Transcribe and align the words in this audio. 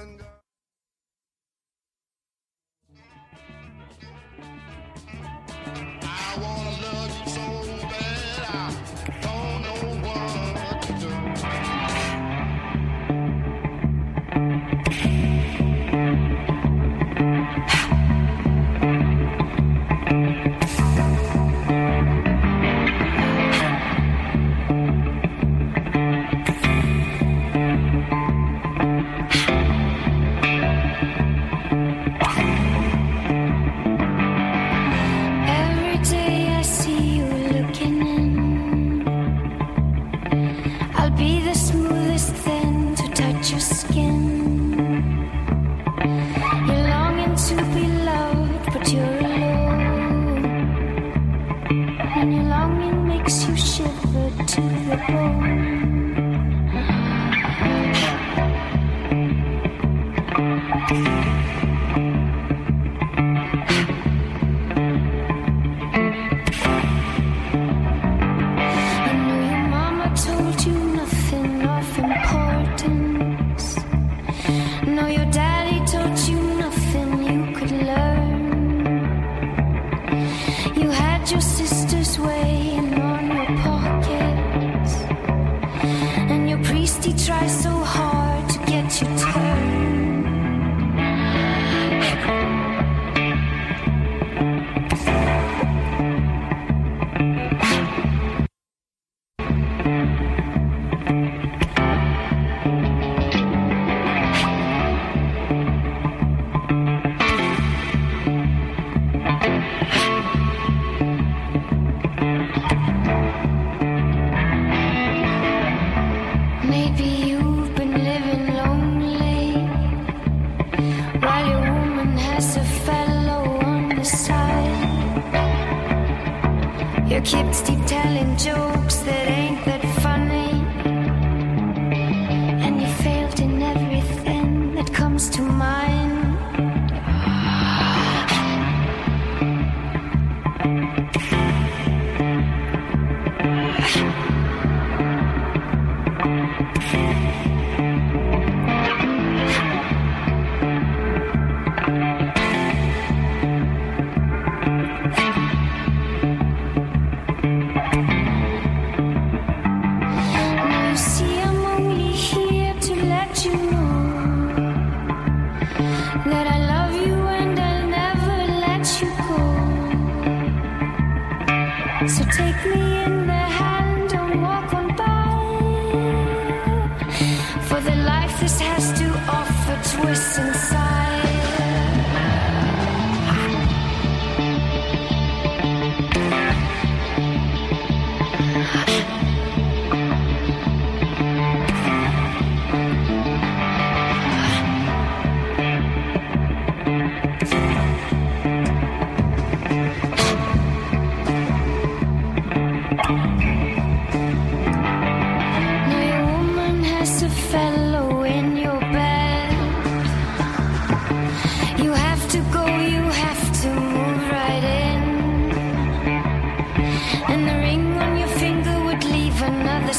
and 0.00 0.18
go. 0.18 0.27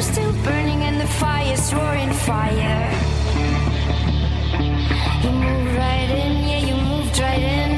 Still 0.00 0.32
burning 0.42 0.82
and 0.82 0.98
the 0.98 1.06
fire's 1.06 1.72
roaring 1.74 2.10
fire. 2.10 2.90
You 5.22 5.30
moved 5.30 5.76
right 5.76 6.10
in, 6.10 6.48
yeah, 6.48 6.58
you 6.58 6.74
moved 6.74 7.18
right 7.18 7.38
in. 7.38 7.69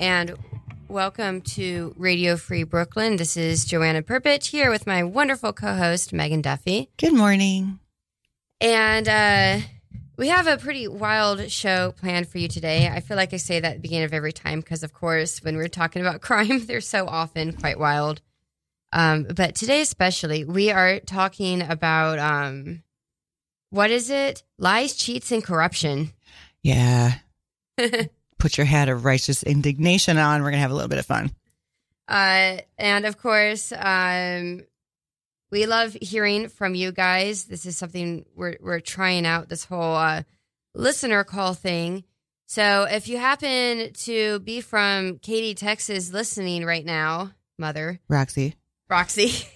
And 0.00 0.34
welcome 0.88 1.42
to 1.42 1.94
Radio 1.98 2.38
Free 2.38 2.62
Brooklyn. 2.62 3.16
This 3.16 3.36
is 3.36 3.66
Joanna 3.66 4.00
Purpich 4.00 4.48
here 4.48 4.70
with 4.70 4.86
my 4.86 5.04
wonderful 5.04 5.52
co 5.52 5.74
host, 5.74 6.14
Megan 6.14 6.40
Duffy. 6.40 6.88
Good 6.96 7.12
morning. 7.12 7.78
And 8.62 9.06
uh, 9.06 9.58
we 10.16 10.28
have 10.28 10.46
a 10.46 10.56
pretty 10.56 10.88
wild 10.88 11.50
show 11.50 11.92
planned 11.92 12.28
for 12.28 12.38
you 12.38 12.48
today. 12.48 12.88
I 12.88 13.00
feel 13.00 13.18
like 13.18 13.34
I 13.34 13.36
say 13.36 13.60
that 13.60 13.68
at 13.68 13.74
the 13.74 13.80
beginning 13.80 14.06
of 14.06 14.14
every 14.14 14.32
time 14.32 14.60
because, 14.60 14.82
of 14.82 14.94
course, 14.94 15.42
when 15.44 15.56
we're 15.56 15.68
talking 15.68 16.00
about 16.00 16.20
crime, 16.22 16.64
they're 16.64 16.80
so 16.80 17.06
often 17.06 17.52
quite 17.52 17.78
wild. 17.78 18.22
Um, 18.92 19.24
but 19.24 19.54
today, 19.54 19.82
especially, 19.82 20.44
we 20.44 20.70
are 20.70 20.98
talking 21.00 21.60
about 21.60 22.18
um, 22.18 22.82
what 23.68 23.90
is 23.90 24.08
it? 24.08 24.44
Lies, 24.58 24.96
cheats, 24.96 25.30
and 25.30 25.44
corruption. 25.44 26.12
Yeah. 26.62 27.16
Put 28.40 28.58
your 28.58 28.66
hat 28.66 28.88
of 28.88 29.04
righteous 29.04 29.42
indignation 29.42 30.18
on. 30.18 30.40
We're 30.40 30.50
going 30.50 30.58
to 30.58 30.62
have 30.62 30.70
a 30.70 30.74
little 30.74 30.88
bit 30.88 30.98
of 30.98 31.06
fun. 31.06 31.30
Uh, 32.08 32.58
and 32.76 33.06
of 33.06 33.18
course, 33.18 33.72
um, 33.76 34.62
we 35.50 35.66
love 35.66 35.96
hearing 36.00 36.48
from 36.48 36.74
you 36.74 36.90
guys. 36.90 37.44
This 37.44 37.66
is 37.66 37.76
something 37.76 38.24
we're 38.34 38.56
we're 38.60 38.80
trying 38.80 39.26
out 39.26 39.48
this 39.48 39.64
whole 39.64 39.94
uh, 39.94 40.22
listener 40.74 41.22
call 41.22 41.54
thing. 41.54 42.04
So 42.46 42.86
if 42.90 43.06
you 43.06 43.18
happen 43.18 43.92
to 43.92 44.40
be 44.40 44.60
from 44.60 45.18
Katy, 45.18 45.54
Texas, 45.54 46.12
listening 46.12 46.64
right 46.64 46.84
now, 46.84 47.30
mother 47.58 48.00
Roxy. 48.08 48.56
Roxy, 48.88 49.46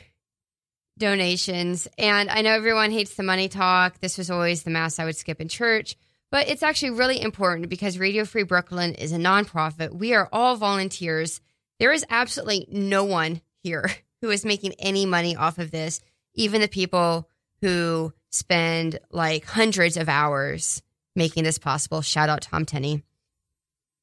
donations. 0.98 1.88
And 1.98 2.30
I 2.30 2.42
know 2.42 2.52
everyone 2.52 2.92
hates 2.92 3.16
the 3.16 3.24
money 3.24 3.50
talk. 3.50 4.00
This 4.00 4.18
was 4.18 4.32
always 4.32 4.64
the 4.64 4.70
mass 4.70 5.00
I 5.00 5.06
would 5.06 5.16
skip 5.16 5.42
in 5.42 5.48
church. 5.48 5.96
But 6.30 6.50
it's 6.50 6.64
actually 6.64 6.92
really 6.92 7.22
important 7.22 7.70
because 7.70 8.00
Radio 8.00 8.26
Free 8.26 8.44
Brooklyn 8.44 8.96
is 8.96 9.12
a 9.12 9.18
nonprofit. 9.18 9.94
We 9.94 10.14
are 10.14 10.28
all 10.32 10.56
volunteers. 10.58 11.40
There 11.80 11.94
is 11.94 12.06
absolutely 12.10 12.68
no 12.70 13.06
one 13.06 13.42
here 13.64 13.90
who 14.22 14.30
is 14.30 14.46
making 14.46 14.74
any 14.80 15.06
money 15.06 15.36
off 15.36 15.58
of 15.58 15.72
this, 15.72 16.02
even 16.34 16.62
the 16.62 16.68
people 16.68 17.30
who 17.62 18.14
spend 18.30 19.00
like 19.12 19.46
hundreds 19.46 19.98
of 19.98 20.10
hours 20.10 20.82
making 21.16 21.44
this 21.44 21.58
possible. 21.58 22.02
Shout 22.02 22.30
out 22.30 22.42
Tom 22.42 22.66
Tenney. 22.66 23.04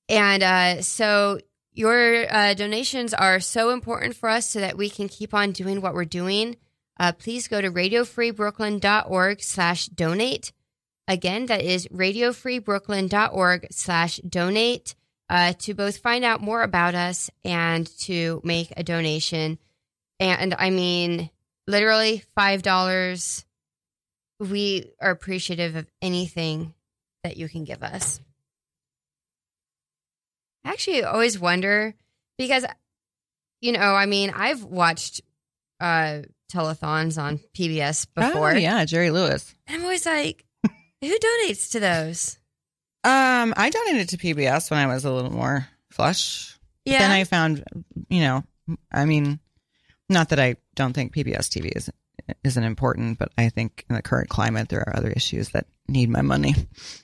And 0.09 0.43
uh, 0.43 0.83
so 0.83 1.39
your 1.73 2.33
uh, 2.33 2.55
donations 2.55 3.15
are 3.15 3.41
so 3.41 3.71
important 3.71 4.17
for 4.17 4.29
us 4.29 4.49
so 4.49 4.61
that 4.61 4.77
we 4.77 4.89
can 4.89 5.09
keep 5.09 5.35
on 5.35 5.53
doing 5.53 5.81
what 5.81 5.95
we're 5.95 6.05
doing. 6.05 6.57
Uh, 6.99 7.13
please 7.13 7.49
go 7.49 7.61
to 7.61 7.71
radiofreebrooklyn.org 7.71 9.43
slash 9.43 9.87
donate. 9.87 10.53
Again, 11.09 11.47
that 11.47 11.63
is 11.63 11.89
radiofreebrooklyn.org 11.89 13.67
slash 13.71 14.17
donate 14.19 14.95
uh, 15.29 15.53
to 15.55 15.75
both 15.75 15.99
find 15.99 16.25
out 16.25 16.41
more 16.41 16.63
about 16.63 16.95
us 16.95 17.31
and 17.45 17.87
to 17.99 18.41
make 18.45 18.73
a 18.77 18.83
donation. 18.83 19.59
And 20.21 20.55
I 20.59 20.71
mean, 20.71 21.31
literally 21.67 22.23
$5. 22.37 23.45
We 24.41 24.91
are 25.01 25.11
appreciative 25.11 25.77
of 25.77 25.87
anything 26.03 26.75
that 27.23 27.37
you 27.37 27.49
can 27.49 27.65
give 27.65 27.83
us. 27.83 28.21
I 30.65 30.71
actually 30.71 31.05
always 31.05 31.39
wonder 31.39 31.95
because, 32.39 32.65
you 33.61 33.73
know, 33.73 33.95
I 33.95 34.07
mean, 34.07 34.33
I've 34.35 34.65
watched 34.65 35.21
uh, 35.81 36.23
telethons 36.55 37.21
on 37.21 37.41
PBS 37.55 38.07
before. 38.15 38.53
Oh, 38.53 38.57
yeah, 38.57 38.85
Jerry 38.85 39.11
Lewis. 39.11 39.55
And 39.67 39.77
I'm 39.77 39.83
always 39.83 40.07
like, 40.07 40.45
who 41.01 41.19
donates 41.19 41.71
to 41.73 41.81
those? 41.81 42.39
Um, 43.03 43.53
I 43.57 43.71
donated 43.71 44.09
to 44.11 44.17
PBS 44.17 44.71
when 44.71 44.81
I 44.81 44.87
was 44.87 45.05
a 45.05 45.13
little 45.13 45.33
more 45.33 45.67
flush. 45.91 46.59
Yeah. 46.85 47.01
Then 47.01 47.11
I 47.11 47.25
found, 47.25 47.65
you 48.09 48.21
know, 48.21 48.45
I 48.93 49.05
mean, 49.05 49.41
not 50.09 50.31
that 50.31 50.41
I 50.41 50.57
don't 50.75 50.93
think 50.93 51.15
PBS 51.15 51.49
TV 51.49 51.77
is 51.77 51.91
isn't 52.43 52.65
important, 52.65 53.19
but 53.19 53.31
I 53.37 53.49
think 53.51 53.85
in 53.89 53.97
the 53.97 54.03
current 54.03 54.31
climate 54.31 54.69
there 54.71 54.81
are 54.81 54.97
other 54.97 55.11
issues 55.11 55.51
that 55.51 55.67
need 55.89 56.09
my 56.09 56.23
money. 56.23 56.55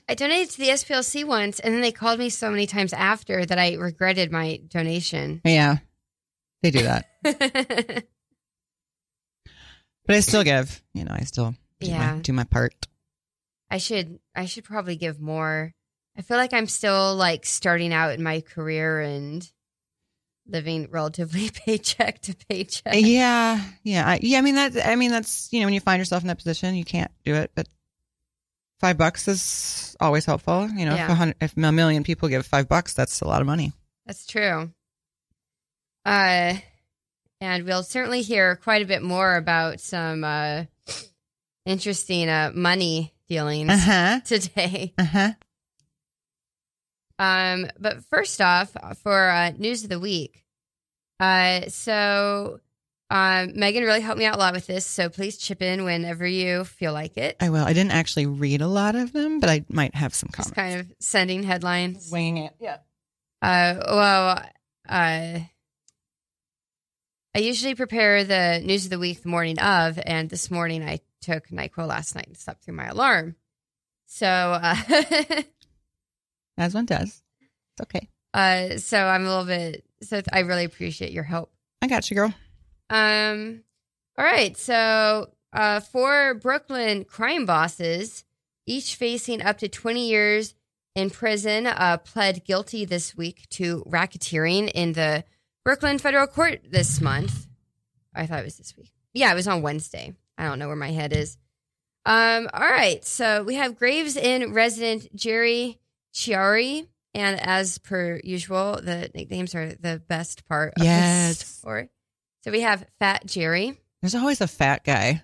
I 0.09 0.15
donated 0.15 0.49
to 0.51 0.57
the 0.57 0.69
SPLC 0.69 1.25
once, 1.25 1.59
and 1.59 1.73
then 1.73 1.81
they 1.81 1.91
called 1.91 2.19
me 2.19 2.29
so 2.29 2.49
many 2.49 2.65
times 2.65 2.93
after 2.93 3.45
that 3.45 3.59
I 3.59 3.75
regretted 3.75 4.31
my 4.31 4.61
donation. 4.67 5.41
Yeah, 5.45 5.77
they 6.63 6.71
do 6.71 6.81
that, 6.83 7.05
but 10.05 10.15
I 10.15 10.19
still 10.21 10.43
give. 10.43 10.81
You 10.93 11.05
know, 11.05 11.13
I 11.13 11.21
still 11.23 11.55
do, 11.79 11.87
Yeah. 11.87 12.15
my, 12.15 12.19
do 12.21 12.33
my 12.33 12.43
part. 12.43 12.87
I 13.69 13.77
should 13.77 14.19
I 14.35 14.45
should 14.45 14.63
probably 14.65 14.95
give 14.95 15.19
more. 15.19 15.73
I 16.17 16.21
feel 16.23 16.37
like 16.37 16.53
I'm 16.53 16.67
still 16.67 17.15
like 17.15 17.45
starting 17.45 17.93
out 17.93 18.13
in 18.13 18.21
my 18.23 18.41
career 18.41 18.99
and 18.99 19.49
living 20.47 20.89
relatively 20.91 21.49
paycheck 21.65 22.19
to 22.23 22.35
paycheck. 22.49 22.95
Yeah, 22.95 23.61
yeah, 23.83 24.07
I, 24.07 24.19
yeah. 24.21 24.39
I 24.39 24.41
mean 24.41 24.55
that. 24.55 24.85
I 24.85 24.95
mean 24.95 25.11
that's 25.11 25.51
you 25.53 25.59
know 25.61 25.67
when 25.67 25.73
you 25.73 25.79
find 25.79 25.99
yourself 25.99 26.23
in 26.23 26.27
that 26.27 26.37
position, 26.37 26.75
you 26.75 26.83
can't 26.83 27.11
do 27.23 27.33
it. 27.35 27.51
But 27.55 27.69
five 28.79 28.97
bucks 28.97 29.27
is 29.29 29.95
always 30.01 30.25
helpful. 30.25 30.67
You 30.69 30.85
know, 30.85 30.93
if, 30.93 30.97
Yeah. 30.97 31.23
a 31.29 31.33
if 31.45 31.55
a 31.55 31.71
million 31.71 32.03
people 32.03 32.27
give 32.27 32.45
five 32.45 32.67
bucks, 32.67 32.93
that's 32.93 33.21
a 33.21 33.27
lot 33.27 33.39
of 33.39 33.47
money. 33.47 33.71
That's 34.05 34.25
true. 34.25 34.71
Uh, 36.03 36.55
and 37.41 37.65
we'll 37.65 37.83
certainly 37.83 38.21
hear 38.21 38.55
quite 38.55 38.81
a 38.81 38.85
bit 38.85 39.01
more 39.01 39.35
about 39.35 39.79
some 39.81 40.23
uh, 40.23 40.63
interesting 41.65 42.29
uh, 42.29 42.51
money 42.53 43.13
dealings 43.27 43.69
Uh 43.71 43.77
huh. 43.77 44.19
today. 44.25 44.93
Uh 44.97 45.03
huh. 45.03 45.31
Um, 47.19 47.67
but 47.79 48.03
first 48.05 48.41
off, 48.41 48.75
for 49.03 49.29
uh, 49.29 49.51
news 49.57 49.83
of 49.83 49.89
the 49.89 49.99
week, 49.99 50.43
uh, 51.19 51.67
so 51.69 52.59
um, 53.11 53.51
Megan 53.55 53.83
really 53.83 54.01
helped 54.01 54.17
me 54.17 54.25
out 54.25 54.35
a 54.35 54.39
lot 54.39 54.53
with 54.53 54.65
this. 54.65 54.87
So 54.87 55.07
please 55.09 55.37
chip 55.37 55.61
in 55.61 55.83
whenever 55.83 56.25
you 56.25 56.63
feel 56.63 56.93
like 56.93 57.17
it. 57.17 57.35
I 57.39 57.49
will. 57.51 57.63
I 57.63 57.73
didn't 57.73 57.91
actually 57.91 58.25
read 58.25 58.61
a 58.61 58.67
lot 58.67 58.95
of 58.95 59.13
them, 59.13 59.39
but 59.39 59.49
I 59.51 59.63
might 59.69 59.93
have 59.93 60.15
some 60.15 60.29
Just 60.35 60.55
comments. 60.55 60.77
kind 60.79 60.79
of 60.91 60.95
sending 60.99 61.43
headlines. 61.43 62.09
winging 62.11 62.45
it. 62.45 62.55
Yeah. 62.59 62.77
Uh, 63.43 63.75
well, 63.87 64.41
uh, 64.89 65.39
I 67.33 67.39
usually 67.39 67.75
prepare 67.75 68.23
the 68.23 68.61
news 68.63 68.85
of 68.85 68.89
the 68.89 68.99
week 68.99 69.21
the 69.23 69.29
morning 69.29 69.57
of, 69.59 69.97
and 70.05 70.29
this 70.29 70.51
morning 70.51 70.83
I 70.83 70.99
took 71.21 71.47
Nyquil 71.47 71.87
last 71.87 72.13
night 72.15 72.27
and 72.27 72.37
slept 72.37 72.63
through 72.63 72.73
my 72.75 72.87
alarm. 72.87 73.35
So, 74.07 74.27
uh, 74.27 74.75
As 76.57 76.73
one 76.73 76.85
does. 76.85 77.21
It's 77.39 77.83
okay. 77.83 78.09
uh, 78.33 78.77
so 78.77 78.97
I'm 78.99 79.25
a 79.25 79.29
little 79.29 79.45
bit. 79.45 79.85
So 80.01 80.21
I 80.33 80.39
really 80.39 80.65
appreciate 80.65 81.13
your 81.13 81.23
help. 81.23 81.51
I 81.81 81.87
got 81.87 82.09
you, 82.09 82.15
girl. 82.15 82.33
Um, 82.89 83.63
all 84.17 84.25
right. 84.25 84.57
So, 84.57 85.29
uh, 85.53 85.79
four 85.79 86.33
Brooklyn 86.33 87.05
crime 87.05 87.45
bosses, 87.45 88.25
each 88.65 88.95
facing 88.95 89.41
up 89.41 89.57
to 89.59 89.69
20 89.69 90.09
years 90.09 90.53
in 90.95 91.09
prison, 91.09 91.65
uh, 91.67 91.97
pled 91.97 92.43
guilty 92.43 92.83
this 92.83 93.15
week 93.15 93.47
to 93.51 93.83
racketeering 93.87 94.69
in 94.75 94.93
the 94.93 95.23
Brooklyn 95.63 95.99
federal 95.99 96.27
court 96.27 96.61
this 96.69 97.01
month. 97.01 97.47
I 98.15 98.25
thought 98.25 98.39
it 98.39 98.45
was 98.45 98.57
this 98.57 98.75
week. 98.77 98.91
Yeah, 99.13 99.31
it 99.31 99.35
was 99.35 99.47
on 99.47 99.61
Wednesday. 99.61 100.13
I 100.37 100.45
don't 100.45 100.59
know 100.59 100.67
where 100.67 100.75
my 100.75 100.91
head 100.91 101.13
is. 101.13 101.37
Um, 102.05 102.49
all 102.53 102.61
right. 102.67 103.03
So 103.05 103.43
we 103.43 103.55
have 103.55 103.77
Gravesend 103.77 104.55
resident 104.55 105.13
Jerry 105.15 105.79
Chiari. 106.13 106.87
And 107.13 107.39
as 107.41 107.77
per 107.77 108.19
usual, 108.23 108.79
the 108.81 109.11
nicknames 109.13 109.53
are 109.53 109.73
the 109.73 110.01
best 110.07 110.47
part 110.47 110.73
of 110.77 110.83
Yes. 110.83 111.39
this 111.39 111.47
story. 111.47 111.89
So 112.43 112.51
we 112.51 112.61
have 112.61 112.85
Fat 112.99 113.25
Jerry. 113.25 113.77
There's 114.01 114.15
always 114.15 114.39
a 114.41 114.47
fat 114.47 114.83
guy 114.85 115.21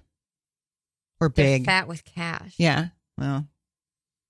or 1.20 1.29
They're 1.29 1.46
big. 1.60 1.65
fat 1.65 1.88
with 1.88 2.03
cash. 2.03 2.53
Yeah. 2.58 2.89
Well, 3.17 3.48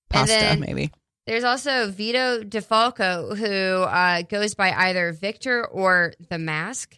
pasta 0.10 0.56
maybe. 0.60 0.92
There's 1.28 1.44
also 1.44 1.92
Vito 1.92 2.42
DeFalco, 2.42 3.38
who 3.38 3.84
uh, 3.84 4.22
goes 4.22 4.56
by 4.56 4.72
either 4.72 5.12
Victor 5.12 5.68
or 5.68 6.14
the 6.30 6.40
Mask. 6.40 6.98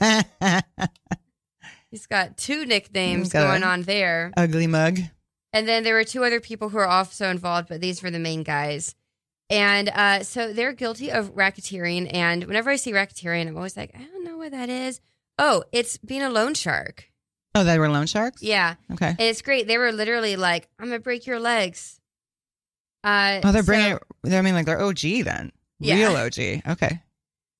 He's 1.92 2.06
got 2.06 2.36
two 2.36 2.66
nicknames 2.66 3.32
Got 3.32 3.46
going 3.46 3.62
on 3.62 3.82
there. 3.82 4.32
Ugly 4.36 4.66
mug. 4.66 4.98
And 5.52 5.68
then 5.68 5.84
there 5.84 5.94
were 5.94 6.02
two 6.02 6.24
other 6.24 6.40
people 6.40 6.70
who 6.70 6.78
are 6.78 6.88
also 6.88 7.30
involved, 7.30 7.68
but 7.68 7.80
these 7.80 8.02
were 8.02 8.10
the 8.10 8.18
main 8.18 8.42
guys. 8.42 8.96
And 9.48 9.90
uh, 9.90 10.24
so 10.24 10.52
they're 10.52 10.72
guilty 10.72 11.12
of 11.12 11.36
racketeering. 11.36 12.12
And 12.12 12.44
whenever 12.44 12.70
I 12.70 12.76
see 12.76 12.90
racketeering, 12.90 13.46
I'm 13.46 13.56
always 13.56 13.76
like, 13.76 13.94
I 13.94 14.02
don't 14.02 14.24
know 14.24 14.38
what 14.38 14.50
that 14.50 14.70
is. 14.70 15.00
Oh, 15.38 15.62
it's 15.70 15.98
being 15.98 16.22
a 16.22 16.30
loan 16.30 16.54
shark. 16.54 17.10
Oh, 17.54 17.62
they 17.62 17.78
were 17.78 17.88
loan 17.88 18.06
sharks. 18.06 18.42
Yeah. 18.42 18.74
Okay. 18.90 19.08
And 19.10 19.20
it's 19.20 19.42
great. 19.42 19.68
They 19.68 19.78
were 19.78 19.92
literally 19.92 20.34
like, 20.34 20.68
I'm 20.80 20.88
going 20.88 20.98
to 20.98 21.04
break 21.04 21.26
your 21.26 21.38
legs. 21.38 22.00
Uh, 23.04 23.40
Oh, 23.44 23.52
they're 23.52 23.62
so- 23.62 23.66
bringing. 23.66 23.98
it 24.24 24.32
I 24.34 24.42
mean, 24.42 24.54
like 24.54 24.66
they're 24.66 24.80
OG 24.80 25.22
then. 25.24 25.52
Yeah. 25.80 25.96
Real 25.96 26.16
OG. 26.16 26.62
Okay. 26.68 27.00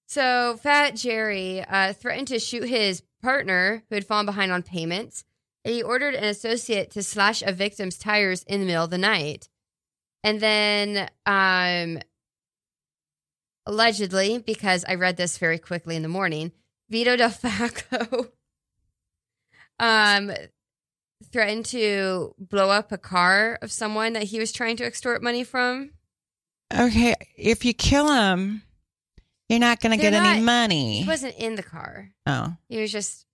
So 0.06 0.56
Fat 0.62 0.94
Jerry 0.94 1.64
uh, 1.64 1.92
threatened 1.94 2.28
to 2.28 2.38
shoot 2.38 2.68
his 2.68 3.02
partner 3.22 3.82
who 3.88 3.94
had 3.96 4.06
fallen 4.06 4.26
behind 4.26 4.52
on 4.52 4.62
payments. 4.62 5.24
And 5.64 5.74
he 5.74 5.82
ordered 5.82 6.14
an 6.14 6.24
associate 6.24 6.90
to 6.92 7.02
slash 7.02 7.42
a 7.42 7.52
victim's 7.52 7.96
tires 7.98 8.42
in 8.44 8.60
the 8.60 8.66
middle 8.66 8.84
of 8.84 8.90
the 8.90 8.98
night. 8.98 9.48
And 10.24 10.40
then, 10.40 11.08
um, 11.24 11.98
allegedly, 13.66 14.38
because 14.38 14.84
I 14.88 14.94
read 14.94 15.16
this 15.16 15.38
very 15.38 15.58
quickly 15.58 15.96
in 15.96 16.02
the 16.02 16.08
morning, 16.08 16.52
Vito 16.90 17.16
Del 17.16 17.30
Faco 17.30 18.28
um, 19.78 20.32
threatened 21.26 21.66
to 21.66 22.34
blow 22.38 22.70
up 22.70 22.92
a 22.92 22.98
car 22.98 23.58
of 23.62 23.72
someone 23.72 24.12
that 24.14 24.24
he 24.24 24.38
was 24.38 24.52
trying 24.52 24.76
to 24.78 24.84
extort 24.84 25.22
money 25.22 25.44
from. 25.44 25.92
Okay. 26.76 27.14
If 27.36 27.64
you 27.64 27.74
kill 27.74 28.12
him, 28.12 28.62
you're 29.48 29.58
not 29.60 29.80
going 29.80 29.96
to 29.96 30.02
get 30.02 30.14
any 30.14 30.40
money. 30.40 31.02
He 31.02 31.06
wasn't 31.08 31.36
in 31.36 31.56
the 31.56 31.62
car. 31.62 32.10
oh. 32.26 32.56
He 32.68 32.80
was 32.80 32.90
just, 32.92 33.26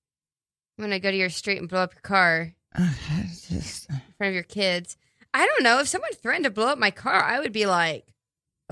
I'm 0.76 0.82
going 0.82 0.90
to 0.90 1.00
go 1.00 1.10
to 1.10 1.16
your 1.16 1.30
street 1.30 1.58
and 1.58 1.68
blow 1.68 1.80
up 1.82 1.94
your 1.94 2.00
car 2.02 2.54
oh, 2.78 2.96
Okay, 3.10 3.28
just- 3.28 3.88
in 3.90 4.00
front 4.16 4.28
of 4.30 4.34
your 4.34 4.42
kids. 4.42 4.96
I 5.34 5.46
don't 5.46 5.62
know. 5.62 5.78
If 5.80 5.88
someone 5.88 6.12
threatened 6.12 6.44
to 6.44 6.50
blow 6.50 6.68
up 6.68 6.78
my 6.78 6.90
car, 6.90 7.22
I 7.22 7.38
would 7.38 7.52
be 7.52 7.66
like, 7.66 8.06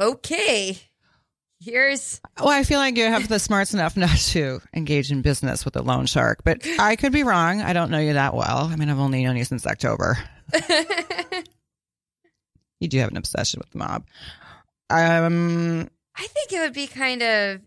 okay, 0.00 0.78
here's. 1.60 2.20
Well, 2.38 2.48
I 2.48 2.62
feel 2.64 2.78
like 2.78 2.96
you 2.96 3.04
have 3.04 3.28
the 3.28 3.38
smarts 3.38 3.74
enough 3.74 3.96
not 3.96 4.16
to 4.16 4.60
engage 4.74 5.10
in 5.10 5.22
business 5.22 5.64
with 5.64 5.76
a 5.76 5.82
loan 5.82 6.06
shark, 6.06 6.42
but 6.44 6.66
I 6.78 6.96
could 6.96 7.12
be 7.12 7.22
wrong. 7.22 7.60
I 7.62 7.72
don't 7.72 7.90
know 7.90 7.98
you 7.98 8.14
that 8.14 8.34
well. 8.34 8.68
I 8.70 8.76
mean, 8.76 8.88
I've 8.88 8.98
only 8.98 9.24
known 9.24 9.36
you 9.36 9.44
since 9.44 9.66
October. 9.66 10.18
You 12.80 12.88
do 12.88 12.98
have 12.98 13.10
an 13.10 13.16
obsession 13.16 13.60
with 13.60 13.70
the 13.70 13.78
mob. 13.78 14.04
Um, 14.90 15.88
I 16.14 16.26
think 16.26 16.52
it 16.52 16.60
would 16.60 16.74
be 16.74 16.86
kind 16.86 17.22
of 17.22 17.60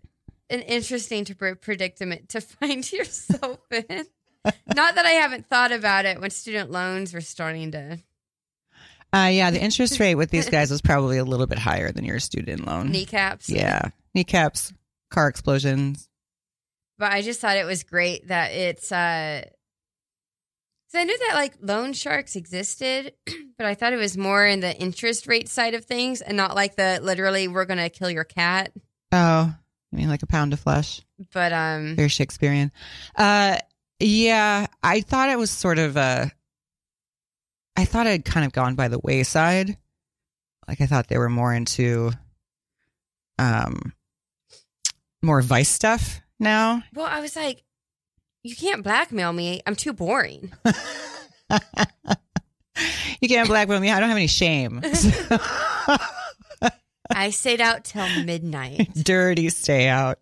an 0.50 0.62
interesting 0.62 1.26
to 1.26 1.36
pre- 1.36 1.56
predicament 1.56 2.30
to 2.30 2.42
find 2.42 2.90
yourself 2.92 3.60
in. 3.72 4.06
Not 4.74 4.96
that 4.96 5.06
I 5.06 5.12
haven't 5.12 5.48
thought 5.48 5.72
about 5.72 6.06
it 6.06 6.22
when 6.22 6.30
student 6.30 6.72
loans 6.72 7.14
were 7.14 7.22
starting 7.22 7.72
to 7.72 8.00
uh, 9.14 9.30
yeah, 9.32 9.52
the 9.52 9.62
interest 9.62 10.00
rate 10.00 10.16
with 10.16 10.30
these 10.30 10.50
guys 10.50 10.70
was 10.72 10.82
probably 10.82 11.18
a 11.18 11.24
little 11.26 11.48
bit 11.48 11.58
higher 11.60 11.92
than 11.92 12.06
your 12.06 12.20
student 12.20 12.66
loan. 12.66 12.92
kneecaps. 12.92 13.50
Yeah, 13.50 13.90
kneecaps, 14.14 14.74
car 15.10 15.28
explosions. 15.28 16.08
But 16.98 17.12
I 17.14 17.22
just 17.22 17.40
thought 17.40 17.58
it 17.58 17.66
was 17.66 17.84
great 17.84 18.28
that 18.28 18.52
it's 18.52 18.92
uh 18.92 19.42
'cause 20.92 21.00
I 21.00 21.04
knew 21.06 21.18
that 21.28 21.36
like 21.36 21.54
loan 21.62 21.94
sharks 21.94 22.36
existed, 22.36 23.14
but 23.58 23.66
I 23.66 23.76
thought 23.76 23.94
it 23.94 23.98
was 23.98 24.18
more 24.18 24.46
in 24.46 24.60
the 24.60 24.76
interest 24.76 25.28
rate 25.28 25.48
side 25.50 25.74
of 25.76 25.86
things 25.86 26.22
and 26.22 26.36
not 26.36 26.56
like 26.56 26.76
the 26.76 27.00
literally 27.02 27.48
we're 27.48 27.66
gonna 27.66 27.90
kill 27.90 28.10
your 28.10 28.24
cat. 28.26 28.72
Oh, 29.12 29.54
I 29.92 29.96
mean, 29.96 30.10
like 30.10 30.24
a 30.24 30.28
pound 30.28 30.54
of 30.54 30.60
flesh. 30.60 31.02
But 31.34 31.54
um 31.54 31.96
Very 31.96 32.10
Shakespearean. 32.10 32.72
Uh, 33.16 33.58
yeah, 34.00 34.68
I 34.84 35.02
thought 35.02 35.30
it 35.30 35.38
was 35.38 35.52
sort 35.52 35.80
of 35.80 35.98
a. 35.98 36.32
I 37.80 37.86
thought 37.86 38.08
it 38.08 38.12
had 38.12 38.26
kind 38.26 38.46
of 38.46 38.52
gone 38.52 38.76
by 38.76 38.90
the 38.90 39.00
wayside. 39.00 39.78
Like 40.68 40.82
I 40.82 40.86
thought 40.86 41.08
they 41.08 41.18
were 41.18 41.30
more 41.30 41.54
into, 41.54 42.12
um, 43.38 43.94
more 45.22 45.42
vice 45.42 45.70
stuff 45.70 46.20
now. 46.40 46.84
well 46.94 47.06
I 47.06 47.22
was 47.22 47.36
like, 47.36 47.64
you 48.44 48.56
can't 48.56 48.84
blackmail 48.84 49.32
me. 49.34 49.62
I'm 49.66 49.76
too 49.76 49.94
boring. 49.94 50.52
you 53.22 53.28
can't 53.28 53.48
blackmail 53.48 53.80
me. 53.80 53.92
I 53.92 54.00
don't 54.00 54.10
have 54.10 54.18
any 54.18 54.28
shame. 54.28 54.82
I 57.12 57.32
stayed 57.32 57.62
out 57.62 57.86
till 57.86 58.08
midnight. 58.24 58.94
Dirty 58.94 59.50
stay 59.50 59.88
out. 59.88 60.20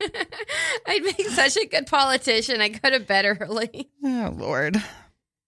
I'd 0.00 1.02
make 1.02 1.26
such 1.28 1.56
a 1.56 1.66
good 1.66 1.86
politician. 1.86 2.60
I 2.60 2.68
go 2.68 2.90
to 2.90 3.00
bed 3.00 3.38
early. 3.40 3.90
Oh 4.04 4.34
Lord. 4.36 4.76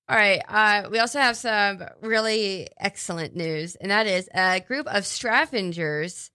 All 0.08 0.16
right. 0.16 0.42
Uh, 0.48 0.88
we 0.90 0.98
also 0.98 1.20
have 1.20 1.36
some 1.36 1.82
really 2.02 2.68
excellent 2.78 3.36
news, 3.36 3.76
and 3.76 3.90
that 3.92 4.06
is 4.08 4.28
a 4.34 4.60
group 4.60 4.86
of 4.88 5.06
scavengers 5.06 6.30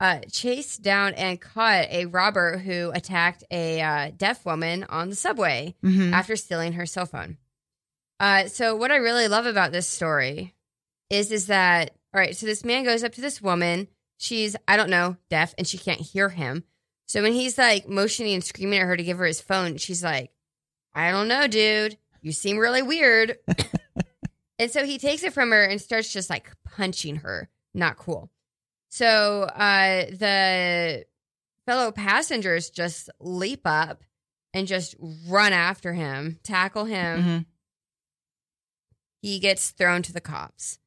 uh, 0.00 0.18
chased 0.30 0.82
down 0.82 1.14
and 1.14 1.40
caught 1.40 1.86
a 1.88 2.04
robber 2.06 2.58
who 2.58 2.90
attacked 2.92 3.44
a 3.50 3.80
uh, 3.80 4.10
deaf 4.16 4.44
woman 4.44 4.84
on 4.90 5.08
the 5.08 5.16
subway 5.16 5.74
Mhm. 5.82 6.12
after 6.12 6.36
stealing 6.36 6.74
her 6.74 6.84
cell 6.84 7.06
phone. 7.06 7.38
Uh, 8.20 8.46
so, 8.48 8.76
what 8.76 8.90
I 8.90 8.96
really 8.96 9.28
love 9.28 9.46
about 9.46 9.72
this 9.72 9.88
story 9.88 10.54
is 11.10 11.30
is 11.32 11.46
that 11.46 11.92
all 12.12 12.20
right. 12.20 12.36
So 12.36 12.44
this 12.46 12.64
man 12.64 12.84
goes 12.84 13.02
up 13.02 13.12
to 13.12 13.20
this 13.20 13.40
woman. 13.40 13.88
She's 14.18 14.54
I 14.68 14.76
don't 14.76 14.90
know 14.90 15.16
deaf, 15.30 15.54
and 15.56 15.66
she 15.66 15.78
can't 15.78 16.00
hear 16.00 16.28
him. 16.28 16.64
So 17.06 17.22
when 17.22 17.32
he's 17.32 17.58
like 17.58 17.88
motioning 17.88 18.34
and 18.34 18.44
screaming 18.44 18.80
at 18.80 18.86
her 18.86 18.96
to 18.96 19.02
give 19.02 19.18
her 19.18 19.26
his 19.26 19.40
phone, 19.40 19.76
she's 19.76 20.02
like, 20.02 20.30
I 20.94 21.10
don't 21.10 21.28
know, 21.28 21.46
dude. 21.46 21.98
You 22.22 22.32
seem 22.32 22.56
really 22.58 22.82
weird. 22.82 23.36
and 24.58 24.70
so 24.70 24.84
he 24.84 24.98
takes 24.98 25.22
it 25.22 25.32
from 25.34 25.50
her 25.50 25.64
and 25.64 25.80
starts 25.80 26.12
just 26.12 26.30
like 26.30 26.50
punching 26.64 27.16
her. 27.16 27.48
Not 27.74 27.96
cool. 27.96 28.30
So 28.90 29.42
uh, 29.42 30.06
the 30.06 31.04
fellow 31.66 31.92
passengers 31.92 32.70
just 32.70 33.10
leap 33.20 33.62
up 33.64 34.02
and 34.54 34.66
just 34.66 34.94
run 35.28 35.52
after 35.52 35.92
him, 35.92 36.38
tackle 36.44 36.84
him. 36.84 37.22
Mhm. 37.22 37.46
He 39.20 39.38
gets 39.40 39.70
thrown 39.70 40.02
to 40.02 40.12
the 40.12 40.20
cops. 40.20 40.78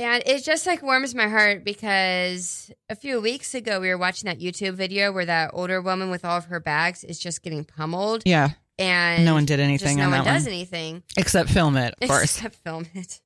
And 0.00 0.22
it 0.26 0.44
just 0.44 0.64
like 0.66 0.80
warms 0.82 1.14
my 1.14 1.26
heart 1.26 1.64
because 1.64 2.70
a 2.88 2.94
few 2.94 3.20
weeks 3.20 3.54
ago 3.54 3.80
we 3.80 3.88
were 3.88 3.98
watching 3.98 4.28
that 4.28 4.38
YouTube 4.38 4.74
video 4.74 5.10
where 5.10 5.24
that 5.24 5.50
older 5.54 5.82
woman 5.82 6.08
with 6.10 6.24
all 6.24 6.36
of 6.38 6.44
her 6.46 6.60
bags 6.60 7.02
is 7.02 7.18
just 7.18 7.42
getting 7.42 7.64
pummeled 7.64 8.22
Yeah. 8.24 8.50
and 8.78 9.24
No 9.24 9.34
one 9.34 9.44
did 9.44 9.58
anything 9.58 9.96
no 9.96 10.04
on 10.04 10.10
one 10.12 10.24
does 10.24 10.44
one 10.44 10.52
anything 10.52 11.02
except 11.16 11.50
film 11.50 11.76
it, 11.76 11.94
of 12.00 12.08
course. 12.08 12.22
except 12.36 12.54
film 12.56 12.86
it. 12.94 13.20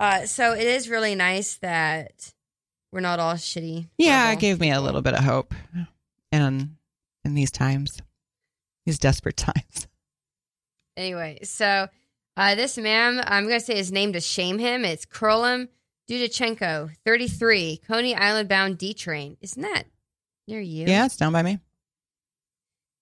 Uh, 0.00 0.26
so 0.26 0.52
it 0.54 0.66
is 0.66 0.88
really 0.88 1.14
nice 1.14 1.56
that 1.58 2.32
we're 2.92 3.00
not 3.00 3.20
all 3.20 3.34
shitty. 3.34 3.88
Yeah, 3.96 4.32
it 4.32 4.40
gave 4.40 4.58
me 4.58 4.70
a 4.72 4.80
little 4.80 5.02
bit 5.02 5.14
of 5.14 5.22
hope, 5.24 5.54
in 6.32 6.76
in 7.24 7.34
these 7.34 7.50
times, 7.52 8.00
these 8.84 8.98
desperate 8.98 9.36
times. 9.38 9.86
Anyway, 10.96 11.38
so 11.44 11.88
uh, 12.36 12.54
this 12.56 12.76
man, 12.76 13.22
I'm 13.24 13.46
going 13.46 13.58
to 13.60 13.64
say 13.64 13.76
his 13.76 13.92
name 13.92 14.12
to 14.14 14.20
shame 14.20 14.58
him. 14.58 14.84
It's 14.84 15.06
Krolim 15.06 15.68
Dudachenko, 16.08 16.90
33, 17.04 17.78
Coney 17.86 18.14
Island 18.14 18.48
bound 18.48 18.78
D 18.78 18.94
train. 18.94 19.36
Isn't 19.40 19.62
that 19.62 19.84
near 20.46 20.60
you? 20.60 20.86
Yeah, 20.86 21.06
it's 21.06 21.16
down 21.16 21.32
by 21.32 21.42
me. 21.42 21.58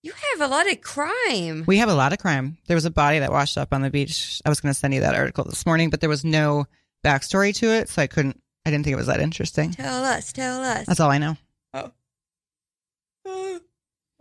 You 0.01 0.13
have 0.31 0.41
a 0.41 0.51
lot 0.51 0.71
of 0.71 0.81
crime. 0.81 1.63
We 1.65 1.77
have 1.77 1.89
a 1.89 1.95
lot 1.95 2.13
of 2.13 2.19
crime. 2.19 2.57
There 2.67 2.75
was 2.75 2.85
a 2.85 2.91
body 2.91 3.19
that 3.19 3.31
washed 3.31 3.57
up 3.57 3.73
on 3.73 3.81
the 3.81 3.89
beach. 3.89 4.41
I 4.45 4.49
was 4.49 4.61
going 4.61 4.73
to 4.73 4.79
send 4.79 4.93
you 4.93 5.01
that 5.01 5.15
article 5.15 5.43
this 5.43 5.65
morning, 5.65 5.89
but 5.89 5.99
there 5.99 6.09
was 6.09 6.23
no 6.23 6.65
backstory 7.03 7.55
to 7.55 7.67
it, 7.67 7.89
so 7.89 8.01
I 8.01 8.07
couldn't. 8.07 8.39
I 8.65 8.71
didn't 8.71 8.83
think 8.83 8.93
it 8.93 8.97
was 8.97 9.07
that 9.07 9.19
interesting. 9.19 9.71
tell 9.71 10.03
us, 10.03 10.31
tell 10.31 10.63
us. 10.63 10.85
That's 10.87 10.99
all 10.99 11.11
I 11.11 11.17
know. 11.17 11.37
Oh, 11.73 11.91
oh 13.25 13.59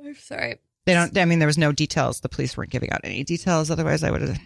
I'm 0.04 0.14
sorry. 0.16 0.56
They 0.86 0.94
don't. 0.94 1.16
I 1.16 1.24
mean, 1.24 1.38
there 1.38 1.46
was 1.46 1.58
no 1.58 1.72
details. 1.72 2.20
The 2.20 2.28
police 2.28 2.56
weren't 2.56 2.70
giving 2.70 2.90
out 2.90 3.00
any 3.04 3.24
details. 3.24 3.70
Otherwise, 3.70 4.02
I 4.02 4.10
would 4.10 4.22
have. 4.22 4.38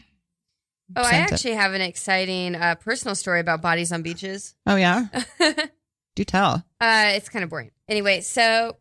Oh, 0.96 1.02
I 1.02 1.10
sent 1.10 1.30
it. 1.30 1.34
actually 1.34 1.54
have 1.54 1.74
an 1.74 1.80
exciting 1.80 2.54
uh, 2.54 2.74
personal 2.76 3.14
story 3.14 3.40
about 3.40 3.60
bodies 3.62 3.92
on 3.92 4.02
beaches. 4.02 4.54
Oh 4.66 4.76
yeah, 4.76 5.06
uh, 5.40 5.52
do 6.16 6.24
tell. 6.24 6.64
it's 6.80 7.28
kind 7.28 7.42
of 7.42 7.50
boring. 7.50 7.70
Anyway, 7.88 8.20
so 8.20 8.76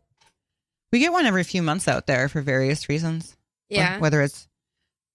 We 0.92 0.98
get 1.00 1.12
one 1.12 1.26
every 1.26 1.44
few 1.44 1.62
months 1.62 1.86
out 1.88 2.06
there 2.06 2.28
for 2.28 2.40
various 2.40 2.88
reasons. 2.88 3.36
yeah, 3.68 3.98
whether 3.98 4.22
it's 4.22 4.48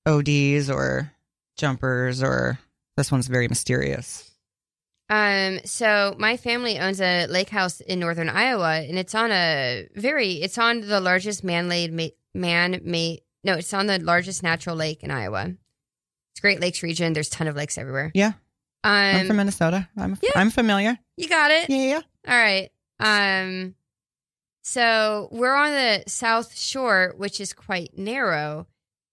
ODs 0.06 0.70
or 0.70 1.12
jumpers 1.58 2.22
or 2.22 2.60
This 2.98 3.12
one's 3.12 3.28
very 3.28 3.48
mysterious. 3.48 4.30
Um, 5.10 5.60
so 5.66 6.16
my 6.18 6.38
family 6.38 6.80
owns 6.80 7.02
a 7.02 7.28
lake 7.28 7.50
house 7.50 7.82
in 7.82 8.00
northern 8.00 8.30
Iowa, 8.30 8.80
and 8.80 8.98
it's 8.98 9.14
on 9.14 9.32
a 9.32 9.88
very, 9.96 10.34
it's 10.36 10.58
on 10.58 10.82
the 10.82 11.00
largest 11.00 11.44
man-made, 11.44 12.14
man-made, 12.34 13.22
no, 13.44 13.54
it's 13.56 13.74
on 13.74 13.88
the 13.88 14.00
largest 14.00 14.42
natural 14.44 14.76
lake 14.76 15.04
in 15.04 15.12
Iowa. 15.12 15.54
It's 16.34 16.40
Great 16.42 16.60
Lakes 16.60 16.84
region. 16.84 17.14
There's 17.14 17.28
a 17.28 17.32
ton 17.32 17.48
of 17.48 17.56
lakes 17.56 17.78
everywhere. 17.78 18.12
Yeah. 18.14 18.34
I'm 18.84 19.22
Um, 19.22 19.28
from 19.28 19.38
Minnesota. 19.38 19.88
I'm 19.96 20.18
yeah. 20.22 20.32
I'm 20.36 20.50
familiar. 20.50 20.98
you 21.16 21.30
got 21.30 21.52
it. 21.52 21.70
Yeah, 21.70 21.78
yeah. 21.78 22.02
All 22.28 22.36
right. 22.38 22.70
Um, 23.00 23.76
so 24.62 25.30
we're 25.32 25.54
on 25.56 25.72
the 25.72 26.04
south 26.08 26.58
shore, 26.58 27.14
which 27.18 27.40
is 27.40 27.54
quite 27.54 27.98
narrow. 27.98 28.68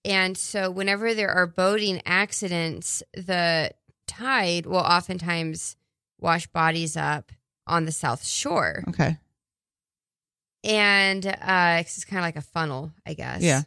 And 0.04 0.36
so 0.36 0.70
whenever 0.70 1.14
there 1.14 1.30
are 1.30 1.46
boating 1.46 2.00
accidents, 2.06 3.02
the 3.14 3.72
tide 4.06 4.66
will 4.66 4.78
oftentimes 4.78 5.76
wash 6.18 6.46
bodies 6.48 6.96
up 6.96 7.30
on 7.66 7.84
the 7.84 7.92
south 7.92 8.24
shore. 8.24 8.82
Okay. 8.88 9.18
And 10.64 11.24
uh, 11.26 11.76
it's 11.80 12.04
kind 12.04 12.18
of 12.18 12.24
like 12.24 12.36
a 12.36 12.42
funnel, 12.42 12.92
I 13.06 13.14
guess. 13.14 13.42
Yeah. 13.42 13.62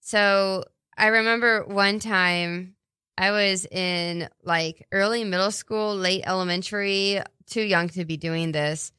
So 0.00 0.64
I 1.00 1.06
remember 1.08 1.64
one 1.64 1.98
time 1.98 2.76
I 3.16 3.30
was 3.30 3.64
in 3.66 4.28
like 4.44 4.86
early 4.92 5.24
middle 5.24 5.50
school, 5.50 5.96
late 5.96 6.22
elementary, 6.26 7.20
too 7.46 7.62
young 7.62 7.88
to 7.90 8.04
be 8.04 8.16
doing 8.16 8.52
this. 8.52 8.92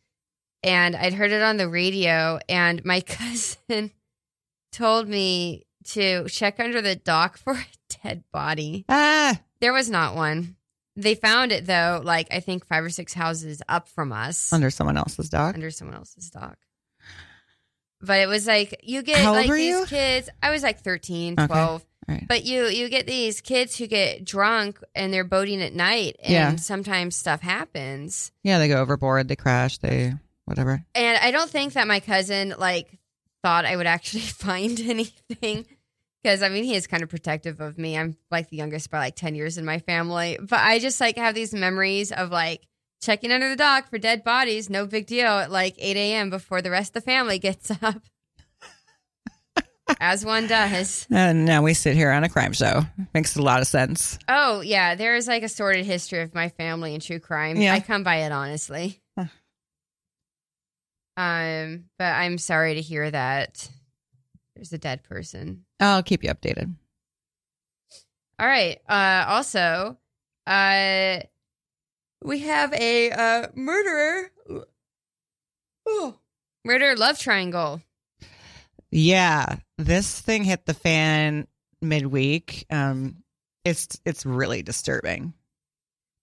And 0.64 0.96
I'd 0.96 1.14
heard 1.14 1.32
it 1.32 1.42
on 1.42 1.58
the 1.58 1.68
radio, 1.70 2.40
and 2.50 2.84
my 2.86 3.02
cousin 3.08 3.92
told 4.72 5.08
me 5.08 5.66
to 5.90 6.28
check 6.30 6.60
under 6.60 6.82
the 6.82 6.96
dock 6.96 7.38
for 7.38 7.54
a 7.54 7.66
dead 8.04 8.24
body. 8.32 8.86
Ah, 8.90 9.40
There 9.60 9.74
was 9.74 9.90
not 9.90 10.16
one. 10.16 10.56
They 10.96 11.16
found 11.16 11.52
it 11.52 11.66
though, 11.66 12.02
like 12.04 12.28
I 12.32 12.42
think 12.42 12.66
five 12.68 12.84
or 12.84 12.90
six 12.90 13.14
houses 13.14 13.62
up 13.70 13.88
from 13.88 14.12
us 14.12 14.52
under 14.52 14.70
someone 14.70 14.98
else's 14.98 15.30
dock. 15.30 15.56
under 15.56 15.72
someone 15.72 15.96
else's 15.96 16.30
dock. 16.30 16.58
But 18.02 18.20
it 18.20 18.28
was 18.28 18.46
like 18.48 18.82
you 18.84 19.02
get 19.04 19.20
How 19.20 19.32
like 19.34 19.50
these 19.50 19.68
you? 19.80 19.86
kids. 19.88 20.30
I 20.44 20.52
was 20.52 20.64
like 20.64 20.82
13, 20.82 21.36
Okay. 21.40 21.48
12. 22.12 22.20
Right. 22.22 22.28
But 22.28 22.46
you 22.46 22.66
you 22.66 22.90
get 22.90 23.08
these 23.08 23.42
kids 23.42 23.78
who 23.78 23.88
get 23.88 24.26
drunk 24.26 24.80
and 24.96 25.14
they're 25.14 25.24
boating 25.24 25.62
at 25.62 25.74
night 25.74 26.16
and 26.22 26.32
Yeah. 26.32 26.56
sometimes 26.58 27.16
stuff 27.16 27.42
happens. 27.42 28.32
Yeah, 28.44 28.60
they 28.60 28.68
go 28.68 28.82
overboard. 28.82 29.28
They 29.28 29.36
crash. 29.36 29.78
They 29.78 30.14
whatever. 30.46 30.84
And 30.96 31.18
I 31.18 31.32
don't 31.32 31.50
think 31.50 31.74
that 31.74 31.88
my 31.88 32.00
cousin 32.00 32.54
like 32.58 33.00
thought 33.44 33.66
I 33.66 33.76
would 33.76 33.88
actually 33.88 34.22
find 34.22 34.80
anything 34.80 35.66
because 36.24 36.44
I 36.44 36.50
mean 36.50 36.64
he 36.64 36.76
is 36.76 36.88
kind 36.88 37.04
of 37.04 37.10
protective 37.10 37.60
of 37.62 37.78
me. 37.78 37.98
I'm 37.98 38.18
like 38.30 38.50
the 38.50 38.58
youngest 38.58 38.90
by 38.92 39.00
like 39.00 39.16
10 39.16 39.36
years 39.36 39.58
in 39.58 39.66
my 39.66 39.80
family, 39.80 40.38
but 40.42 40.60
I 40.60 40.80
just 40.80 41.00
like 41.02 41.18
have 41.18 41.36
these 41.36 41.54
memories 41.54 42.12
of 42.12 42.30
like 42.32 42.68
checking 43.02 43.32
under 43.32 43.50
the 43.50 43.56
dock 43.56 43.90
for 43.90 43.98
dead 43.98 44.24
bodies, 44.24 44.70
no 44.70 44.86
big 44.86 45.08
deal 45.08 45.26
at 45.28 45.50
like 45.50 45.74
8 45.80 45.98
a.m. 45.98 46.30
before 46.30 46.62
the 46.62 46.70
rest 46.70 46.90
of 46.96 47.04
the 47.04 47.12
family 47.12 47.40
gets 47.40 47.72
up. 47.82 48.04
As 50.04 50.26
one 50.26 50.48
does. 50.48 51.06
And 51.12 51.46
now 51.46 51.62
we 51.62 51.76
sit 51.76 51.96
here 51.96 52.10
on 52.10 52.24
a 52.24 52.30
crime 52.30 52.54
show. 52.54 52.82
Makes 53.14 53.36
a 53.36 53.42
lot 53.44 53.62
of 53.62 53.68
sense. 53.68 54.18
Oh, 54.28 54.62
yeah. 54.62 54.96
There 54.96 55.16
is 55.16 55.28
like 55.28 55.44
a 55.44 55.48
sordid 55.48 55.86
history 55.86 56.22
of 56.22 56.34
my 56.34 56.50
family 56.50 56.96
and 56.96 57.04
true 57.04 57.20
crime. 57.20 57.58
Yeah. 57.58 57.76
I 57.76 57.82
come 57.82 58.02
by 58.02 58.18
it 58.24 58.32
honestly. 58.32 59.00
Huh. 59.16 59.26
Um, 61.18 61.86
but 62.00 62.16
I'm 62.16 62.40
sorry 62.40 62.74
to 62.74 62.82
hear 62.82 63.12
that 63.12 63.70
there's 64.56 64.74
a 64.74 64.80
dead 64.80 65.04
person. 65.04 65.66
I'll 65.80 66.02
keep 66.02 66.24
you 66.24 66.32
updated. 66.32 66.74
All 68.40 68.48
right. 68.48 68.82
Uh, 68.90 69.26
also, 69.28 69.98
uh, 70.48 71.20
we 72.24 72.40
have 72.40 72.74
a 72.74 73.12
uh, 73.12 73.48
murderer. 73.54 74.32
Oh, 75.86 76.16
murder 76.66 76.96
love 76.96 77.20
triangle. 77.20 77.84
Yeah, 78.92 79.58
this 79.78 80.20
thing 80.20 80.44
hit 80.44 80.66
the 80.66 80.74
fan 80.74 81.48
midweek. 81.82 82.66
Um, 82.70 83.24
it's 83.64 84.00
it's 84.06 84.26
really 84.26 84.62
disturbing. 84.64 85.34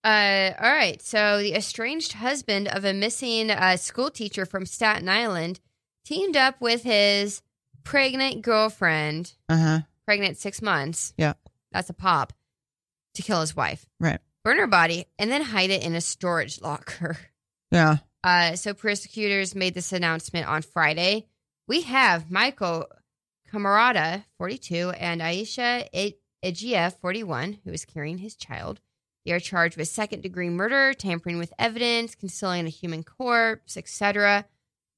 Uh, 0.03 0.51
all 0.59 0.71
right. 0.71 1.01
So 1.01 1.39
the 1.39 1.53
estranged 1.55 2.13
husband 2.13 2.67
of 2.69 2.85
a 2.85 2.93
missing 2.93 3.51
uh, 3.51 3.75
school 3.77 4.09
teacher 4.09 4.45
from 4.45 4.65
Staten 4.65 5.09
Island 5.09 5.59
teamed 6.05 6.37
up 6.37 6.61
with 6.61 6.83
his 6.83 7.41
pregnant 7.83 8.41
girlfriend, 8.41 9.33
Uh 9.49 9.57
huh. 9.57 9.79
pregnant 10.05 10.37
six 10.37 10.61
months. 10.61 11.13
Yeah. 11.17 11.33
That's 11.71 11.89
a 11.89 11.93
pop 11.93 12.33
to 13.15 13.21
kill 13.21 13.41
his 13.41 13.55
wife, 13.55 13.85
Right. 13.99 14.19
burn 14.45 14.57
her 14.57 14.67
body, 14.67 15.05
and 15.17 15.29
then 15.31 15.41
hide 15.41 15.69
it 15.69 15.83
in 15.83 15.95
a 15.95 16.01
storage 16.01 16.61
locker. 16.61 17.17
Yeah. 17.71 17.97
Uh, 18.23 18.55
so 18.55 18.73
prosecutors 18.73 19.53
made 19.53 19.75
this 19.75 19.93
announcement 19.93 20.47
on 20.47 20.61
Friday. 20.63 21.27
We 21.69 21.81
have 21.81 22.31
Michael 22.31 22.87
Camarada, 23.53 24.25
42, 24.39 24.89
and 24.89 25.21
Aisha 25.21 25.87
Ejia, 26.43 26.91
41, 26.99 27.59
who 27.63 27.71
is 27.71 27.85
carrying 27.85 28.17
his 28.17 28.35
child. 28.35 28.81
They 29.23 29.33
are 29.33 29.39
charged 29.39 29.77
with 29.77 29.87
second 29.87 30.23
degree 30.23 30.49
murder, 30.49 30.95
tampering 30.95 31.37
with 31.37 31.53
evidence, 31.59 32.15
concealing 32.15 32.65
a 32.65 32.69
human 32.69 33.03
corpse, 33.03 33.77
etc., 33.77 34.45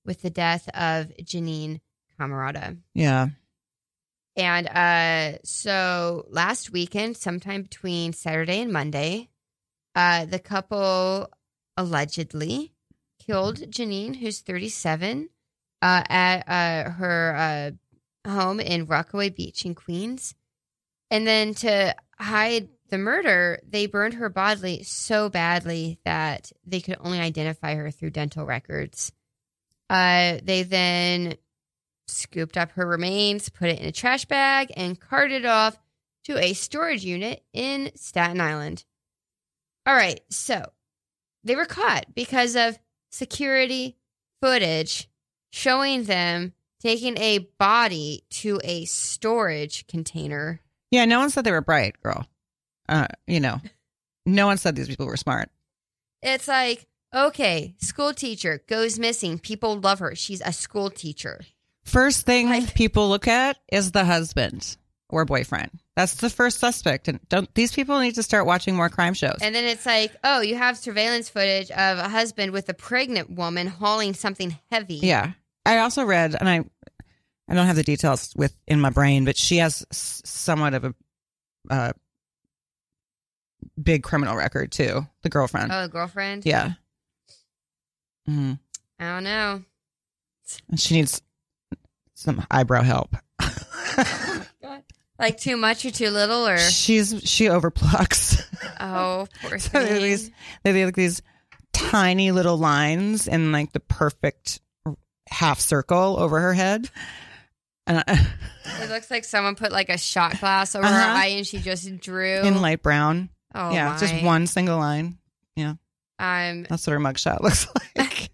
with 0.05 0.21
the 0.21 0.29
death 0.29 0.69
of 0.69 1.11
Janine 1.21 1.81
Camarada. 2.17 2.77
Yeah. 2.95 3.27
And 4.37 4.67
uh, 4.69 5.39
so 5.43 6.25
last 6.29 6.71
weekend, 6.71 7.17
sometime 7.17 7.63
between 7.63 8.13
Saturday 8.13 8.61
and 8.61 8.71
Monday, 8.71 9.27
uh, 9.93 10.23
the 10.23 10.39
couple 10.39 11.29
allegedly 11.75 12.71
killed 13.19 13.57
Janine, 13.57 14.15
who's 14.15 14.39
37, 14.39 15.27
uh, 15.81 16.03
at 16.09 16.47
uh, 16.47 16.89
her 16.91 17.35
uh, 18.25 18.29
home 18.29 18.59
in 18.59 18.85
Rockaway 18.85 19.29
Beach 19.29 19.65
in 19.65 19.75
Queens. 19.75 20.35
And 21.09 21.27
then 21.27 21.53
to 21.55 21.95
hide 22.19 22.69
the 22.89 22.97
murder, 22.97 23.59
they 23.67 23.87
burned 23.87 24.15
her 24.15 24.29
body 24.29 24.83
so 24.83 25.29
badly 25.29 25.99
that 26.05 26.51
they 26.65 26.81
could 26.81 26.97
only 26.99 27.19
identify 27.19 27.75
her 27.75 27.91
through 27.91 28.11
dental 28.11 28.45
records. 28.45 29.11
Uh, 29.89 30.37
they 30.43 30.63
then 30.63 31.35
scooped 32.07 32.57
up 32.57 32.71
her 32.71 32.85
remains, 32.85 33.49
put 33.49 33.69
it 33.69 33.79
in 33.79 33.87
a 33.87 33.91
trash 33.91 34.25
bag, 34.25 34.71
and 34.75 34.99
carted 34.99 35.43
it 35.43 35.47
off 35.47 35.77
to 36.25 36.37
a 36.37 36.53
storage 36.53 37.03
unit 37.03 37.43
in 37.53 37.91
Staten 37.95 38.39
Island. 38.39 38.85
All 39.85 39.95
right, 39.95 40.21
so 40.29 40.71
they 41.43 41.55
were 41.55 41.65
caught 41.65 42.13
because 42.13 42.55
of 42.55 42.77
security 43.09 43.97
footage 44.41 45.09
showing 45.51 46.03
them 46.05 46.53
taking 46.81 47.17
a 47.19 47.39
body 47.59 48.23
to 48.31 48.59
a 48.63 48.85
storage 48.85 49.85
container. 49.87 50.61
Yeah. 50.89 51.05
No 51.05 51.19
one 51.19 51.29
said 51.29 51.43
they 51.43 51.51
were 51.51 51.61
bright, 51.61 52.01
girl. 52.01 52.27
Uh, 52.89 53.07
you 53.27 53.39
know, 53.39 53.61
no 54.25 54.47
one 54.47 54.57
said 54.57 54.75
these 54.75 54.87
people 54.87 55.05
were 55.05 55.15
smart. 55.17 55.49
It's 56.23 56.47
like, 56.47 56.87
okay, 57.13 57.75
school 57.79 58.13
teacher 58.13 58.63
goes 58.67 58.99
missing. 58.99 59.39
People 59.39 59.79
love 59.79 59.99
her. 59.99 60.15
She's 60.15 60.41
a 60.41 60.51
school 60.53 60.89
teacher. 60.89 61.41
First 61.83 62.25
thing 62.25 62.47
Like- 62.49 62.73
people 62.75 63.09
look 63.09 63.27
at 63.27 63.57
is 63.71 63.91
the 63.91 64.05
husband 64.05 64.77
or 65.09 65.25
boyfriend. 65.25 65.71
That's 65.95 66.15
the 66.15 66.29
first 66.29 66.59
suspect. 66.59 67.07
And 67.07 67.19
don't 67.29 67.53
these 67.55 67.73
people 67.73 67.99
need 67.99 68.15
to 68.15 68.23
start 68.23 68.45
watching 68.45 68.75
more 68.75 68.89
crime 68.89 69.13
shows? 69.13 69.37
And 69.41 69.53
then 69.53 69.65
it's 69.65 69.85
like, 69.85 70.15
oh, 70.23 70.41
you 70.41 70.55
have 70.55 70.77
surveillance 70.77 71.27
footage 71.29 71.69
of 71.71 71.97
a 71.97 72.07
husband 72.09 72.51
with 72.53 72.69
a 72.69 72.73
pregnant 72.73 73.29
woman 73.29 73.67
hauling 73.67 74.13
something 74.13 74.57
heavy. 74.71 74.95
yeah. 74.95 75.31
I 75.65 75.79
also 75.79 76.03
read, 76.03 76.35
and 76.39 76.49
I, 76.49 76.63
I 77.47 77.53
don't 77.53 77.67
have 77.67 77.75
the 77.75 77.83
details 77.83 78.33
with 78.35 78.55
in 78.67 78.79
my 78.81 78.89
brain, 78.89 79.25
but 79.25 79.37
she 79.37 79.57
has 79.57 79.85
somewhat 79.91 80.73
of 80.73 80.85
a, 80.85 80.95
uh, 81.69 81.91
big 83.81 84.03
criminal 84.03 84.35
record 84.35 84.71
too. 84.71 85.05
The 85.23 85.29
girlfriend. 85.29 85.71
Oh, 85.71 85.83
the 85.83 85.89
girlfriend? 85.89 86.45
yeah. 86.45 86.73
hmm 88.25 88.53
I 88.99 89.15
don't 89.15 89.23
know. 89.23 89.63
And 90.69 90.79
she 90.79 90.95
needs 90.95 91.21
some 92.13 92.45
eyebrow 92.51 92.83
help. 92.83 93.15
Like 95.21 95.37
too 95.37 95.55
much 95.55 95.85
or 95.85 95.91
too 95.91 96.09
little 96.09 96.47
or 96.47 96.57
She's 96.57 97.21
she 97.25 97.47
overplucks. 97.47 98.41
oh 98.79 99.27
poor 99.43 99.59
So 99.59 99.69
there 99.83 99.97
are 99.97 99.99
these 99.99 100.31
they 100.63 100.79
have 100.79 100.87
like 100.87 100.95
these 100.95 101.21
tiny 101.73 102.31
little 102.31 102.57
lines 102.57 103.27
in 103.27 103.51
like 103.51 103.71
the 103.71 103.79
perfect 103.81 104.61
half 105.31 105.59
circle 105.59 106.19
over 106.19 106.39
her 106.39 106.53
head. 106.53 106.89
And 107.87 108.03
I, 108.07 108.27
It 108.83 108.89
looks 108.89 109.09
like 109.09 109.23
someone 109.25 109.55
put 109.55 109.71
like 109.71 109.89
a 109.89 109.97
shot 109.97 110.39
glass 110.39 110.75
over 110.75 110.85
her 110.85 110.93
Uh-huh. 110.93 111.13
eye 111.19 111.27
and 111.37 111.47
she 111.47 111.57
just 111.59 111.99
drew. 111.99 112.41
in 112.41 112.61
light 112.61 112.83
brown. 112.83 113.29
oh 113.55 113.71
yeah, 113.71 113.91
my. 113.93 113.97
just 113.97 114.23
one 114.23 114.45
single 114.47 114.77
line. 114.77 115.17
Yeah. 115.55 115.73
Um, 116.19 116.63
That's 116.69 116.85
what 116.85 116.93
her 116.93 116.99
mugshot 116.99 117.39
looks 117.41 117.67
like. 117.97 118.29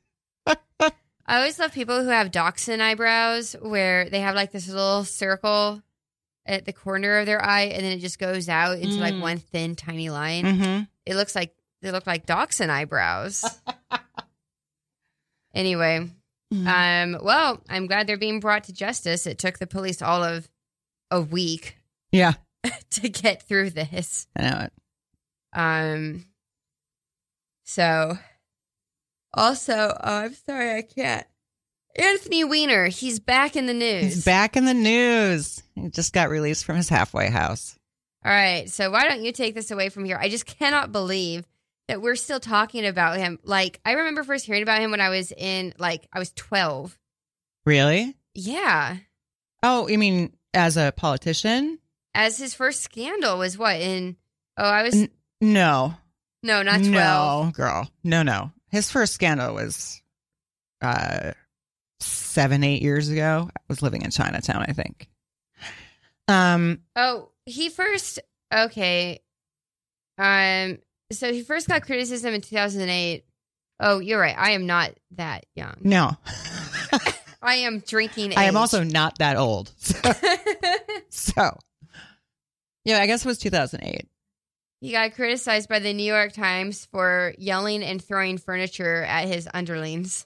I 1.29 1.37
always 1.39 1.59
love 1.59 1.73
people 1.73 2.03
who 2.03 2.09
have 2.09 2.31
dachshund 2.31 2.81
eyebrows 2.81 3.55
where 3.61 4.09
they 4.09 4.19
have 4.21 4.35
like 4.35 4.51
this 4.51 4.67
little 4.67 5.03
circle 5.05 5.81
at 6.45 6.63
the 6.65 6.71
corner 6.73 7.17
of 7.19 7.25
their 7.25 7.43
eye, 7.43 7.63
and 7.63 7.83
then 7.83 7.91
it 7.91 7.99
just 7.99 8.19
goes 8.19 8.47
out 8.47 8.77
into 8.79 8.95
like 8.97 9.13
Mm. 9.13 9.21
one 9.21 9.37
thin, 9.37 9.75
tiny 9.75 10.09
line. 10.09 10.45
Mm-hmm. 10.45 10.83
It 11.05 11.15
looks 11.15 11.35
like 11.35 11.53
they 11.81 11.91
look 11.91 12.07
like 12.07 12.25
dachshund 12.25 12.71
eyebrows. 12.71 13.43
anyway, 15.53 16.09
Mm-hmm. 16.53 17.15
um, 17.15 17.25
well, 17.25 17.61
I'm 17.69 17.87
glad 17.87 18.07
they're 18.07 18.17
being 18.17 18.39
brought 18.39 18.65
to 18.65 18.73
justice. 18.73 19.27
It 19.27 19.37
took 19.37 19.59
the 19.59 19.67
police 19.67 20.01
all 20.01 20.23
of 20.23 20.47
a 21.11 21.19
week 21.21 21.77
yeah, 22.11 22.33
to 22.91 23.09
get 23.09 23.43
through 23.43 23.71
this. 23.71 24.27
I 24.35 24.41
know 24.41 24.59
it. 24.65 24.73
Um, 25.53 26.25
so 27.63 28.17
also, 29.33 29.73
oh, 29.73 30.17
I'm 30.17 30.33
sorry, 30.33 30.75
I 30.75 30.81
can't. 30.81 31.27
Anthony 31.97 32.43
Weiner, 32.43 32.87
he's 32.87 33.19
back 33.19 33.55
in 33.55 33.65
the 33.65 33.73
news. 33.73 34.03
He's 34.03 34.25
back 34.25 34.55
in 34.55 34.65
the 34.65 34.73
news. 34.73 35.63
He 35.73 35.89
just 35.89 36.13
got 36.13 36.29
released 36.29 36.63
from 36.63 36.75
his 36.75 36.89
halfway 36.89 37.29
house. 37.29 37.77
All 38.23 38.31
right, 38.31 38.69
so 38.69 38.91
why 38.91 39.07
don't 39.07 39.23
you 39.23 39.31
take 39.31 39.55
this 39.55 39.71
away 39.71 39.89
from 39.89 40.05
here? 40.05 40.17
I 40.19 40.29
just 40.29 40.45
cannot 40.45 40.91
believe 40.91 41.45
that 41.87 42.01
we're 42.01 42.15
still 42.15 42.39
talking 42.39 42.85
about 42.85 43.17
him. 43.17 43.39
Like, 43.43 43.79
I 43.85 43.93
remember 43.93 44.23
first 44.23 44.45
hearing 44.45 44.63
about 44.63 44.81
him 44.81 44.91
when 44.91 45.01
I 45.01 45.09
was 45.09 45.31
in, 45.31 45.73
like, 45.77 46.07
I 46.11 46.19
was 46.19 46.31
12. 46.33 46.97
Really? 47.65 48.15
Yeah. 48.33 48.97
Oh, 49.63 49.87
you 49.87 49.97
mean 49.97 50.33
as 50.53 50.77
a 50.77 50.93
politician? 50.95 51.79
As 52.13 52.37
his 52.37 52.53
first 52.53 52.81
scandal 52.81 53.37
was 53.37 53.57
what 53.57 53.75
in, 53.79 54.17
oh, 54.57 54.63
I 54.63 54.83
was, 54.83 54.95
N- 54.95 55.09
No. 55.41 55.93
no, 56.43 56.61
not 56.63 56.83
12. 56.83 56.91
No, 56.91 57.51
girl. 57.51 57.89
No, 58.03 58.23
no. 58.23 58.51
His 58.69 58.91
first 58.91 59.13
scandal 59.13 59.53
was 59.55 60.01
uh 60.81 61.31
seven, 61.99 62.63
eight 62.63 62.81
years 62.81 63.09
ago. 63.09 63.49
I 63.55 63.59
was 63.67 63.81
living 63.81 64.01
in 64.03 64.11
Chinatown, 64.11 64.65
I 64.67 64.73
think. 64.73 65.07
Um, 66.27 66.81
Oh, 66.95 67.31
he 67.45 67.69
first 67.69 68.19
okay. 68.53 69.21
Um 70.17 70.79
so 71.11 71.31
he 71.31 71.41
first 71.43 71.67
got 71.67 71.83
criticism 71.83 72.33
in 72.33 72.41
2008. 72.41 73.23
Oh, 73.79 73.99
you're 73.99 74.19
right. 74.19 74.35
I 74.37 74.51
am 74.51 74.65
not 74.65 74.91
that 75.15 75.45
young. 75.55 75.75
no. 75.81 76.15
I 77.39 77.55
am 77.57 77.79
drinking 77.79 78.33
I 78.35 78.45
am 78.45 78.57
also 78.57 78.83
not 78.83 79.19
that 79.19 79.37
old. 79.37 79.71
So, 79.79 80.11
so. 81.09 81.57
yeah, 82.83 82.99
I 82.99 83.05
guess 83.05 83.23
it 83.23 83.27
was 83.27 83.37
2008. 83.37 84.07
he 84.81 84.91
got 84.91 85.13
criticized 85.13 85.69
by 85.69 85.79
the 85.79 85.93
New 85.93 86.03
York 86.03 86.33
Times 86.33 86.85
for 86.91 87.33
yelling 87.37 87.83
and 87.83 88.03
throwing 88.03 88.37
furniture 88.37 89.03
at 89.03 89.27
his 89.27 89.47
underlings. 89.53 90.25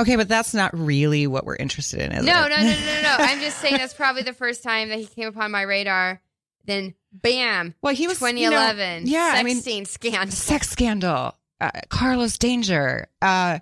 Okay, 0.00 0.16
but 0.16 0.28
that's 0.28 0.54
not 0.54 0.76
really 0.78 1.26
what 1.26 1.44
we're 1.44 1.56
interested 1.56 2.00
in, 2.00 2.12
is 2.12 2.24
No, 2.24 2.46
it? 2.46 2.50
no, 2.50 2.56
no, 2.56 2.62
no, 2.62 2.70
no, 2.70 3.02
no. 3.02 3.16
I'm 3.18 3.40
just 3.40 3.58
saying 3.58 3.76
that's 3.78 3.94
probably 3.94 4.22
the 4.22 4.32
first 4.32 4.62
time 4.62 4.88
that 4.90 4.98
he 4.98 5.06
came 5.06 5.26
upon 5.26 5.50
my 5.50 5.62
radar. 5.62 6.20
Then 6.64 6.94
bam, 7.22 7.74
well, 7.82 7.94
he 7.94 8.06
was 8.06 8.20
you 8.20 8.26
know, 8.26 8.50
2011. 8.50 9.06
yeah, 9.06 9.32
I 9.34 9.42
mean, 9.42 9.60
sexting 9.60 9.86
scandal. 9.86 10.30
sex 10.32 10.68
scandal, 10.68 11.36
uh, 11.60 11.70
Carlos 11.88 12.38
Danger. 12.38 13.08
Uh, 13.20 13.58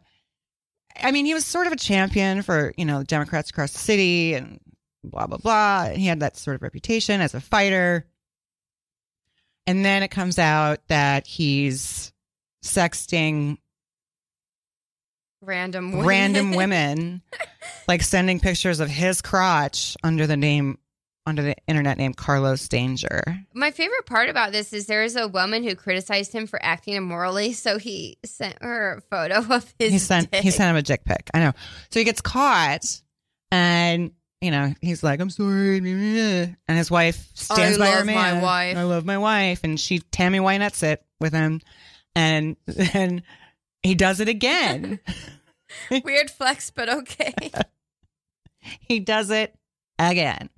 I 0.96 1.10
mean, 1.10 1.26
he 1.26 1.34
was 1.34 1.44
sort 1.44 1.66
of 1.66 1.72
a 1.72 1.76
champion 1.76 2.42
for 2.42 2.72
you 2.76 2.84
know 2.84 3.02
Democrats 3.02 3.50
across 3.50 3.72
the 3.72 3.78
city 3.78 4.34
and 4.34 4.60
blah 5.02 5.26
blah 5.26 5.38
blah. 5.38 5.86
And 5.88 5.98
he 5.98 6.06
had 6.06 6.20
that 6.20 6.36
sort 6.36 6.56
of 6.56 6.62
reputation 6.62 7.20
as 7.20 7.34
a 7.34 7.40
fighter. 7.40 8.06
And 9.66 9.84
then 9.84 10.02
it 10.02 10.08
comes 10.08 10.38
out 10.38 10.86
that 10.88 11.26
he's 11.26 12.12
sexting 12.62 13.58
Random 15.40 15.92
women. 15.92 16.06
random 16.06 16.52
women, 16.54 17.22
like 17.88 18.02
sending 18.02 18.40
pictures 18.40 18.80
of 18.80 18.88
his 18.88 19.20
crotch 19.22 19.96
under 20.02 20.26
the 20.26 20.36
name 20.36 20.78
under 21.26 21.42
the 21.42 21.56
internet 21.66 21.98
name 21.98 22.14
Carlos 22.14 22.68
Danger. 22.68 23.22
My 23.54 23.70
favorite 23.70 24.06
part 24.06 24.28
about 24.28 24.52
this 24.52 24.72
is 24.72 24.86
there 24.86 25.02
is 25.02 25.16
a 25.16 25.26
woman 25.28 25.62
who 25.64 25.74
criticized 25.74 26.32
him 26.32 26.46
for 26.46 26.62
acting 26.62 26.94
immorally, 26.94 27.52
so 27.52 27.78
he 27.78 28.18
sent 28.24 28.62
her 28.62 28.98
a 28.98 29.00
photo 29.00 29.54
of 29.54 29.72
his. 29.78 29.92
he 29.92 29.98
sent 29.98 30.34
he 30.34 30.50
sent 30.50 30.70
him 30.70 30.76
a 30.76 30.82
dick 30.82 31.04
pic. 31.04 31.30
I 31.32 31.40
know. 31.40 31.52
So 31.90 32.00
he 32.00 32.04
gets 32.04 32.20
caught, 32.20 33.00
and 33.50 34.12
you 34.40 34.50
know 34.50 34.74
he's 34.80 35.02
like, 35.02 35.20
"I'm 35.20 35.30
sorry," 35.30 35.78
and 35.78 36.56
his 36.78 36.90
wife 36.90 37.30
stands 37.34 37.78
I 37.78 37.80
by 37.80 37.86
her 37.86 37.92
I 37.92 37.96
love 37.96 38.06
my 38.06 38.12
man. 38.12 38.42
wife. 38.42 38.76
I 38.76 38.82
love 38.82 39.04
my 39.04 39.18
wife, 39.18 39.60
and 39.64 39.80
she 39.80 40.00
Tammy 40.00 40.38
Wynette's 40.38 40.82
it 40.82 41.02
with 41.20 41.32
him, 41.32 41.60
and 42.14 42.56
then 42.66 43.22
he 43.82 43.94
does 43.94 44.20
it 44.20 44.28
again. 44.28 45.00
Weird 46.04 46.30
flex, 46.30 46.70
but 46.70 46.88
okay. 46.88 47.34
he 48.80 49.00
does 49.00 49.30
it 49.30 49.54
again. 49.98 50.50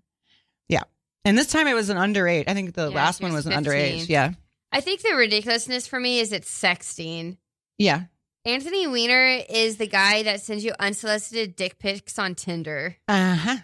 And 1.27 1.37
this 1.37 1.49
time 1.49 1.67
it 1.67 1.75
was 1.75 1.91
an 1.91 1.97
underage. 1.99 2.45
I 2.47 2.55
think 2.55 2.75
the 2.75 2.89
Yeah, 2.89 2.95
last 2.97 3.21
one 3.21 3.33
was 3.35 3.45
was 3.45 3.55
an 3.55 3.65
15. 3.65 3.73
underage. 4.05 4.09
Yeah, 4.09 4.33
I 4.73 4.81
think 4.81 5.03
the 5.03 5.15
ridiculousness 5.15 5.87
for 5.87 5.99
me 6.01 6.21
is 6.21 6.33
it's 6.33 6.51
sexting. 6.51 7.37
yeah. 7.79 8.05
Anthony 8.45 8.87
Weiner 8.87 9.43
is 9.51 9.77
the 9.77 9.89
guy 9.89 10.23
that 10.23 10.41
sends 10.41 10.65
you 10.65 10.73
unsolicited 10.79 11.57
dick 11.57 11.81
pics 11.81 12.17
on 12.17 12.37
Tinder. 12.37 12.97
Uh 13.09 13.35
huh. 13.35 13.57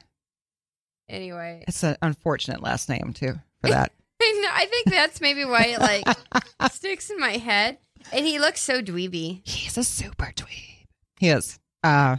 Anyway, 1.09 1.65
It's 1.69 1.83
an 1.85 1.97
unfortunate 2.03 2.63
last 2.63 2.89
name 2.89 3.13
too 3.15 3.35
for 3.61 3.71
that. 3.71 3.93
I, 4.21 4.49
I 4.53 4.67
think 4.67 4.87
that's 4.91 5.21
maybe 5.21 5.45
why 5.45 5.67
it 5.67 5.79
like 5.81 6.05
sticks 6.73 7.11
in 7.11 7.19
my 7.21 7.37
head. 7.37 7.79
And 8.13 8.27
he 8.27 8.39
looks 8.41 8.61
so 8.61 8.83
dweeby. 8.83 9.47
He's 9.47 9.79
a 9.79 9.85
super 9.85 10.33
dweeb. 10.35 10.87
He 11.21 11.29
is. 11.29 11.61
Uh 11.85 12.17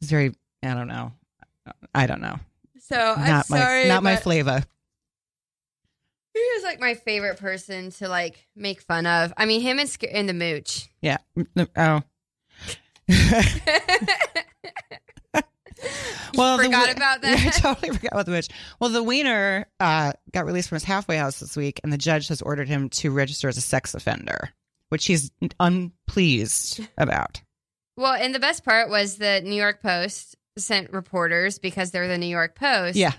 he's 0.00 0.10
very 0.10 0.34
I 0.62 0.74
don't 0.74 0.88
know. 0.88 1.12
I 1.94 2.06
don't 2.08 2.20
know. 2.20 2.40
So 2.92 3.14
I'm 3.16 3.26
not 3.26 3.46
sorry, 3.46 3.84
my 3.84 3.88
not 3.88 4.02
my 4.02 4.16
flavor. 4.16 4.62
he 6.34 6.38
is 6.40 6.62
like 6.62 6.78
my 6.78 6.94
favorite 6.94 7.38
person 7.38 7.90
to 7.92 8.08
like 8.08 8.46
make 8.54 8.82
fun 8.82 9.06
of. 9.06 9.32
I 9.36 9.46
mean, 9.46 9.62
him 9.62 9.78
and, 9.78 9.88
Sc- 9.88 10.04
and 10.10 10.28
the 10.28 10.34
mooch. 10.34 10.90
Yeah. 11.00 11.16
Oh. 11.76 12.02
well, 16.34 16.56
the 16.56 16.64
forgot 16.64 16.88
wi- 16.88 16.92
about 16.92 17.22
Yeah, 17.22 17.36
I 17.38 17.50
totally 17.50 17.90
forgot 17.96 18.12
about 18.12 18.26
the 18.26 18.32
witch. 18.32 18.48
Well, 18.80 18.90
the 18.90 19.02
wiener 19.02 19.66
uh, 19.80 20.12
got 20.32 20.46
released 20.46 20.68
from 20.68 20.76
his 20.76 20.84
halfway 20.84 21.16
house 21.16 21.40
this 21.40 21.56
week, 21.56 21.80
and 21.82 21.92
the 21.92 21.98
judge 21.98 22.28
has 22.28 22.42
ordered 22.42 22.68
him 22.68 22.88
to 22.90 23.10
register 23.10 23.48
as 23.48 23.56
a 23.56 23.62
sex 23.62 23.94
offender, 23.94 24.50
which 24.90 25.06
he's 25.06 25.30
unpleased 25.58 26.80
about. 26.98 27.40
Well, 27.96 28.14
and 28.14 28.34
the 28.34 28.38
best 28.38 28.64
part 28.64 28.88
was 28.88 29.16
the 29.16 29.40
New 29.42 29.54
York 29.54 29.82
Post 29.82 30.36
reporters 30.90 31.58
because 31.58 31.90
they're 31.90 32.08
the 32.08 32.18
New 32.18 32.26
York 32.26 32.54
Post. 32.56 32.96
Yeah, 32.96 33.12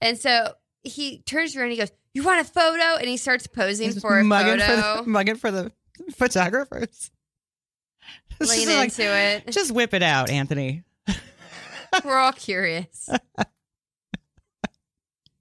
And 0.00 0.18
so 0.18 0.54
he 0.82 1.22
turns 1.22 1.56
around 1.56 1.64
and 1.64 1.72
he 1.72 1.78
goes, 1.78 1.92
You 2.12 2.22
want 2.22 2.40
a 2.40 2.44
photo? 2.44 2.96
And 2.96 3.08
he 3.08 3.16
starts 3.16 3.46
posing 3.46 3.92
for 3.92 4.18
a 4.18 4.24
mugging 4.24 4.60
photo, 4.60 4.96
for 4.98 5.04
the, 5.04 5.10
mugging 5.10 5.36
for 5.36 5.50
the 5.50 5.72
photographers. 6.12 7.10
It's 8.40 8.50
lean 8.50 8.66
just 8.66 8.76
like, 8.76 8.88
into 8.88 9.16
it. 9.16 9.46
just 9.52 9.70
whip 9.70 9.94
it 9.94 10.02
out, 10.02 10.28
Anthony. 10.28 10.82
We're 12.04 12.18
all 12.18 12.32
curious. 12.32 13.08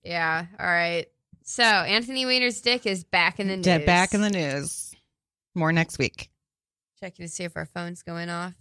yeah. 0.04 0.46
All 0.60 0.66
right. 0.68 1.08
So 1.44 1.64
Anthony 1.64 2.26
Weiner's 2.26 2.62
dick 2.62 2.86
is 2.86 3.04
back 3.04 3.40
in 3.40 3.48
the 3.48 3.58
news. 3.58 3.86
Back 3.86 4.14
in 4.14 4.22
the 4.22 4.30
news. 4.30 4.94
More 5.56 5.72
next 5.72 5.98
week. 5.98 6.30
checking 7.00 7.26
to 7.26 7.32
see 7.32 7.44
if 7.44 7.58
our 7.58 7.66
phone's 7.66 8.04
going 8.04 8.30
off. 8.30 8.54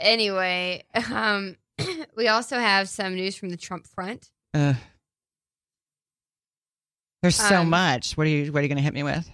Anyway, 0.00 0.84
um, 1.12 1.56
we 2.16 2.28
also 2.28 2.58
have 2.58 2.88
some 2.88 3.14
news 3.14 3.36
from 3.36 3.50
the 3.50 3.56
Trump 3.56 3.86
front. 3.86 4.30
Ugh. 4.54 4.76
There's 7.22 7.36
so 7.36 7.60
Um, 7.60 7.70
much. 7.70 8.16
What 8.16 8.26
are 8.26 8.30
you 8.30 8.52
What 8.52 8.60
are 8.60 8.62
you 8.62 8.68
going 8.68 8.78
to 8.78 8.82
hit 8.82 8.94
me 8.94 9.02
with? 9.02 9.28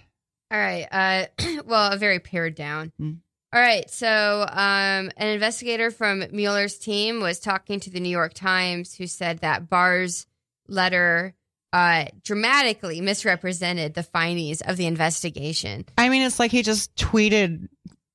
All 0.51 0.59
right. 0.59 0.87
Uh, 0.91 1.61
well, 1.65 1.91
a 1.91 1.97
very 1.97 2.19
pared 2.19 2.55
down. 2.55 2.91
Mm. 2.99 3.17
All 3.53 3.61
right. 3.61 3.89
So, 3.89 4.41
um, 4.49 5.09
an 5.15 5.27
investigator 5.29 5.89
from 5.89 6.23
Mueller's 6.31 6.77
team 6.77 7.21
was 7.21 7.39
talking 7.39 7.79
to 7.81 7.89
the 7.89 7.99
New 8.01 8.09
York 8.09 8.33
Times, 8.33 8.93
who 8.95 9.07
said 9.07 9.39
that 9.39 9.69
Barr's 9.69 10.27
letter 10.67 11.33
uh, 11.71 12.05
dramatically 12.23 12.99
misrepresented 12.99 13.93
the 13.93 14.03
findings 14.03 14.61
of 14.61 14.75
the 14.75 14.85
investigation. 14.85 15.85
I 15.97 16.09
mean, 16.09 16.23
it's 16.23 16.39
like 16.39 16.51
he 16.51 16.61
just 16.63 16.93
tweeted 16.95 17.67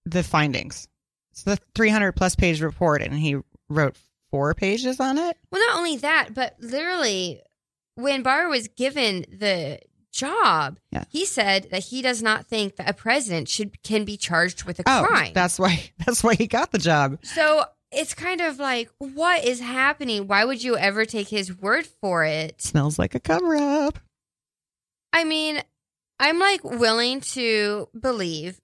the 0.04 0.22
findings. 0.22 0.86
It's 1.32 1.42
the 1.42 1.58
300 1.74 2.12
plus 2.12 2.34
page 2.36 2.60
report, 2.62 3.02
and 3.02 3.14
he 3.14 3.36
wrote 3.68 3.96
four 4.30 4.54
pages 4.54 5.00
on 5.00 5.18
it. 5.18 5.36
Well, 5.50 5.66
not 5.66 5.78
only 5.78 5.96
that, 5.98 6.34
but 6.34 6.56
literally, 6.60 7.42
when 7.96 8.22
Barr 8.22 8.48
was 8.48 8.68
given 8.68 9.24
the 9.30 9.80
job, 10.12 10.78
Yeah. 10.90 11.04
he 11.08 11.24
said 11.24 11.68
that 11.70 11.84
he 11.84 12.02
does 12.02 12.22
not 12.22 12.46
think 12.46 12.76
that 12.76 12.88
a 12.88 12.92
president 12.92 13.48
should 13.48 13.82
can 13.82 14.04
be 14.04 14.16
charged 14.18 14.64
with 14.64 14.78
a 14.78 14.82
Oh, 14.86 15.04
crime. 15.06 15.32
that's 15.34 15.58
why. 15.58 15.90
That's 16.06 16.22
why 16.22 16.34
he 16.34 16.46
got 16.46 16.70
the 16.72 16.78
job. 16.78 17.18
So 17.22 17.64
it's 17.90 18.12
kind 18.14 18.40
of 18.42 18.58
like, 18.58 18.90
what 18.98 19.44
is 19.44 19.60
happening? 19.60 20.26
Why 20.26 20.44
would 20.44 20.62
you 20.62 20.76
ever 20.76 21.04
take 21.06 21.28
his 21.28 21.54
word 21.60 21.86
for 21.86 22.24
it? 22.24 22.60
Smells 22.60 22.98
like 22.98 23.14
a 23.14 23.20
cover 23.20 23.56
up. 23.56 23.98
I 25.12 25.24
mean, 25.24 25.62
I'm 26.18 26.38
like 26.38 26.62
willing 26.64 27.20
to 27.32 27.88
believe 27.98 28.60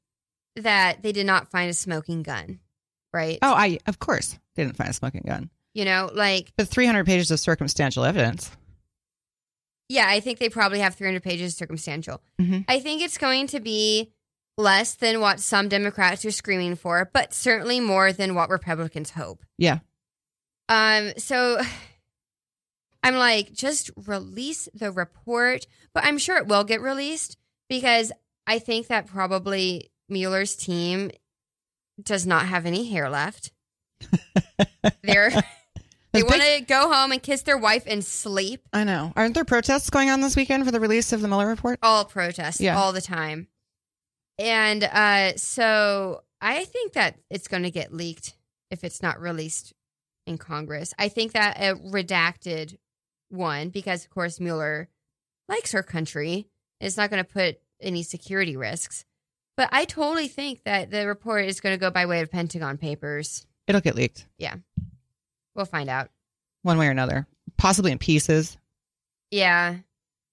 that 0.63 1.03
they 1.03 1.13
did 1.13 1.27
not 1.27 1.51
find 1.51 1.71
a 1.71 1.75
smoking 1.75 2.23
gun, 2.23 2.61
right? 3.13 3.39
Oh, 3.43 3.53
I 3.55 3.79
of 3.87 3.99
course 3.99 4.39
didn't 4.57 4.77
find 4.77 4.91
a 4.91 4.93
smoking 4.95 5.23
gun, 5.27 5.51
You 5.75 5.85
know, 5.85 6.11
like, 6.13 6.53
but 6.57 6.69
300 6.69 7.05
pages 7.07 7.31
of 7.31 7.39
circumstantial 7.41 8.05
evidence. 8.05 8.51
Yeah, 9.89 10.07
I 10.09 10.21
think 10.21 10.39
they 10.39 10.49
probably 10.51 10.81
have 10.81 10.95
300 10.97 11.23
pages 11.23 11.57
circumstantial. 11.57 12.21
Mhm. 12.41 12.65
I 12.69 12.81
think 12.81 13.01
it's 13.03 13.17
going 13.19 13.47
to 13.49 13.61
be 13.61 14.13
less 14.59 14.95
than 14.95 15.21
what 15.21 15.41
some 15.41 15.69
Democrats 15.69 16.25
are 16.25 16.31
screaming 16.31 16.75
for, 16.77 17.09
but 17.15 17.33
certainly 17.33 17.81
more 17.81 18.13
than 18.13 18.35
what 18.35 18.51
Republicans 18.51 19.11
hope. 19.11 19.45
Yeah. 19.57 19.79
Um, 20.69 21.13
so 21.17 21.61
I'm 23.03 23.15
like, 23.15 23.53
just 23.53 23.91
release 24.07 24.69
the 24.75 24.91
report, 24.91 25.67
but 25.95 26.05
I'm 26.05 26.19
sure 26.19 26.37
it 26.37 26.49
will 26.49 26.65
get 26.65 26.81
released 26.81 27.37
because 27.69 28.13
I 28.47 28.59
think 28.59 28.89
that 28.89 29.07
probably 29.07 29.91
Mueller's 30.09 30.57
team 30.57 31.11
does 32.03 32.27
not 32.27 32.47
have 32.47 32.67
any 32.67 32.91
hair 32.91 33.09
left. 33.11 33.53
They're 35.03 35.31
they 36.13 36.23
want 36.23 36.41
to 36.43 36.61
go 36.67 36.91
home 36.93 37.13
and 37.13 37.23
kiss 37.23 37.43
their 37.43 37.59
wife 37.59 37.85
and 37.87 38.05
sleep. 38.05 38.63
I 38.73 38.85
know. 38.85 39.13
Aren't 39.15 39.35
there 39.35 39.45
protests 39.45 39.91
going 39.91 40.09
on 40.11 40.21
this 40.21 40.37
weekend 40.37 40.65
for 40.65 40.71
the 40.71 40.81
release 40.81 41.13
of 41.13 41.21
the 41.21 41.29
Mueller 41.29 41.47
report? 41.47 41.79
all 41.83 42.05
protests 42.05 42.61
Yeah. 42.61 42.79
all 42.79 42.93
the 42.93 43.01
time. 43.03 43.49
And 44.39 44.85
uh, 44.85 45.37
so 45.37 46.23
I 46.41 46.65
think 46.65 46.95
that 46.95 47.17
it's 47.31 47.49
going 47.49 47.65
to 47.65 47.71
get 47.71 47.93
leaked 47.93 48.35
if 48.71 48.85
it's 48.85 49.03
not 49.03 49.21
released 49.21 49.73
in 50.27 50.39
Congress. 50.39 50.95
I 50.99 51.09
think 51.09 51.33
that 51.33 51.59
a 51.59 51.75
redacted 51.75 52.77
one, 53.29 53.69
because 53.71 54.05
of 54.05 54.11
course 54.11 54.41
Mueller 54.41 54.89
likes 55.49 55.73
her 55.73 55.83
country, 55.83 56.47
is 56.81 56.97
not 56.97 57.11
going 57.11 57.23
to 57.25 57.31
put 57.31 57.59
any 57.83 58.03
security 58.03 58.57
risks. 58.57 59.05
But 59.59 59.69
I 59.73 59.85
totally 59.87 60.29
think 60.29 60.63
that 60.65 60.91
the 60.93 61.07
report 61.09 61.45
is 61.47 61.61
going 61.61 61.75
to 61.75 61.81
go 61.81 61.91
by 61.91 62.07
way 62.07 62.21
of 62.21 62.31
Pentagon 62.31 62.79
Papers. 62.79 63.45
It'll 63.67 63.81
get 63.83 63.97
leaked 63.97 64.25
Yeah. 64.39 64.55
We'll 65.57 65.67
find 65.67 65.91
out. 65.91 66.11
one 66.63 66.79
way 66.79 66.87
or 66.87 66.93
another, 66.93 67.27
possibly 67.57 67.91
in 67.93 67.99
pieces. 67.99 68.57
Yeah. 69.33 69.79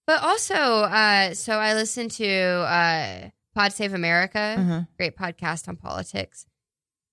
But 0.06 0.22
also, 0.22 0.54
uh, 0.54 1.34
so 1.34 1.54
I 1.58 1.74
listened 1.74 2.12
to 2.12 2.28
uh, 2.28 3.30
Pod 3.54 3.72
Save 3.72 3.94
America. 3.94 4.54
Mhm. 4.58 4.88
great 4.96 5.16
podcast 5.16 5.66
on 5.68 5.76
politics. 5.76 6.46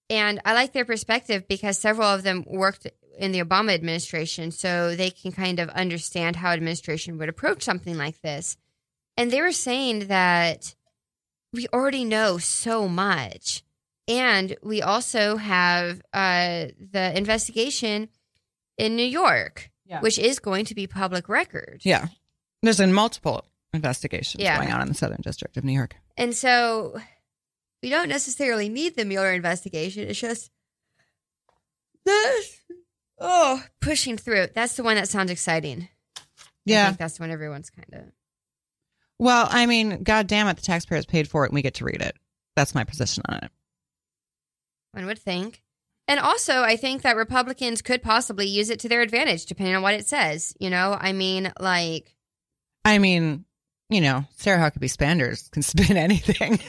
And 0.10 0.39
I 0.45 0.54
like 0.54 0.71
their 0.73 0.86
perspective 0.86 1.47
because 1.47 1.78
several 1.80 2.08
of 2.08 2.21
them 2.23 2.43
worked 2.47 2.86
in 3.17 3.32
the 3.32 3.39
Obama 3.43 3.73
administration, 3.73 4.52
so 4.52 4.95
they 4.95 5.10
can 5.10 5.32
kind 5.32 5.58
of 5.60 5.69
understand 5.69 6.36
how 6.36 6.52
administration 6.52 7.17
would 7.17 7.30
approach 7.30 7.63
something 7.63 7.97
like 7.97 8.21
this. 8.21 8.58
And 9.17 9.32
they 9.32 9.41
were 9.41 9.52
saying 9.52 10.08
that 10.10 10.76
we 11.54 11.68
already 11.74 12.04
know 12.04 12.38
so 12.39 12.88
much. 12.89 13.63
And 14.08 14.58
we 14.62 14.82
also 14.82 15.38
have 15.38 16.02
uh, 16.12 16.66
the 16.92 17.13
investigation 17.16 18.10
in 18.78 18.96
New 18.98 19.06
York, 19.06 19.70
Yeah. 19.86 20.02
which 20.02 20.20
is 20.20 20.39
going 20.39 20.66
to 20.66 20.76
be 20.76 20.88
public 20.88 21.30
record. 21.30 21.82
Yeah. 21.86 22.08
There's 22.62 22.78
been 22.80 22.92
multiple 22.94 23.46
investigations 23.74 24.44
Yeah. 24.44 24.58
going 24.58 24.74
on 24.74 24.82
in 24.82 24.88
the 24.89 24.94
Southern 24.94 25.22
District 25.22 25.56
of 25.56 25.63
New 25.63 25.72
York. 25.72 25.96
And 26.18 26.36
so 26.36 27.00
we 27.82 27.89
don't 27.89 28.10
necessarily 28.10 28.68
need 28.68 28.96
the 28.98 29.06
Mueller 29.06 29.32
investigation. 29.32 30.08
It's 30.08 30.20
just 30.20 30.52
this, 32.06 32.60
oh, 33.20 33.63
pushing 33.80 34.18
through. 34.18 34.48
That's 34.54 34.76
the 34.76 34.84
one 34.84 34.96
that 34.96 35.08
sounds 35.08 35.32
exciting. 35.32 35.88
I 36.18 36.22
Yeah. 36.66 36.86
think 36.88 36.98
that's 37.00 37.20
when 37.20 37.32
everyone's 37.32 37.70
kind 37.70 37.94
of. 37.94 38.12
Well, 39.24 39.48
I 39.50 39.68
mean, 39.68 40.04
God 40.04 40.28
damn 40.28 40.50
it, 40.50 40.58
the 40.58 40.62
taxpayers 40.62 41.06
paid 41.06 41.30
for 41.30 41.46
it 41.46 41.48
and 41.48 41.56
we 41.56 41.62
get 41.62 41.76
to 41.76 41.86
read 41.86 42.02
it. 42.02 42.14
That's 42.58 42.76
my 42.76 42.84
position 42.84 43.24
on 43.30 43.38
it. 43.38 43.52
One 44.92 45.06
would 45.06 45.18
think. 45.18 45.64
And 46.10 46.20
also, 46.20 46.62
I 46.62 46.76
think 46.76 47.04
that 47.04 47.16
Republicans 47.16 47.82
could 47.82 48.04
possibly 48.04 48.48
use 48.48 48.70
it 48.70 48.82
to 48.82 48.90
their 48.90 49.00
advantage, 49.00 49.46
depending 49.46 49.78
on 49.78 49.82
what 49.82 49.94
it 49.94 50.06
says. 50.06 50.54
You 50.60 50.70
know, 50.70 50.98
I 51.00 51.14
mean, 51.14 51.54
like, 51.58 52.18
I 52.84 52.98
mean, 52.98 53.46
you 53.90 54.02
know, 54.02 54.26
Sarah 54.36 54.60
Huckabee 54.60 54.90
Spanders 54.90 55.48
can 55.54 55.62
spin 55.62 55.96
anything. 55.96 56.60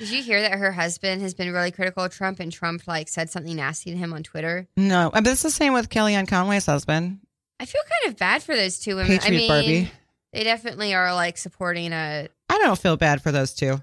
did 0.00 0.10
you 0.10 0.24
hear 0.24 0.40
that 0.40 0.58
her 0.58 0.72
husband 0.72 1.22
has 1.22 1.34
been 1.34 1.52
really 1.52 1.70
critical 1.70 2.02
of 2.02 2.12
Trump 2.12 2.40
and 2.40 2.50
Trump, 2.50 2.88
like, 2.88 3.08
said 3.08 3.30
something 3.30 3.54
nasty 3.54 3.92
to 3.92 3.96
him 3.96 4.12
on 4.12 4.24
Twitter? 4.24 4.66
no, 4.76 5.12
but 5.14 5.24
it's 5.24 5.44
the 5.44 5.52
same 5.52 5.72
with 5.72 5.88
Kellyanne 5.88 6.26
Conway's 6.26 6.66
husband, 6.66 7.20
I 7.60 7.66
feel 7.66 7.82
kind 7.82 8.12
of 8.12 8.18
bad 8.18 8.42
for 8.42 8.54
those 8.56 8.78
two 8.80 8.96
women. 8.96 9.18
Patriot 9.18 9.28
I 9.28 9.38
mean, 9.38 9.48
Barbie. 9.48 9.90
they 10.32 10.44
definitely 10.44 10.94
are, 10.94 11.14
like, 11.14 11.38
supporting 11.38 11.92
a. 11.92 12.28
I 12.48 12.58
don't 12.58 12.78
feel 12.78 12.96
bad 12.96 13.22
for 13.22 13.32
those 13.32 13.54
two. 13.54 13.80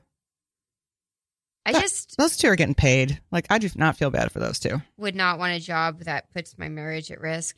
I 1.65 1.71
That- 1.73 1.81
just. 1.81 2.17
Those 2.17 2.37
two 2.37 2.47
are 2.49 2.55
getting 2.55 2.75
paid. 2.75 3.21
Like, 3.31 3.45
I 3.49 3.57
do 3.59 3.69
not 3.75 3.95
feel 3.97 4.09
bad 4.09 4.31
for 4.31 4.39
those 4.39 4.59
two. 4.59 4.81
would 4.97 5.15
not 5.15 5.39
want 5.39 5.53
a 5.53 5.59
job 5.59 5.99
that 6.01 6.31
puts 6.33 6.57
my 6.57 6.69
marriage 6.69 7.11
at 7.11 7.21
risk. 7.21 7.57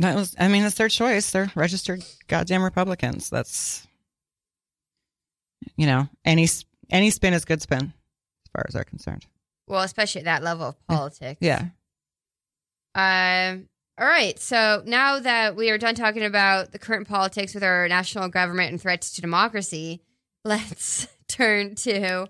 That 0.00 0.14
was, 0.14 0.36
I 0.38 0.46
mean, 0.48 0.62
it's 0.62 0.76
their 0.76 0.88
choice. 0.88 1.30
They're 1.30 1.50
registered 1.56 2.04
goddamn 2.28 2.62
Republicans. 2.62 3.30
That's, 3.30 3.84
you 5.76 5.86
know, 5.86 6.08
any 6.24 6.46
any 6.90 7.10
spin 7.10 7.34
is 7.34 7.44
good 7.44 7.60
spin, 7.60 7.82
as 7.82 8.50
far 8.52 8.64
as 8.68 8.74
they're 8.74 8.84
concerned. 8.84 9.26
Well, 9.66 9.82
especially 9.82 10.20
at 10.20 10.26
that 10.26 10.42
level 10.44 10.68
of 10.68 10.86
politics. 10.86 11.38
Yeah. 11.40 11.64
Um. 12.94 13.68
All 13.98 14.06
right. 14.06 14.38
So 14.38 14.82
now 14.86 15.18
that 15.18 15.56
we 15.56 15.70
are 15.70 15.78
done 15.78 15.96
talking 15.96 16.24
about 16.24 16.70
the 16.70 16.78
current 16.78 17.08
politics 17.08 17.52
with 17.52 17.64
our 17.64 17.88
national 17.88 18.28
government 18.28 18.70
and 18.70 18.80
threats 18.80 19.12
to 19.12 19.20
democracy, 19.20 20.02
let's 20.44 21.08
turn 21.26 21.74
to 21.76 22.28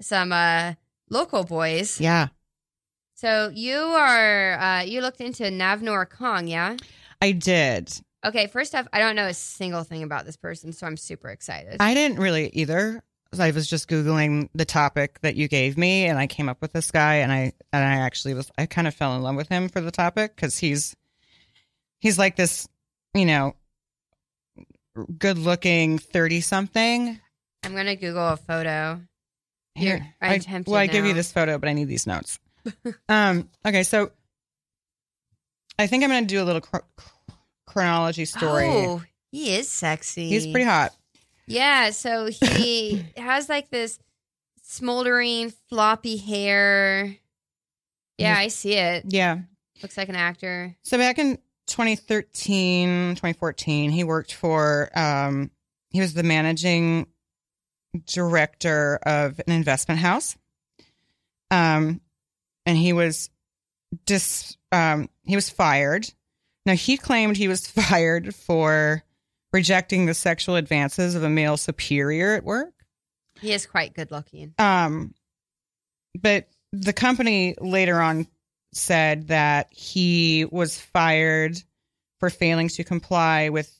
some 0.00 0.32
uh, 0.32 0.74
local 1.10 1.42
boys. 1.42 2.00
Yeah. 2.00 2.28
So 3.14 3.50
you 3.52 3.78
are 3.78 4.52
uh, 4.60 4.82
you 4.82 5.00
looked 5.00 5.20
into 5.20 5.44
Navnoor 5.44 6.06
Kang, 6.08 6.46
yeah? 6.46 6.76
I 7.20 7.32
did. 7.32 7.92
Okay. 8.24 8.46
First 8.46 8.76
off, 8.76 8.86
I 8.92 9.00
don't 9.00 9.16
know 9.16 9.26
a 9.26 9.34
single 9.34 9.82
thing 9.82 10.04
about 10.04 10.24
this 10.24 10.36
person, 10.36 10.72
so 10.72 10.86
I'm 10.86 10.96
super 10.96 11.30
excited. 11.30 11.78
I 11.80 11.94
didn't 11.94 12.20
really 12.20 12.48
either. 12.50 13.02
I 13.36 13.50
was 13.50 13.68
just 13.68 13.90
googling 13.90 14.48
the 14.54 14.64
topic 14.64 15.20
that 15.20 15.34
you 15.34 15.48
gave 15.48 15.76
me, 15.76 16.06
and 16.06 16.18
I 16.18 16.26
came 16.26 16.48
up 16.48 16.62
with 16.62 16.72
this 16.72 16.90
guy, 16.92 17.16
and 17.16 17.32
I 17.32 17.52
and 17.72 17.84
I 17.84 17.96
actually 17.96 18.34
was 18.34 18.52
I 18.56 18.66
kind 18.66 18.86
of 18.86 18.94
fell 18.94 19.16
in 19.16 19.22
love 19.22 19.34
with 19.34 19.48
him 19.48 19.68
for 19.68 19.80
the 19.80 19.90
topic 19.90 20.36
because 20.36 20.58
he's 20.58 20.94
he's 22.00 22.18
like 22.18 22.36
this, 22.36 22.68
you 23.14 23.24
know, 23.24 23.54
good 25.18 25.38
looking 25.38 25.98
thirty 25.98 26.40
something. 26.40 27.18
I'm 27.64 27.74
gonna 27.74 27.96
Google 27.96 28.28
a 28.28 28.36
photo. 28.36 29.00
Here, 29.74 30.14
I'm 30.20 30.32
I, 30.32 30.38
tempted 30.38 30.70
well, 30.70 30.80
I 30.80 30.88
give 30.88 31.04
you 31.04 31.14
this 31.14 31.30
photo, 31.30 31.56
but 31.58 31.68
I 31.68 31.72
need 31.72 31.86
these 31.86 32.06
notes. 32.06 32.40
um. 33.08 33.48
Okay, 33.64 33.84
so 33.84 34.10
I 35.78 35.86
think 35.86 36.02
I'm 36.02 36.10
going 36.10 36.26
to 36.26 36.34
do 36.34 36.42
a 36.42 36.44
little 36.44 36.60
chro- 36.60 36.82
chronology 37.66 38.24
story. 38.24 38.66
Oh, 38.68 39.02
he 39.30 39.54
is 39.54 39.68
sexy. 39.68 40.28
He's 40.28 40.46
pretty 40.46 40.64
hot. 40.64 40.92
Yeah, 41.46 41.90
so 41.90 42.26
he 42.26 43.04
has 43.16 43.48
like 43.48 43.70
this 43.70 43.98
smoldering 44.62 45.52
floppy 45.68 46.16
hair. 46.16 47.16
Yeah, 48.18 48.36
I 48.36 48.48
see 48.48 48.74
it. 48.74 49.04
Yeah. 49.08 49.38
Looks 49.80 49.96
like 49.96 50.08
an 50.08 50.16
actor. 50.16 50.74
So 50.82 50.98
back 50.98 51.18
in 51.20 51.38
2013, 51.68 53.10
2014, 53.10 53.90
he 53.90 54.04
worked 54.04 54.34
for, 54.34 54.90
um, 54.98 55.50
he 55.90 56.00
was 56.00 56.14
the 56.14 56.22
managing 56.22 57.06
director 58.06 58.98
of 59.02 59.40
an 59.46 59.52
investment 59.52 60.00
house. 60.00 60.36
Um, 61.50 62.00
and 62.66 62.76
he 62.76 62.92
was 62.92 63.30
dis, 64.04 64.56
um, 64.72 65.08
he 65.24 65.34
was 65.34 65.48
fired. 65.48 66.12
Now 66.66 66.74
he 66.74 66.96
claimed 66.96 67.36
he 67.36 67.48
was 67.48 67.66
fired 67.66 68.34
for 68.34 69.02
rejecting 69.52 70.06
the 70.06 70.14
sexual 70.14 70.56
advances 70.56 71.14
of 71.14 71.22
a 71.22 71.30
male 71.30 71.56
superior 71.56 72.34
at 72.34 72.44
work. 72.44 72.74
He 73.40 73.52
is 73.52 73.66
quite 73.66 73.94
good 73.94 74.10
looking. 74.10 74.54
Um, 74.58 75.14
but 76.20 76.48
the 76.72 76.92
company 76.92 77.54
later 77.60 78.00
on 78.00 78.26
said 78.72 79.28
that 79.28 79.68
he 79.70 80.44
was 80.50 80.78
fired 80.78 81.62
for 82.20 82.30
failing 82.30 82.68
to 82.68 82.84
comply 82.84 83.48
with 83.48 83.72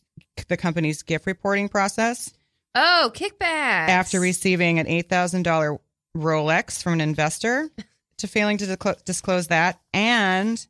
the 0.48 0.56
company's 0.56 1.02
gift 1.02 1.26
reporting 1.26 1.68
process. 1.68 2.32
Oh, 2.74 3.10
kickback. 3.14 3.88
after 3.88 4.20
receiving 4.20 4.78
an 4.78 4.86
$8,000 4.86 5.78
Rolex 6.16 6.82
from 6.82 6.94
an 6.94 7.00
investor 7.00 7.68
to 8.18 8.26
failing 8.28 8.58
to 8.58 8.66
disclo- 8.66 9.02
disclose 9.04 9.48
that. 9.48 9.80
And 9.92 10.64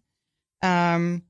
um 0.63 1.23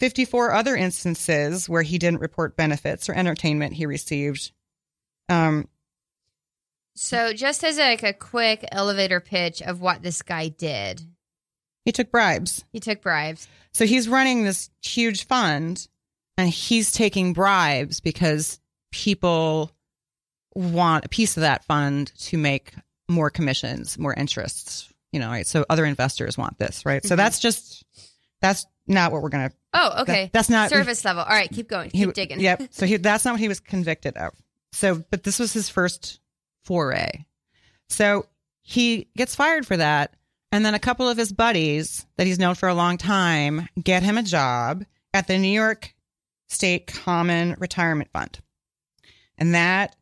54 0.00 0.52
other 0.52 0.76
instances 0.76 1.68
where 1.68 1.82
he 1.82 1.98
didn't 1.98 2.20
report 2.20 2.56
benefits 2.56 3.08
or 3.08 3.14
entertainment 3.14 3.74
he 3.74 3.86
received. 3.86 4.52
Um 5.28 5.68
So, 6.94 7.32
just 7.32 7.64
as 7.64 7.78
like 7.78 8.02
a 8.02 8.12
quick 8.12 8.64
elevator 8.70 9.20
pitch 9.20 9.62
of 9.62 9.80
what 9.80 10.02
this 10.02 10.20
guy 10.22 10.48
did, 10.48 11.00
he 11.84 11.92
took 11.92 12.10
bribes 12.10 12.64
he 12.72 12.80
took 12.80 13.00
bribes. 13.02 13.48
So 13.72 13.84
he's 13.86 14.08
running 14.08 14.44
this 14.44 14.70
huge 14.82 15.26
fund 15.26 15.86
and 16.38 16.48
he's 16.48 16.90
taking 16.92 17.32
bribes 17.32 18.00
because 18.00 18.60
people 18.92 19.70
want 20.54 21.04
a 21.04 21.08
piece 21.08 21.36
of 21.36 21.40
that 21.42 21.64
fund 21.64 22.12
to 22.18 22.38
make 22.38 22.72
more 23.08 23.28
commissions, 23.30 23.98
more 23.98 24.14
interests, 24.14 24.88
you 25.12 25.18
know, 25.20 25.28
right? 25.28 25.46
So 25.46 25.64
other 25.68 25.84
investors 25.84 26.38
want 26.38 26.58
this, 26.58 26.86
right? 26.86 27.04
So 27.04 27.14
Mhm. 27.14 27.18
that's 27.18 27.38
just, 27.40 27.84
that's 28.40 28.64
not 28.86 29.10
what 29.12 29.22
we're 29.22 29.28
going 29.30 29.48
to 29.50 29.56
Oh, 29.74 30.02
okay. 30.02 30.30
that's 30.32 30.48
not- 30.48 30.70
surface 30.70 31.04
level. 31.04 31.22
All 31.22 31.28
right, 31.28 31.50
keep 31.50 31.68
going. 31.68 31.90
He- 31.90 32.04
Keep 32.04 32.14
digging. 32.14 32.40
Yep. 32.40 32.62
So 32.72 32.86
he, 32.86 32.96
that's 32.96 33.24
not 33.24 33.32
what 33.32 33.40
he 33.40 33.48
was 33.48 33.58
convicted 33.60 34.16
of. 34.16 34.32
So, 34.72 35.04
but 35.10 35.24
this 35.24 35.38
was 35.40 35.52
his 35.52 35.68
first 35.68 36.20
foray. 36.64 37.24
So 37.88 38.26
he 38.62 39.08
gets 39.16 39.34
fired 39.34 39.66
for 39.66 39.76
that. 39.76 40.14
And 40.54 40.64
then 40.64 40.74
a 40.74 40.78
couple 40.78 41.08
of 41.08 41.18
his 41.18 41.32
buddies 41.32 42.06
that 42.16 42.28
he's 42.28 42.38
known 42.38 42.54
for 42.54 42.68
a 42.68 42.74
long 42.74 42.96
time 42.96 43.68
get 43.82 44.04
him 44.04 44.16
a 44.16 44.22
job 44.22 44.84
at 45.12 45.26
the 45.26 45.36
New 45.36 45.48
York 45.48 45.92
State 46.48 46.86
Common 46.86 47.56
Retirement 47.58 48.08
Fund. 48.12 48.38
And 49.36 49.56
that 49.56 49.96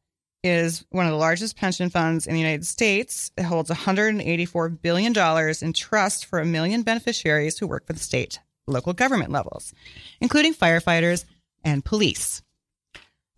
is 0.45 0.85
one 0.91 1.07
of 1.07 1.11
the 1.11 1.17
largest 1.17 1.57
pension 1.57 1.89
funds 1.89 2.27
in 2.27 2.35
the 2.35 2.39
United 2.39 2.67
States. 2.67 3.33
It 3.39 3.45
holds 3.45 3.71
$184 3.71 4.83
billion 4.83 5.15
in 5.63 5.73
trust 5.73 6.27
for 6.27 6.39
a 6.39 6.45
million 6.45 6.83
beneficiaries 6.83 7.57
who 7.57 7.67
work 7.67 7.87
for 7.87 7.95
the 7.95 7.99
state, 7.99 8.39
local 8.67 8.93
government 8.93 9.33
levels, 9.33 9.73
including 10.21 10.53
firefighters 10.53 11.25
and 11.65 11.83
police. 11.83 12.43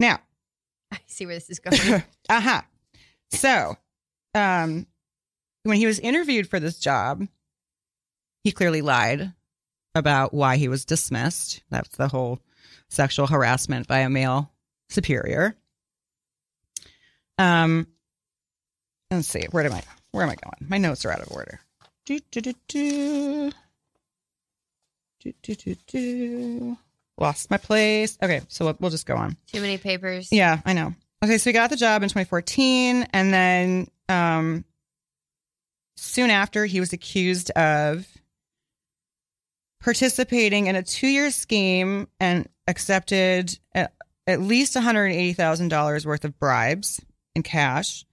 Now, 0.00 0.18
I 0.90 0.98
see 1.06 1.26
where 1.26 1.36
this 1.36 1.48
is 1.48 1.60
going. 1.60 2.02
uh-huh. 2.28 2.62
So, 3.30 3.76
um, 4.34 4.88
when 5.64 5.78
he 5.78 5.86
was 5.86 5.98
interviewed 5.98 6.48
for 6.48 6.60
this 6.60 6.78
job, 6.78 7.26
he 8.44 8.52
clearly 8.52 8.82
lied 8.82 9.32
about 9.94 10.32
why 10.32 10.56
he 10.56 10.68
was 10.68 10.84
dismissed. 10.84 11.62
That's 11.70 11.96
the 11.96 12.08
whole 12.08 12.40
sexual 12.88 13.26
harassment 13.26 13.88
by 13.88 14.00
a 14.00 14.10
male 14.10 14.52
superior. 14.88 15.56
Um, 17.38 17.86
let's 19.10 19.28
see. 19.28 19.46
Where 19.50 19.64
am 19.64 19.72
I? 19.72 19.82
Where 20.12 20.22
am 20.22 20.30
I 20.30 20.36
going? 20.36 20.68
My 20.68 20.78
notes 20.78 21.04
are 21.04 21.12
out 21.12 21.20
of 21.20 21.32
order. 21.32 21.60
Do, 22.04 22.20
do, 22.30 22.40
do, 22.40 22.52
do. 22.68 23.50
Do, 25.20 25.32
do, 25.42 25.54
do, 25.54 25.74
do. 25.86 26.78
Lost 27.18 27.50
my 27.50 27.56
place. 27.56 28.18
Okay, 28.22 28.42
so 28.48 28.66
we'll, 28.66 28.76
we'll 28.80 28.90
just 28.90 29.06
go 29.06 29.16
on. 29.16 29.36
Too 29.46 29.60
many 29.60 29.78
papers. 29.78 30.28
Yeah, 30.30 30.60
I 30.66 30.74
know. 30.74 30.92
Okay, 31.24 31.38
so 31.38 31.48
he 31.48 31.54
got 31.54 31.70
the 31.70 31.76
job 31.76 32.02
in 32.02 32.08
2014, 32.10 33.08
and 33.12 33.32
then 33.32 33.88
um, 34.10 34.64
soon 35.96 36.30
after, 36.30 36.66
he 36.66 36.80
was 36.80 36.92
accused 36.92 37.50
of 37.52 38.06
participating 39.80 40.66
in 40.66 40.76
a 40.76 40.82
two-year 40.82 41.30
scheme 41.30 42.08
and 42.18 42.48
accepted 42.66 43.58
at, 43.74 43.92
at 44.26 44.40
least 44.40 44.74
$180,000 44.74 46.06
worth 46.06 46.24
of 46.24 46.38
bribes 46.38 47.00
in 47.34 47.42
cash, 47.42 48.06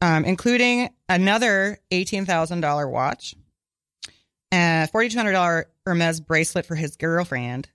um, 0.00 0.24
including 0.24 0.90
another 1.08 1.78
$18,000 1.90 2.90
watch, 2.90 3.34
a 4.52 4.88
$4,200 4.94 5.64
Hermes 5.84 6.20
bracelet 6.20 6.66
for 6.66 6.76
his 6.76 6.96
girlfriend, 6.96 7.68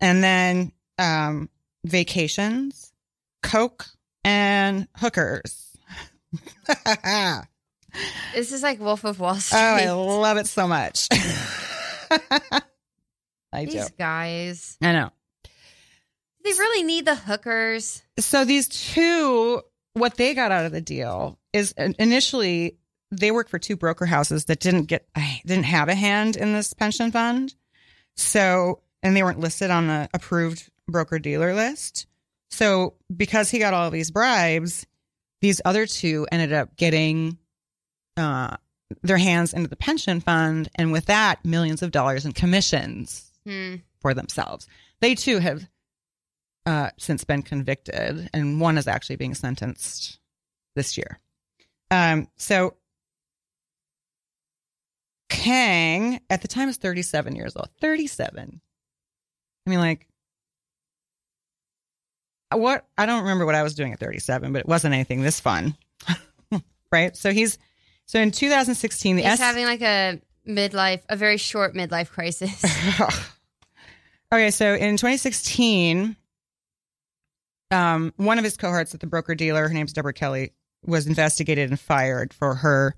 and 0.00 0.22
then 0.22 0.72
um, 0.98 1.48
vacations, 1.84 2.92
coke, 3.42 3.86
and 4.24 4.88
hookers. 4.96 5.78
This 8.34 8.52
is 8.52 8.62
like 8.62 8.80
Wolf 8.80 9.04
of 9.04 9.20
Wall 9.20 9.36
Street. 9.36 9.58
Oh, 9.58 9.74
I 9.76 9.90
love 9.90 10.36
it 10.36 10.46
so 10.46 10.66
much. 10.66 11.08
I 13.52 13.64
do. 13.64 13.70
These 13.70 13.90
guys. 13.90 14.76
I 14.82 14.92
know. 14.92 15.10
They 16.44 16.50
really 16.50 16.82
need 16.82 17.06
the 17.06 17.14
hookers. 17.14 18.02
So 18.18 18.44
these 18.44 18.68
two, 18.68 19.62
what 19.94 20.16
they 20.16 20.34
got 20.34 20.52
out 20.52 20.66
of 20.66 20.72
the 20.72 20.80
deal 20.80 21.38
is 21.52 21.72
initially 21.72 22.76
they 23.10 23.30
worked 23.30 23.50
for 23.50 23.58
two 23.58 23.76
broker 23.76 24.06
houses 24.06 24.46
that 24.46 24.60
didn't 24.60 24.84
get 24.84 25.06
didn't 25.46 25.64
have 25.64 25.88
a 25.88 25.94
hand 25.94 26.36
in 26.36 26.52
this 26.52 26.72
pension 26.72 27.12
fund. 27.12 27.54
So 28.16 28.80
and 29.02 29.16
they 29.16 29.22
weren't 29.22 29.40
listed 29.40 29.70
on 29.70 29.86
the 29.86 30.08
approved 30.12 30.70
broker 30.88 31.18
dealer 31.18 31.54
list. 31.54 32.06
So 32.50 32.94
because 33.14 33.50
he 33.50 33.58
got 33.58 33.74
all 33.74 33.90
these 33.90 34.10
bribes, 34.10 34.86
these 35.40 35.60
other 35.64 35.86
two 35.86 36.26
ended 36.30 36.52
up 36.52 36.76
getting 36.76 37.38
uh, 38.16 38.56
their 39.02 39.18
hands 39.18 39.52
into 39.52 39.68
the 39.68 39.76
pension 39.76 40.20
fund, 40.20 40.68
and 40.76 40.92
with 40.92 41.06
that, 41.06 41.44
millions 41.44 41.82
of 41.82 41.90
dollars 41.90 42.24
in 42.24 42.32
commissions 42.32 43.30
Hmm. 43.46 43.76
for 44.00 44.14
themselves. 44.14 44.66
They 45.00 45.14
too 45.14 45.38
have 45.38 45.68
uh, 46.66 46.90
since 46.98 47.24
been 47.24 47.42
convicted, 47.42 48.30
and 48.32 48.60
one 48.60 48.78
is 48.78 48.88
actually 48.88 49.16
being 49.16 49.34
sentenced 49.34 50.18
this 50.76 50.96
year. 50.96 51.20
Um, 51.90 52.28
so 52.36 52.74
Kang 55.28 56.20
at 56.30 56.42
the 56.42 56.48
time 56.48 56.68
was 56.68 56.76
37 56.76 57.34
years 57.36 57.54
old. 57.56 57.68
37. 57.80 58.60
I 59.66 59.70
mean, 59.70 59.78
like, 59.78 60.06
what? 62.52 62.86
I 62.96 63.06
don't 63.06 63.22
remember 63.22 63.46
what 63.46 63.54
I 63.54 63.62
was 63.62 63.74
doing 63.74 63.92
at 63.92 63.98
37, 64.00 64.52
but 64.52 64.60
it 64.60 64.68
wasn't 64.68 64.94
anything 64.94 65.22
this 65.22 65.40
fun. 65.40 65.76
right? 66.92 67.16
So 67.16 67.32
he's, 67.32 67.58
so 68.06 68.20
in 68.20 68.30
2016, 68.30 69.16
the 69.16 69.22
He's 69.22 69.32
S- 69.32 69.38
having 69.38 69.64
like 69.64 69.82
a 69.82 70.20
midlife, 70.46 71.02
a 71.08 71.16
very 71.16 71.36
short 71.36 71.74
midlife 71.74 72.10
crisis. 72.10 72.64
okay, 74.32 74.50
so 74.50 74.74
in 74.74 74.96
2016, 74.96 76.16
um, 77.70 78.12
one 78.16 78.38
of 78.38 78.44
his 78.44 78.56
cohorts 78.56 78.94
at 78.94 79.00
the 79.00 79.06
broker 79.06 79.34
dealer, 79.34 79.68
her 79.68 79.74
name's 79.74 79.92
Deborah 79.92 80.12
Kelly, 80.12 80.52
was 80.84 81.06
investigated 81.06 81.70
and 81.70 81.80
fired 81.80 82.32
for 82.34 82.54
her 82.56 82.94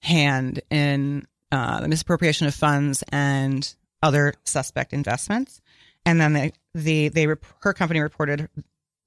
hand 0.00 0.60
in 0.70 1.26
uh, 1.52 1.80
the 1.80 1.88
misappropriation 1.88 2.46
of 2.46 2.54
funds 2.54 3.04
and 3.08 3.74
other 4.02 4.34
suspect 4.44 4.92
investments. 4.92 5.60
And 6.06 6.20
then 6.20 6.32
they, 6.32 6.52
the 6.74 7.08
they 7.08 7.26
her 7.60 7.72
company 7.74 8.00
reported 8.00 8.48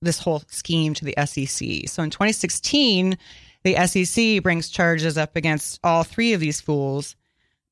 this 0.01 0.19
whole 0.19 0.43
scheme 0.47 0.93
to 0.95 1.06
the 1.06 1.15
SEC. 1.25 1.88
So 1.89 2.04
in 2.04 2.10
2016, 2.10 3.17
the 3.63 3.76
SEC 3.88 4.41
brings 4.43 4.69
charges 4.69 5.17
up 5.17 5.36
against 5.36 5.80
all 5.84 6.04
three 6.04 6.34
of 6.34 6.39
these 6.39 6.62
fools, 6.62 7.15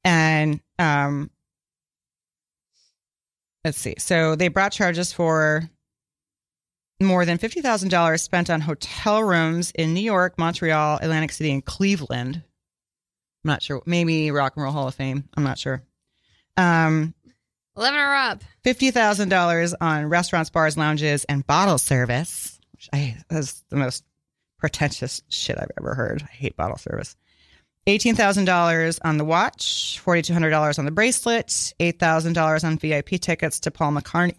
and 0.04 0.60
um, 0.78 1.30
let's 3.66 3.78
see. 3.78 3.96
So 3.98 4.36
they 4.36 4.48
brought 4.48 4.72
charges 4.72 5.12
for 5.12 5.70
more 7.02 7.26
than 7.26 7.38
fifty 7.38 7.62
thousand 7.62 7.90
dollars 7.90 8.22
spent 8.22 8.50
on 8.50 8.62
hotel 8.62 9.24
rooms 9.24 9.72
in 9.72 9.94
New 9.94 10.02
York, 10.02 10.38
Montreal, 10.38 11.00
Atlantic 11.02 11.32
City, 11.32 11.52
and 11.52 11.64
Cleveland. 11.66 12.44
I'm 13.44 13.48
not 13.48 13.62
sure. 13.64 13.82
Maybe 13.86 14.32
Rock 14.32 14.54
and 14.56 14.64
Roll 14.64 14.74
Hall 14.74 14.88
of 14.88 14.96
Fame. 14.96 15.24
I'm 15.38 15.44
not 15.44 15.58
sure. 15.58 15.82
Um, 16.58 17.14
11 17.78 17.98
her 17.98 18.16
up. 18.16 18.44
fifty 18.64 18.92
thousand 18.92 19.30
dollars 19.30 19.74
on 19.80 20.08
restaurants, 20.08 20.50
bars, 20.50 20.78
lounges, 20.78 21.24
and 21.24 21.48
bottle 21.48 21.78
service. 21.78 22.60
Which 22.74 22.90
I 22.94 23.18
that's 23.30 23.64
the 23.70 23.78
most 23.78 24.04
pretentious 24.60 25.22
shit 25.30 25.58
I've 25.58 25.72
ever 25.80 25.96
heard. 25.96 26.22
I 26.24 26.32
hate 26.32 26.56
bottle 26.58 26.78
service. 26.78 27.16
Eighteen 27.88 28.16
thousand 28.16 28.46
dollars 28.46 29.00
on 29.04 29.18
the 29.18 29.26
watch, 29.26 30.00
forty 30.00 30.22
two 30.22 30.34
hundred 30.34 30.52
dollars 30.52 30.78
on 30.78 30.86
the 30.86 30.92
bracelet, 30.92 31.74
eight 31.80 31.98
thousand 31.98 32.34
dollars 32.34 32.64
on 32.64 32.78
VIP 32.78 33.12
tickets 33.22 33.62
to 33.62 33.72
Paul 33.72 33.94
McCartney 33.94 34.36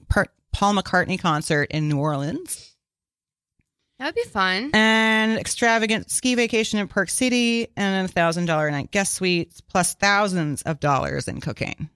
Paul 0.53 0.75
McCartney 0.75 1.19
concert 1.19 1.71
in 1.71 1.89
New 1.89 1.99
Orleans, 1.99 2.75
That 3.99 4.07
would 4.07 4.15
be 4.15 4.25
fun. 4.25 4.71
and 4.75 5.39
extravagant 5.39 6.11
ski 6.11 6.35
vacation 6.35 6.79
in 6.79 6.87
Park 6.89 7.09
City, 7.09 7.69
and 7.77 8.05
a 8.09 8.13
thousand 8.13 8.45
dollar 8.47 8.71
night 8.71 8.91
guest 8.91 9.15
suites, 9.15 9.61
plus 9.63 9.95
thousands 9.95 10.63
of 10.63 10.79
dollars 10.79 11.27
in 11.27 11.41
cocaine. 11.41 11.89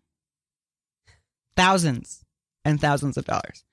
Thousands 1.57 2.25
and 2.64 2.81
thousands 2.81 3.16
of 3.16 3.25
dollars. 3.27 3.64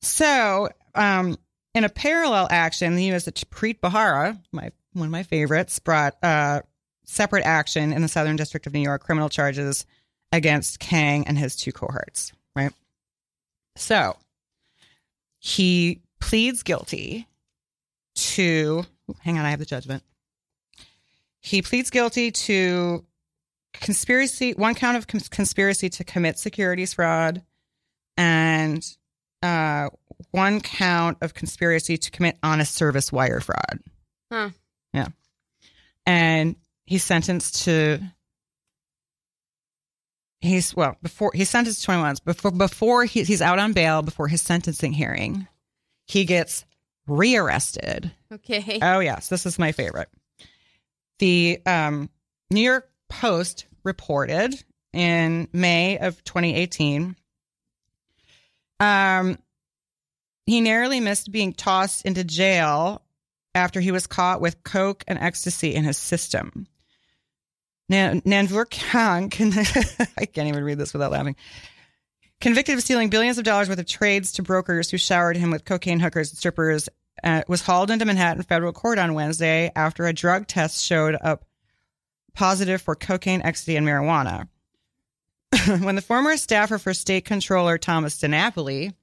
So, 0.00 0.68
um, 0.94 1.36
in 1.74 1.84
a 1.84 1.88
parallel 1.88 2.48
action, 2.50 2.96
the 2.96 3.04
U.S. 3.06 3.28
Preet 3.28 3.80
Bharara, 3.80 4.38
my 4.52 4.70
one 4.92 5.06
of 5.06 5.12
my 5.12 5.22
favorites, 5.22 5.78
brought 5.78 6.16
uh, 6.22 6.60
separate 7.04 7.44
action 7.44 7.92
in 7.92 8.02
the 8.02 8.08
Southern 8.08 8.36
District 8.36 8.66
of 8.66 8.74
New 8.74 8.80
York, 8.80 9.02
criminal 9.02 9.28
charges 9.28 9.86
against 10.32 10.78
Kang 10.80 11.26
and 11.26 11.38
his 11.38 11.56
two 11.56 11.72
cohorts. 11.72 12.32
Right. 12.54 12.72
So 13.76 14.16
he 15.38 16.00
pleads 16.20 16.62
guilty 16.62 17.26
to. 18.14 18.84
Hang 19.20 19.38
on, 19.38 19.44
I 19.44 19.50
have 19.50 19.58
the 19.58 19.66
judgment. 19.66 20.02
He 21.40 21.60
pleads 21.60 21.90
guilty 21.90 22.30
to 22.30 23.04
conspiracy, 23.72 24.52
one 24.52 24.74
count 24.74 24.96
of 24.96 25.06
cons- 25.06 25.28
conspiracy 25.28 25.88
to 25.90 26.04
commit 26.04 26.38
securities 26.38 26.94
fraud, 26.94 27.42
and 28.16 28.84
uh, 29.42 29.88
one 30.30 30.60
count 30.60 31.18
of 31.20 31.34
conspiracy 31.34 31.96
to 31.96 32.10
commit 32.10 32.38
honest 32.42 32.74
service 32.74 33.12
wire 33.12 33.40
fraud. 33.40 33.80
Huh. 34.30 34.50
Yeah. 34.92 35.08
And 36.06 36.56
he's 36.86 37.04
sentenced 37.04 37.64
to 37.64 38.00
he's 40.40 40.74
well 40.74 40.96
before 41.02 41.30
he's 41.34 41.48
sentenced 41.48 41.80
to 41.80 41.86
20 41.86 42.02
months 42.02 42.20
before 42.20 42.50
before 42.50 43.04
he, 43.04 43.22
he's 43.22 43.40
out 43.40 43.60
on 43.60 43.72
bail 43.72 44.02
before 44.02 44.26
his 44.26 44.42
sentencing 44.42 44.92
hearing 44.92 45.46
he 46.06 46.24
gets 46.24 46.64
rearrested 47.06 48.10
Okay. 48.32 48.78
Oh 48.80 49.00
yes, 49.00 49.28
this 49.28 49.44
is 49.44 49.58
my 49.58 49.72
favorite. 49.72 50.08
The 51.18 51.60
um, 51.66 52.08
New 52.50 52.62
York 52.62 52.88
Post 53.08 53.66
reported 53.84 54.54
in 54.92 55.48
May 55.52 55.98
of 55.98 56.24
2018 56.24 57.14
Um, 58.82 59.38
he 60.44 60.60
narrowly 60.60 60.98
missed 60.98 61.30
being 61.30 61.52
tossed 61.52 62.04
into 62.04 62.24
jail 62.24 63.02
after 63.54 63.80
he 63.80 63.92
was 63.92 64.08
caught 64.08 64.40
with 64.40 64.64
coke 64.64 65.04
and 65.06 65.20
ecstasy 65.20 65.72
in 65.72 65.84
his 65.84 65.96
system. 65.96 66.66
Nan- 67.88 68.22
Nanvur 68.22 68.64
Khan, 68.64 69.30
can, 69.30 69.52
I 70.18 70.26
can't 70.26 70.48
even 70.48 70.64
read 70.64 70.78
this 70.78 70.92
without 70.92 71.12
laughing. 71.12 71.36
Convicted 72.40 72.74
of 72.74 72.82
stealing 72.82 73.08
billions 73.08 73.38
of 73.38 73.44
dollars 73.44 73.68
worth 73.68 73.78
of 73.78 73.86
trades 73.86 74.32
to 74.32 74.42
brokers 74.42 74.90
who 74.90 74.98
showered 74.98 75.36
him 75.36 75.52
with 75.52 75.64
cocaine 75.64 76.00
hookers 76.00 76.30
and 76.30 76.38
strippers, 76.38 76.88
uh, 77.22 77.42
was 77.46 77.62
hauled 77.62 77.90
into 77.90 78.04
Manhattan 78.04 78.42
federal 78.42 78.72
court 78.72 78.98
on 78.98 79.14
Wednesday 79.14 79.70
after 79.76 80.06
a 80.06 80.12
drug 80.12 80.48
test 80.48 80.84
showed 80.84 81.16
up 81.22 81.44
positive 82.34 82.82
for 82.82 82.96
cocaine, 82.96 83.42
ecstasy, 83.42 83.76
and 83.76 83.86
marijuana. 83.86 84.48
when 85.80 85.96
the 85.96 86.02
former 86.02 86.36
staffer 86.36 86.78
for 86.78 86.94
state 86.94 87.24
controller 87.24 87.78
Thomas 87.78 88.18
DiNapoli 88.20 88.94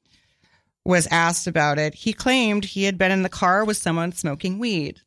was 0.86 1.08
asked 1.12 1.48
about 1.48 1.78
it, 1.78 1.94
he 1.94 2.14
claimed 2.14 2.66
he 2.66 2.84
had 2.84 2.98
been 2.98 3.12
in 3.12 3.24
the 3.24 3.30
car 3.30 3.66
with 3.66 3.78
someone 3.78 4.12
smoking 4.12 4.60
weed. 4.60 5.02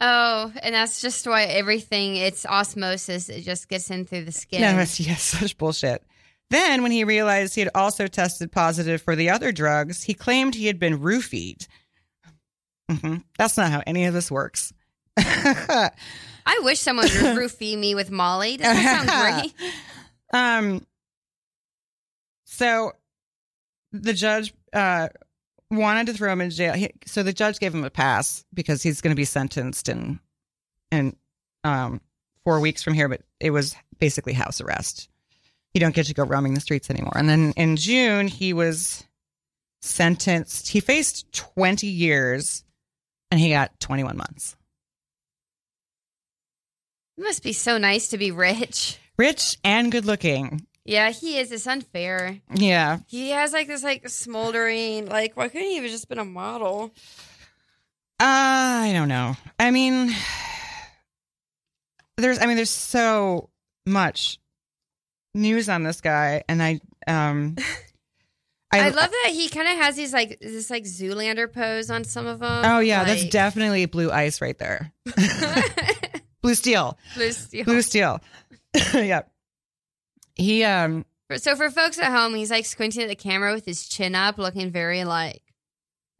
Oh, 0.00 0.52
and 0.62 0.74
that's 0.74 1.00
just 1.00 1.26
why 1.26 1.44
everything 1.44 2.16
it's 2.16 2.46
osmosis. 2.46 3.28
It 3.28 3.42
just 3.42 3.68
gets 3.68 3.90
in 3.90 4.04
through 4.04 4.26
the 4.26 4.32
skin. 4.32 4.60
No, 4.60 4.78
it's 4.78 5.00
yes, 5.00 5.22
such 5.22 5.56
bullshit. 5.58 6.02
Then, 6.50 6.82
when 6.82 6.92
he 6.92 7.04
realized 7.04 7.54
he 7.54 7.60
had 7.60 7.70
also 7.74 8.06
tested 8.06 8.50
positive 8.52 9.02
for 9.02 9.14
the 9.14 9.30
other 9.30 9.52
drugs, 9.52 10.02
he 10.04 10.14
claimed 10.14 10.54
he 10.54 10.66
had 10.66 10.78
been 10.78 10.98
roofied. 10.98 11.66
hmm 12.90 13.16
That's 13.36 13.56
not 13.56 13.70
how 13.70 13.82
any 13.86 14.06
of 14.06 14.14
this 14.14 14.30
works. 14.30 14.72
I 15.18 16.60
wish 16.60 16.80
someone 16.80 17.06
would 17.06 17.36
roofie 17.36 17.76
me 17.76 17.94
with 17.94 18.10
Molly. 18.10 18.56
Does 18.56 18.66
that 18.74 19.06
sound 19.06 19.52
great? 19.58 19.70
Um, 20.32 20.86
so 22.44 22.92
the 23.92 24.12
judge 24.12 24.52
uh, 24.72 25.08
wanted 25.70 26.06
to 26.06 26.12
throw 26.12 26.32
him 26.32 26.40
in 26.40 26.50
jail. 26.50 26.74
He, 26.74 26.90
so 27.06 27.22
the 27.22 27.32
judge 27.32 27.58
gave 27.58 27.74
him 27.74 27.84
a 27.84 27.90
pass 27.90 28.44
because 28.52 28.82
he's 28.82 29.00
going 29.00 29.12
to 29.12 29.20
be 29.20 29.24
sentenced 29.24 29.88
in 29.88 30.20
in 30.90 31.16
um, 31.64 32.00
four 32.44 32.60
weeks 32.60 32.82
from 32.82 32.94
here. 32.94 33.08
But 33.08 33.22
it 33.40 33.50
was 33.50 33.74
basically 33.98 34.32
house 34.32 34.60
arrest. 34.60 35.08
You 35.74 35.80
don't 35.80 35.94
get 35.94 36.06
to 36.06 36.14
go 36.14 36.24
roaming 36.24 36.54
the 36.54 36.60
streets 36.60 36.90
anymore. 36.90 37.12
And 37.16 37.28
then 37.28 37.52
in 37.56 37.76
June, 37.76 38.28
he 38.28 38.52
was 38.52 39.04
sentenced. 39.80 40.68
He 40.68 40.80
faced 40.80 41.30
twenty 41.32 41.88
years, 41.88 42.64
and 43.30 43.40
he 43.40 43.50
got 43.50 43.78
twenty 43.80 44.04
one 44.04 44.16
months. 44.16 44.56
It 47.16 47.24
must 47.24 47.42
be 47.42 47.52
so 47.52 47.78
nice 47.78 48.08
to 48.08 48.18
be 48.18 48.30
rich. 48.30 48.98
Rich 49.18 49.58
and 49.64 49.90
good 49.90 50.04
looking. 50.04 50.66
Yeah, 50.84 51.10
he 51.10 51.38
is. 51.38 51.52
It's 51.52 51.66
unfair. 51.66 52.38
Yeah. 52.54 53.00
He 53.08 53.30
has 53.30 53.52
like 53.52 53.66
this 53.66 53.82
like 53.82 54.08
smoldering 54.08 55.06
like 55.06 55.36
why 55.36 55.48
couldn't 55.48 55.68
he 55.68 55.76
have 55.76 55.90
just 55.90 56.08
been 56.08 56.18
a 56.18 56.24
model? 56.24 56.92
I 58.20 58.90
don't 58.94 59.08
know. 59.08 59.36
I 59.58 59.70
mean, 59.70 60.14
there's, 62.16 62.38
I 62.40 62.46
mean, 62.46 62.56
there's 62.56 62.70
so 62.70 63.50
much 63.86 64.38
news 65.34 65.68
on 65.68 65.84
this 65.84 66.00
guy, 66.00 66.42
and 66.48 66.62
I, 66.62 66.80
um, 67.06 67.56
I, 68.72 68.80
I, 68.80 68.88
love 68.90 69.10
that 69.10 69.30
he 69.32 69.48
kind 69.48 69.68
of 69.68 69.76
has 69.78 69.96
these 69.96 70.12
like 70.12 70.40
this 70.40 70.68
like 70.68 70.84
Zoolander 70.84 71.50
pose 71.50 71.90
on 71.90 72.04
some 72.04 72.26
of 72.26 72.40
them. 72.40 72.64
Oh 72.64 72.80
yeah, 72.80 73.04
that's 73.04 73.24
definitely 73.26 73.86
blue 73.86 74.10
ice 74.10 74.42
right 74.42 74.58
there. 74.58 74.92
blue 76.42 76.54
steel, 76.54 76.98
Blue 77.14 77.32
steel. 77.32 77.64
blue 77.64 77.82
steel. 77.82 78.20
yeah. 78.94 79.22
He, 80.34 80.62
um, 80.64 81.04
So 81.36 81.56
for 81.56 81.70
folks 81.70 81.98
at 81.98 82.12
home, 82.12 82.34
he's 82.34 82.50
like 82.50 82.64
squinting 82.66 83.02
at 83.02 83.08
the 83.08 83.16
camera 83.16 83.52
with 83.54 83.64
his 83.64 83.88
chin 83.88 84.14
up, 84.14 84.38
looking 84.38 84.70
very 84.70 85.04
like 85.04 85.42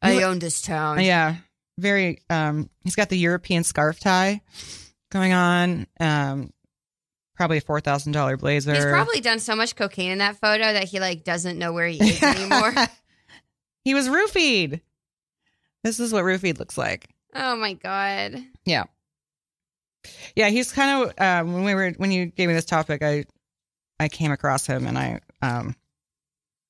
I 0.03 0.23
own 0.23 0.39
this 0.39 0.61
town. 0.63 1.01
yeah, 1.01 1.37
very. 1.79 2.23
Um, 2.31 2.69
he's 2.83 2.95
got 2.97 3.09
the 3.09 3.19
European 3.19 3.65
scarf 3.65 4.01
tie 4.01 4.41
going 5.11 5.33
on. 5.33 5.87
Um, 6.01 6.53
probably 7.37 7.59
a 7.59 7.61
four 7.61 7.81
thousand 7.81 8.13
dollar 8.13 8.37
blazer. 8.37 8.75
He's 8.75 8.85
probably 8.85 9.21
done 9.21 9.39
so 9.39 9.55
much 9.57 9.77
cocaine 9.77 10.11
in 10.11 10.19
that 10.19 10.37
photo 10.41 10.73
that 10.73 10.85
he 10.85 11.01
like 11.01 11.25
doesn't 11.25 11.59
know 11.59 11.73
where 11.73 11.87
he 11.89 11.99
is 11.99 12.23
anymore. 12.23 12.75
he 13.85 13.95
was 13.95 14.09
roofied. 14.09 14.81
This 15.85 16.01
is 16.01 16.13
what 16.13 16.25
roofied 16.25 16.59
looks 16.59 16.77
like. 16.77 17.09
oh 17.35 17.57
my 17.57 17.75
god. 17.75 18.43
Yeah. 18.65 18.85
Yeah, 20.37 20.49
he's 20.49 20.73
kind 20.73 21.03
of 21.03 21.21
um, 21.21 21.53
when 21.53 21.65
we 21.65 21.75
were 21.75 21.91
when 21.97 22.11
you 22.11 22.27
gave 22.27 22.49
me 22.49 22.55
this 22.55 22.65
topic, 22.65 23.03
I 23.03 23.25
I 24.01 24.09
came 24.09 24.31
across 24.31 24.67
him 24.67 24.87
and 24.87 24.99
I 24.99 25.21
um 25.43 25.75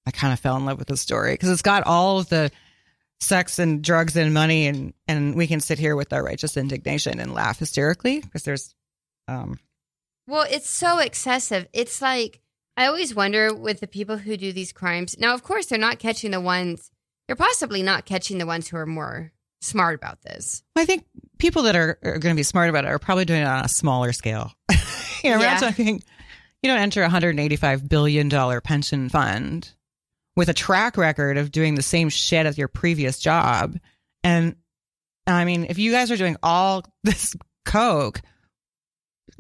I 0.07 0.11
kind 0.11 0.33
of 0.33 0.41
fell 0.41 0.57
in 0.57 0.65
love 0.65 0.79
with 0.79 0.89
his 0.89 1.01
story 1.01 1.35
because 1.35 1.51
it's 1.51 1.63
got 1.63 1.87
all 1.87 2.19
of 2.19 2.29
the 2.29 2.51
sex 3.21 3.59
and 3.59 3.83
drugs 3.83 4.17
and 4.17 4.33
money 4.33 4.67
and 4.67 4.95
and 5.07 5.35
we 5.35 5.47
can 5.47 5.61
sit 5.61 5.79
here 5.79 5.97
with 5.97 6.13
our 6.13 6.23
righteous 6.23 6.57
indignation 6.57 7.19
and 7.19 7.35
laugh 7.35 7.59
hysterically 7.59 8.21
because 8.21 8.45
there's 8.45 8.75
um 9.27 9.59
Well, 10.27 10.47
it's 10.49 10.71
so 10.71 10.99
excessive. 10.99 11.69
It's 11.73 12.01
like 12.01 12.41
I 12.77 12.87
always 12.87 13.15
wonder 13.15 13.53
with 13.53 13.81
the 13.81 13.89
people 13.89 14.19
who 14.19 14.37
do 14.37 14.53
these 14.53 14.73
crimes. 14.73 15.17
Now, 15.19 15.35
of 15.35 15.43
course, 15.43 15.67
they're 15.67 15.79
not 15.79 15.99
catching 15.99 16.31
the 16.31 16.41
ones. 16.41 16.93
They're 17.27 17.37
possibly 17.37 17.83
not 17.83 18.07
catching 18.07 18.39
the 18.39 18.47
ones 18.47 18.69
who 18.69 18.77
are 18.77 18.87
more 18.87 19.33
smart 19.61 19.95
about 19.95 20.23
this. 20.23 20.63
I 20.77 20.85
think 20.85 21.05
people 21.39 21.63
that 21.65 21.77
are, 21.77 21.99
are 22.03 22.19
going 22.19 22.35
to 22.35 22.39
be 22.39 22.43
smart 22.43 22.69
about 22.71 22.85
it 22.85 22.89
are 22.89 22.99
probably 22.99 23.25
doing 23.25 23.43
it 23.43 23.47
on 23.49 23.65
a 23.65 23.69
smaller 23.69 24.13
scale. 24.13 24.53
you 25.23 25.31
know, 25.31 25.41
Yeah. 25.41 25.59
talking. 25.59 26.03
You 26.63 26.71
don't 26.71 26.79
enter 26.81 27.03
a 27.03 27.09
hundred 27.09 27.31
and 27.31 27.41
eighty-five 27.41 27.89
billion 27.89 28.29
dollar 28.29 28.61
pension 28.61 29.09
fund 29.09 29.71
with 30.37 30.49
a 30.49 30.55
track 30.55 30.97
record 30.97 31.37
of 31.37 31.51
doing 31.53 31.75
the 31.77 31.83
same 31.83 32.09
shit 32.09 32.47
as 32.47 32.59
your 32.59 32.69
previous 32.69 33.19
job, 33.21 33.79
and 34.25 34.57
I 35.27 35.45
mean, 35.45 35.67
if 35.69 35.79
you 35.79 35.93
guys 35.93 36.11
are 36.11 36.17
doing 36.17 36.37
all 36.43 36.83
this 37.05 37.37
coke, 37.65 38.21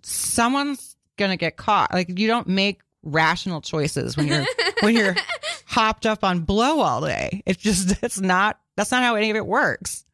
someone's 0.04 0.96
going 1.16 1.30
to 1.30 1.36
get 1.36 1.56
caught. 1.56 1.92
Like 1.92 2.18
you 2.18 2.26
don't 2.28 2.46
make 2.48 2.80
rational 3.02 3.60
choices 3.60 4.16
when 4.16 4.28
you're 4.28 4.44
when 4.80 4.94
you're 4.94 5.16
hopped 5.66 6.06
up 6.06 6.24
on 6.24 6.40
blow 6.40 6.80
all 6.80 7.00
day. 7.00 7.42
It's 7.46 7.62
just 7.62 8.02
it's 8.02 8.20
not 8.20 8.58
that's 8.76 8.90
not 8.90 9.02
how 9.02 9.16
any 9.16 9.30
of 9.30 9.36
it 9.36 9.46
works. 9.46 10.04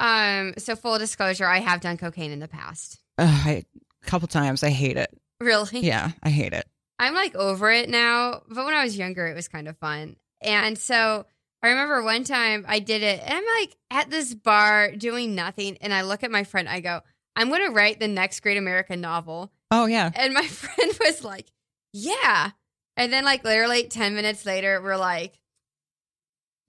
Um. 0.00 0.54
So, 0.58 0.74
full 0.74 0.98
disclosure, 0.98 1.46
I 1.46 1.58
have 1.58 1.80
done 1.80 1.96
cocaine 1.96 2.30
in 2.32 2.40
the 2.40 2.48
past. 2.48 2.98
Ugh, 3.18 3.28
I, 3.28 3.64
a 4.02 4.06
couple 4.06 4.28
times. 4.28 4.62
I 4.62 4.70
hate 4.70 4.96
it. 4.96 5.10
Really? 5.40 5.80
Yeah, 5.80 6.10
I 6.22 6.30
hate 6.30 6.52
it. 6.52 6.66
I'm 6.98 7.14
like 7.14 7.34
over 7.34 7.70
it 7.70 7.88
now, 7.88 8.42
but 8.48 8.64
when 8.64 8.74
I 8.74 8.84
was 8.84 8.96
younger, 8.98 9.26
it 9.26 9.34
was 9.34 9.48
kind 9.48 9.68
of 9.68 9.78
fun. 9.78 10.16
And 10.42 10.76
so 10.76 11.24
I 11.62 11.68
remember 11.68 12.02
one 12.02 12.24
time 12.24 12.64
I 12.68 12.78
did 12.78 13.02
it, 13.02 13.20
and 13.22 13.32
I'm 13.32 13.44
like 13.60 13.76
at 13.90 14.10
this 14.10 14.34
bar 14.34 14.92
doing 14.92 15.34
nothing, 15.34 15.78
and 15.80 15.94
I 15.94 16.02
look 16.02 16.22
at 16.24 16.30
my 16.30 16.44
friend, 16.44 16.68
I 16.68 16.80
go, 16.80 17.00
I'm 17.36 17.48
going 17.48 17.64
to 17.64 17.72
write 17.72 18.00
the 18.00 18.08
next 18.08 18.40
great 18.40 18.58
American 18.58 19.00
novel. 19.00 19.50
Oh 19.70 19.86
yeah. 19.86 20.10
And 20.14 20.34
my 20.34 20.46
friend 20.46 20.92
was 21.00 21.24
like, 21.24 21.46
Yeah. 21.92 22.50
And 22.96 23.12
then, 23.12 23.24
like, 23.24 23.44
literally 23.44 23.84
10 23.84 24.14
minutes 24.14 24.44
later, 24.44 24.80
we're 24.82 24.96
like, 24.96 25.38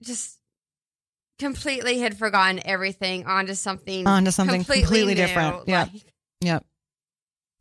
just 0.02 0.38
completely 1.42 1.98
had 1.98 2.16
forgotten 2.16 2.60
everything 2.64 3.26
onto 3.26 3.54
something, 3.54 4.06
onto 4.06 4.30
something 4.30 4.64
completely 4.64 5.04
new. 5.06 5.14
different. 5.14 5.68
Yeah. 5.68 5.82
Like, 5.92 6.02
Yep. 6.40 6.64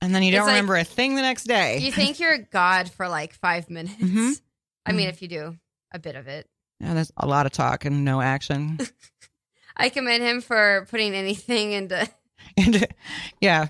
And 0.01 0.15
then 0.15 0.23
you 0.23 0.31
don't 0.31 0.41
It's 0.41 0.47
like- 0.47 0.53
remember 0.55 0.75
a 0.77 0.83
thing 0.83 1.15
the 1.15 1.21
next 1.21 1.43
day. 1.43 1.77
you 1.79 1.91
think 1.91 2.19
you're 2.19 2.33
a 2.33 2.41
God 2.41 2.89
for 2.91 3.07
like 3.07 3.33
five 3.33 3.69
minutes. 3.69 4.01
Mhm. 4.01 4.39
I 4.85 4.91
mean, 4.93 5.07
Mhm. 5.07 5.09
if 5.11 5.21
you 5.21 5.27
do 5.27 5.57
a 5.91 5.99
bit 5.99 6.15
of 6.15 6.27
it. 6.27 6.49
yeah, 6.79 6.93
there's 6.95 7.11
a 7.17 7.27
lot 7.27 7.45
of 7.45 7.51
talk 7.51 7.85
and 7.85 8.03
no 8.05 8.21
action. 8.21 8.79
I 9.77 9.89
commend 9.89 10.23
him 10.23 10.41
for 10.41 10.87
putting 10.89 11.13
anything 11.13 11.71
into. 11.73 12.07
and 12.57 12.87
yeah. 13.39 13.67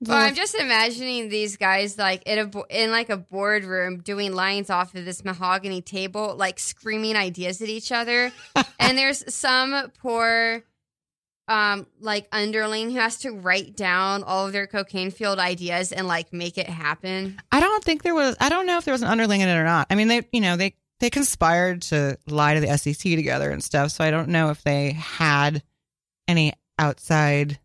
Well, 0.00 0.18
I'm 0.18 0.34
just 0.34 0.54
imagining 0.54 1.30
these 1.30 1.56
guys 1.56 1.96
like 1.96 2.22
in 2.26 2.38
a 2.38 2.62
in 2.68 2.90
like 2.90 3.08
a 3.08 3.16
boardroom 3.16 4.00
doing 4.00 4.34
lines 4.34 4.68
off 4.68 4.94
of 4.94 5.06
this 5.06 5.24
mahogany 5.24 5.80
table, 5.80 6.36
like 6.36 6.58
screaming 6.58 7.16
ideas 7.16 7.62
at 7.62 7.68
each 7.68 7.90
other. 7.90 8.30
and 8.78 8.98
there's 8.98 9.34
some 9.34 9.90
poor, 9.98 10.62
um, 11.48 11.86
like 11.98 12.28
underling 12.30 12.90
who 12.90 12.98
has 12.98 13.18
to 13.20 13.30
write 13.30 13.74
down 13.74 14.22
all 14.22 14.46
of 14.46 14.52
their 14.52 14.66
cocaine 14.66 15.10
field 15.10 15.38
ideas 15.38 15.92
and 15.92 16.06
like 16.06 16.30
make 16.30 16.58
it 16.58 16.68
happen. 16.68 17.40
I 17.50 17.60
don't 17.60 17.82
think 17.82 18.02
there 18.02 18.14
was. 18.14 18.36
I 18.38 18.50
don't 18.50 18.66
know 18.66 18.76
if 18.76 18.84
there 18.84 18.92
was 18.92 19.02
an 19.02 19.08
underling 19.08 19.40
in 19.40 19.48
it 19.48 19.56
or 19.56 19.64
not. 19.64 19.86
I 19.88 19.94
mean, 19.94 20.08
they, 20.08 20.28
you 20.30 20.42
know, 20.42 20.56
they 20.56 20.74
they 21.00 21.08
conspired 21.08 21.80
to 21.82 22.18
lie 22.26 22.52
to 22.52 22.60
the 22.60 22.76
SEC 22.76 22.96
together 22.96 23.50
and 23.50 23.64
stuff. 23.64 23.92
So 23.92 24.04
I 24.04 24.10
don't 24.10 24.28
know 24.28 24.50
if 24.50 24.62
they 24.62 24.92
had 24.92 25.62
any 26.28 26.52
outside 26.78 27.58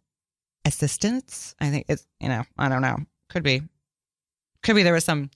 assistance. 0.65 1.55
I 1.59 1.69
think 1.69 1.85
it's, 1.89 2.05
you 2.19 2.29
know, 2.29 2.43
I 2.57 2.69
don't 2.69 2.81
know. 2.81 2.97
Could 3.29 3.43
be, 3.43 3.61
could 4.63 4.75
be 4.75 4.83
there 4.83 4.93
was 4.93 5.05
some. 5.05 5.29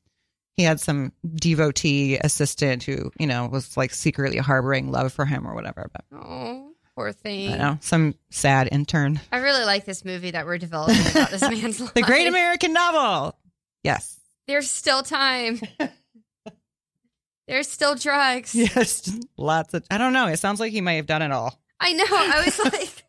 He 0.57 0.63
had 0.63 0.79
some 0.79 1.11
devotee 1.35 2.17
assistant 2.17 2.83
who, 2.83 3.11
you 3.19 3.27
know, 3.27 3.47
was 3.47 3.75
like 3.75 3.93
secretly 3.93 4.37
harboring 4.37 4.89
love 4.89 5.11
for 5.11 5.25
him 5.25 5.45
or 5.45 5.53
whatever. 5.53 5.89
But 5.91 6.05
Oh, 6.17 6.71
poor 6.95 7.11
thing. 7.11 7.49
don't 7.49 7.59
know, 7.59 7.77
some 7.81 8.15
sad 8.29 8.69
intern. 8.71 9.19
I 9.33 9.39
really 9.39 9.65
like 9.65 9.83
this 9.83 10.05
movie 10.05 10.31
that 10.31 10.45
we're 10.45 10.57
developing 10.57 11.05
about 11.11 11.29
this 11.29 11.41
man's 11.41 11.81
life. 11.81 11.93
The 11.95 12.03
Great 12.03 12.27
American 12.27 12.71
Novel. 12.71 13.37
Yes. 13.83 14.17
There's 14.47 14.71
still 14.71 15.03
time. 15.03 15.59
There's 17.47 17.67
still 17.69 17.95
drugs. 17.95 18.55
Yes, 18.55 19.11
lots 19.37 19.73
of. 19.73 19.85
I 19.91 19.97
don't 19.99 20.13
know. 20.13 20.27
It 20.27 20.37
sounds 20.37 20.59
like 20.59 20.71
he 20.71 20.81
might 20.81 20.93
have 20.93 21.05
done 21.05 21.21
it 21.21 21.31
all. 21.31 21.59
I 21.79 21.93
know. 21.93 22.05
I 22.09 22.41
was 22.45 22.59
like, 22.73 23.04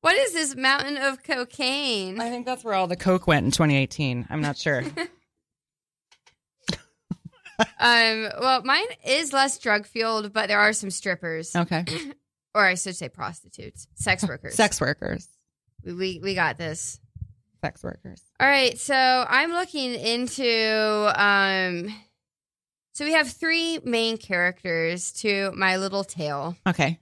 what 0.00 0.16
is 0.16 0.32
this 0.32 0.54
mountain 0.56 0.96
of 0.96 1.22
cocaine? 1.22 2.20
I 2.20 2.30
think 2.30 2.46
that's 2.46 2.64
where 2.64 2.74
all 2.74 2.86
the 2.86 2.96
coke 2.96 3.26
went 3.26 3.44
in 3.44 3.50
2018. 3.50 4.26
I'm 4.30 4.40
not 4.40 4.56
sure. 4.56 4.82
Um, 7.80 8.28
well, 8.40 8.62
mine 8.62 8.84
is 9.04 9.32
less 9.32 9.58
drug 9.58 9.84
fueled, 9.84 10.32
but 10.32 10.46
there 10.46 10.60
are 10.60 10.72
some 10.72 10.90
strippers, 10.90 11.56
okay, 11.56 11.84
or 12.54 12.64
I 12.64 12.74
should 12.76 12.94
say 12.94 13.08
prostitutes, 13.08 13.88
sex 13.96 14.26
workers. 14.26 14.54
sex 14.54 14.80
workers, 14.80 15.26
We, 15.84 15.92
we, 15.92 16.20
we 16.22 16.34
got 16.36 16.56
this. 16.56 17.00
sex 17.60 17.82
workers. 17.82 18.22
All 18.38 18.46
right. 18.46 18.78
So 18.78 18.94
I'm 18.94 19.50
looking 19.50 19.92
into, 19.94 21.12
um, 21.20 21.92
so 22.92 23.04
we 23.04 23.12
have 23.14 23.28
three 23.28 23.80
main 23.84 24.18
characters 24.18 25.10
to 25.22 25.50
my 25.56 25.78
little 25.78 26.04
tale. 26.04 26.56
Okay, 26.64 27.00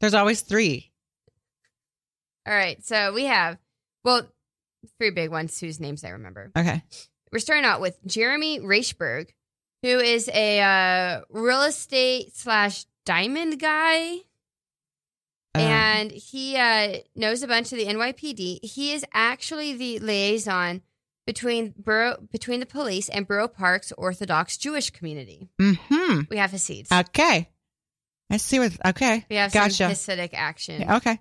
there's 0.00 0.14
always 0.14 0.40
three. 0.40 0.90
All 2.48 2.54
right. 2.54 2.82
So 2.84 3.12
we 3.12 3.24
have, 3.24 3.58
well, 4.04 4.26
three 4.98 5.10
big 5.10 5.30
ones 5.30 5.60
whose 5.60 5.78
names 5.80 6.02
I 6.02 6.10
remember. 6.10 6.50
Okay, 6.56 6.82
We're 7.30 7.40
starting 7.40 7.66
out 7.66 7.82
with 7.82 7.98
Jeremy 8.06 8.60
Reichberg, 8.60 9.28
who 9.82 9.98
is 9.98 10.30
a 10.32 10.60
uh, 10.60 11.20
real 11.28 11.62
estate 11.62 12.34
slash 12.34 12.86
diamond 13.04 13.60
guy. 13.60 14.20
Um, 15.54 15.62
and 15.62 16.10
he 16.10 16.56
uh, 16.56 16.98
knows 17.14 17.42
a 17.42 17.48
bunch 17.48 17.72
of 17.72 17.78
the 17.78 17.86
NYPD. 17.86 18.64
He 18.64 18.92
is 18.92 19.04
actually 19.12 19.74
the 19.74 19.98
liaison 19.98 20.82
between 21.26 21.74
borough 21.76 22.16
between 22.32 22.60
the 22.60 22.66
police 22.66 23.10
and 23.10 23.26
Borough 23.26 23.48
Park's 23.48 23.92
Orthodox 23.92 24.56
Jewish 24.56 24.88
community. 24.88 25.48
hmm 25.60 26.20
We 26.30 26.38
have 26.38 26.52
Hasids. 26.52 26.90
Okay, 26.90 27.50
I 28.30 28.36
see 28.38 28.58
what. 28.58 28.72
Okay, 28.86 29.26
we 29.28 29.36
have 29.36 29.52
gotcha. 29.52 29.94
some 29.94 30.16
Hasidic 30.16 30.30
action. 30.32 30.80
Yeah, 30.80 30.96
okay. 30.96 31.20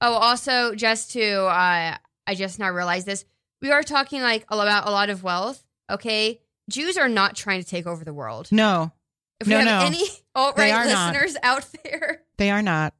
Oh, 0.00 0.14
also, 0.14 0.74
just 0.74 1.12
to, 1.12 1.22
uh, 1.44 1.96
I 2.26 2.34
just 2.34 2.58
now 2.58 2.70
realized 2.70 3.06
this. 3.06 3.24
We 3.60 3.70
are 3.70 3.82
talking 3.82 4.22
like 4.22 4.44
about 4.48 4.86
a 4.86 4.90
lot 4.90 5.10
of 5.10 5.22
wealth. 5.22 5.62
Okay, 5.90 6.40
Jews 6.70 6.96
are 6.96 7.08
not 7.08 7.36
trying 7.36 7.62
to 7.62 7.68
take 7.68 7.86
over 7.86 8.04
the 8.04 8.14
world. 8.14 8.48
No, 8.50 8.92
If 9.40 9.46
we 9.46 9.52
No, 9.54 9.58
have 9.60 9.66
no. 9.82 9.86
any 9.86 10.04
alt 10.34 10.56
right 10.56 10.72
are 10.72 10.86
not. 10.86 11.12
listeners 11.14 11.36
out 11.42 11.66
there, 11.84 12.22
they 12.38 12.50
are 12.50 12.62
not. 12.62 12.94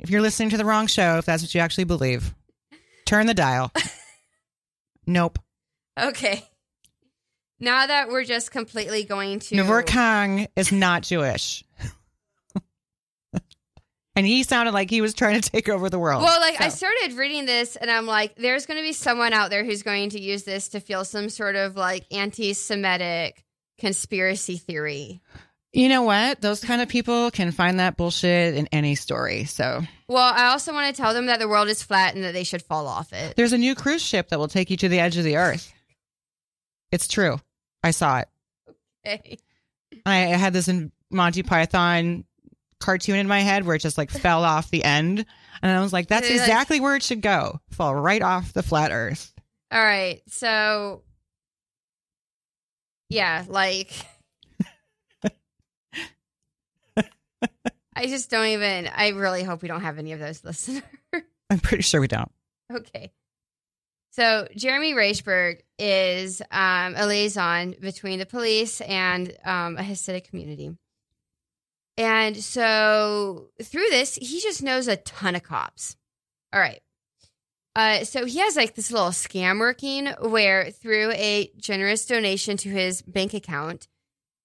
If 0.00 0.10
you're 0.10 0.20
listening 0.20 0.50
to 0.50 0.56
the 0.56 0.64
wrong 0.64 0.86
show, 0.86 1.18
if 1.18 1.24
that's 1.26 1.42
what 1.42 1.54
you 1.54 1.60
actually 1.60 1.84
believe, 1.84 2.34
turn 3.06 3.26
the 3.26 3.34
dial. 3.34 3.72
nope. 5.06 5.38
okay. 5.98 6.42
Now 7.60 7.86
that 7.86 8.08
we're 8.08 8.24
just 8.24 8.50
completely 8.50 9.04
going 9.04 9.38
to 9.38 9.54
Navur 9.54 9.86
Kang 9.86 10.48
is 10.56 10.72
not 10.72 11.02
Jewish. 11.04 11.62
And 14.14 14.26
he 14.26 14.42
sounded 14.42 14.72
like 14.72 14.90
he 14.90 15.00
was 15.00 15.14
trying 15.14 15.40
to 15.40 15.50
take 15.50 15.68
over 15.68 15.88
the 15.88 15.98
world. 15.98 16.22
Well, 16.22 16.40
like 16.40 16.60
I 16.60 16.68
started 16.68 17.14
reading 17.14 17.46
this 17.46 17.76
and 17.76 17.90
I'm 17.90 18.06
like, 18.06 18.36
there's 18.36 18.66
going 18.66 18.78
to 18.78 18.82
be 18.82 18.92
someone 18.92 19.32
out 19.32 19.50
there 19.50 19.64
who's 19.64 19.82
going 19.82 20.10
to 20.10 20.20
use 20.20 20.42
this 20.44 20.68
to 20.70 20.80
feel 20.80 21.04
some 21.04 21.28
sort 21.28 21.56
of 21.56 21.76
like 21.76 22.04
anti 22.10 22.52
Semitic 22.52 23.44
conspiracy 23.78 24.58
theory. 24.58 25.20
you 25.72 25.88
know 25.88 26.02
what? 26.02 26.40
Those 26.40 26.62
kind 26.62 26.82
of 26.82 26.88
people 26.88 27.30
can 27.30 27.50
find 27.50 27.80
that 27.80 27.96
bullshit 27.96 28.54
in 28.54 28.68
any 28.70 28.94
story. 28.94 29.44
So 29.44 29.82
Well, 30.08 30.32
I 30.34 30.48
also 30.48 30.72
want 30.72 30.94
to 30.94 31.00
tell 31.02 31.14
them 31.14 31.26
that 31.26 31.38
the 31.38 31.48
world 31.48 31.68
is 31.68 31.82
flat 31.82 32.14
and 32.14 32.22
that 32.24 32.32
they 32.32 32.44
should 32.44 32.62
fall 32.62 32.86
off 32.86 33.12
it. 33.12 33.34
there's 33.36 33.54
a 33.54 33.58
new 33.58 33.74
cruise 33.74 34.02
ship 34.02 34.28
that 34.28 34.38
will 34.38 34.48
take 34.48 34.70
you 34.70 34.76
to 34.78 34.88
the 34.88 35.00
edge 35.00 35.16
of 35.16 35.24
the 35.24 35.36
earth. 35.36 35.72
It's 36.90 37.08
true. 37.08 37.40
I 37.82 37.90
saw 37.90 38.18
it. 38.18 38.28
Okay. 39.06 39.38
I 40.04 40.16
had 40.16 40.52
this 40.52 40.68
in 40.68 40.92
Monty 41.10 41.42
Python 41.42 42.24
cartoon 42.82 43.16
in 43.16 43.26
my 43.26 43.40
head 43.40 43.64
where 43.64 43.76
it 43.76 43.80
just 43.80 43.96
like 43.96 44.10
fell 44.10 44.44
off 44.44 44.70
the 44.70 44.84
end. 44.84 45.24
And 45.62 45.70
I 45.70 45.80
was 45.80 45.92
like, 45.92 46.08
that's 46.08 46.28
exactly 46.28 46.80
where 46.80 46.96
it 46.96 47.02
should 47.02 47.22
go. 47.22 47.60
Fall 47.70 47.94
right 47.94 48.20
off 48.20 48.52
the 48.52 48.62
flat 48.62 48.90
earth. 48.92 49.32
All 49.70 49.82
right. 49.82 50.20
So, 50.28 51.02
yeah, 53.08 53.44
like, 53.48 53.92
I 57.94 58.06
just 58.06 58.30
don't 58.30 58.46
even, 58.46 58.88
I 58.94 59.10
really 59.10 59.42
hope 59.42 59.62
we 59.62 59.68
don't 59.68 59.82
have 59.82 59.98
any 59.98 60.12
of 60.12 60.20
those 60.20 60.44
listeners. 60.44 60.82
I'm 61.50 61.60
pretty 61.60 61.82
sure 61.82 62.00
we 62.00 62.08
don't. 62.08 62.30
okay. 62.72 63.12
So, 64.10 64.46
Jeremy 64.56 64.92
Reichberg 64.92 65.60
is 65.78 66.42
um, 66.50 66.94
a 66.96 67.06
liaison 67.06 67.74
between 67.80 68.18
the 68.18 68.26
police 68.26 68.82
and 68.82 69.34
um, 69.44 69.78
a 69.78 69.82
Hasidic 69.82 70.24
community. 70.28 70.76
And 71.96 72.36
so, 72.36 73.48
through 73.62 73.88
this, 73.90 74.14
he 74.16 74.40
just 74.40 74.62
knows 74.62 74.88
a 74.88 74.96
ton 74.96 75.34
of 75.34 75.42
cops. 75.42 75.96
All 76.52 76.60
right. 76.60 76.80
Uh, 77.74 78.04
so 78.04 78.26
he 78.26 78.38
has 78.40 78.54
like 78.56 78.74
this 78.74 78.90
little 78.90 79.08
scam 79.08 79.58
working 79.58 80.06
where 80.20 80.70
through 80.70 81.10
a 81.12 81.50
generous 81.56 82.04
donation 82.06 82.56
to 82.58 82.68
his 82.68 83.00
bank 83.02 83.32
account, 83.34 83.88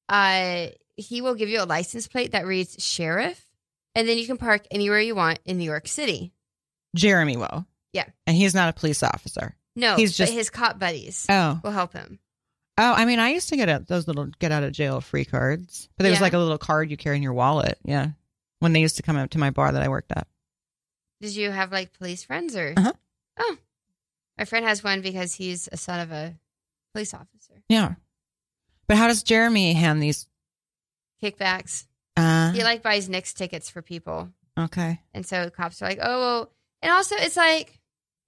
uh, 0.08 0.68
he 0.96 1.22
will 1.22 1.36
give 1.36 1.50
you 1.50 1.62
a 1.62 1.66
license 1.66 2.08
plate 2.08 2.32
that 2.32 2.46
reads 2.46 2.82
sheriff, 2.84 3.46
and 3.96 4.08
then 4.08 4.18
you 4.18 4.26
can 4.26 4.38
park 4.38 4.66
anywhere 4.72 5.02
you 5.02 5.14
want 5.16 5.40
in 5.46 5.58
New 5.58 5.66
York 5.66 5.88
City. 5.88 6.32
Jeremy 6.96 7.36
will. 7.38 7.66
Yeah. 7.92 8.06
And 8.26 8.36
he's 8.38 8.56
not 8.56 8.70
a 8.70 8.74
police 8.80 9.04
officer. 9.04 9.56
No, 9.76 9.96
He's 9.96 10.14
but 10.14 10.18
just- 10.26 10.34
his 10.34 10.50
cop 10.50 10.80
buddies 10.80 11.26
Oh. 11.30 11.60
will 11.64 11.72
help 11.72 11.94
him. 11.94 12.20
Oh, 12.80 12.94
I 12.94 13.06
mean, 13.06 13.20
I 13.20 13.30
used 13.30 13.50
to 13.50 13.56
get 13.58 13.70
a, 13.70 13.84
those 13.88 14.08
little 14.08 14.26
get 14.40 14.52
out 14.52 14.64
of 14.64 14.72
jail 14.72 15.02
free 15.02 15.26
cards, 15.26 15.90
but 15.98 16.04
there 16.04 16.12
was 16.12 16.20
Yeah. 16.20 16.24
like 16.24 16.34
a 16.34 16.38
little 16.38 16.58
card 16.60 16.92
you 16.92 16.98
carry 16.98 17.16
in 17.18 17.24
your 17.24 17.34
wallet. 17.34 17.80
Yeah. 17.84 18.10
When 18.60 18.74
they 18.74 18.82
used 18.82 18.98
to 18.98 19.04
come 19.04 19.18
up 19.18 19.32
to 19.32 19.38
my 19.40 19.50
bar 19.50 19.72
that 19.72 19.82
I 19.84 19.88
worked 19.88 20.12
at. 20.12 20.28
Did 21.22 21.36
you 21.36 21.50
have 21.52 21.72
like 21.72 21.94
police 21.94 22.24
friends 22.24 22.56
or? 22.56 22.74
Uh-huh. 22.78 22.94
Oh, 23.40 23.58
my 24.38 24.46
friend 24.46 24.66
has 24.66 24.84
one 24.84 25.02
because 25.02 25.34
he's 25.34 25.68
a 25.72 25.78
son 25.78 26.00
of 26.00 26.12
a 26.12 26.36
police 26.94 27.14
officer. 27.14 27.64
Yeah. 27.70 27.96
But 28.88 28.98
how 28.98 29.08
does 29.08 29.24
Jeremy 29.24 29.74
hand 29.74 30.02
these? 30.02 30.28
Kickbacks. 31.22 31.86
Uh, 32.16 32.52
He 32.52 32.64
like 32.64 32.84
buys 32.84 33.10
Knicks 33.10 33.34
tickets 33.34 33.70
for 33.70 33.82
people. 33.82 34.30
okay. 34.58 35.02
And 35.14 35.26
so 35.26 35.50
cops 35.50 35.82
are 35.82 35.86
like, 35.90 36.00
oh, 36.02 36.20
well, 36.20 36.52
and 36.82 36.92
also 36.92 37.16
it's 37.18 37.38
like, 37.38 37.80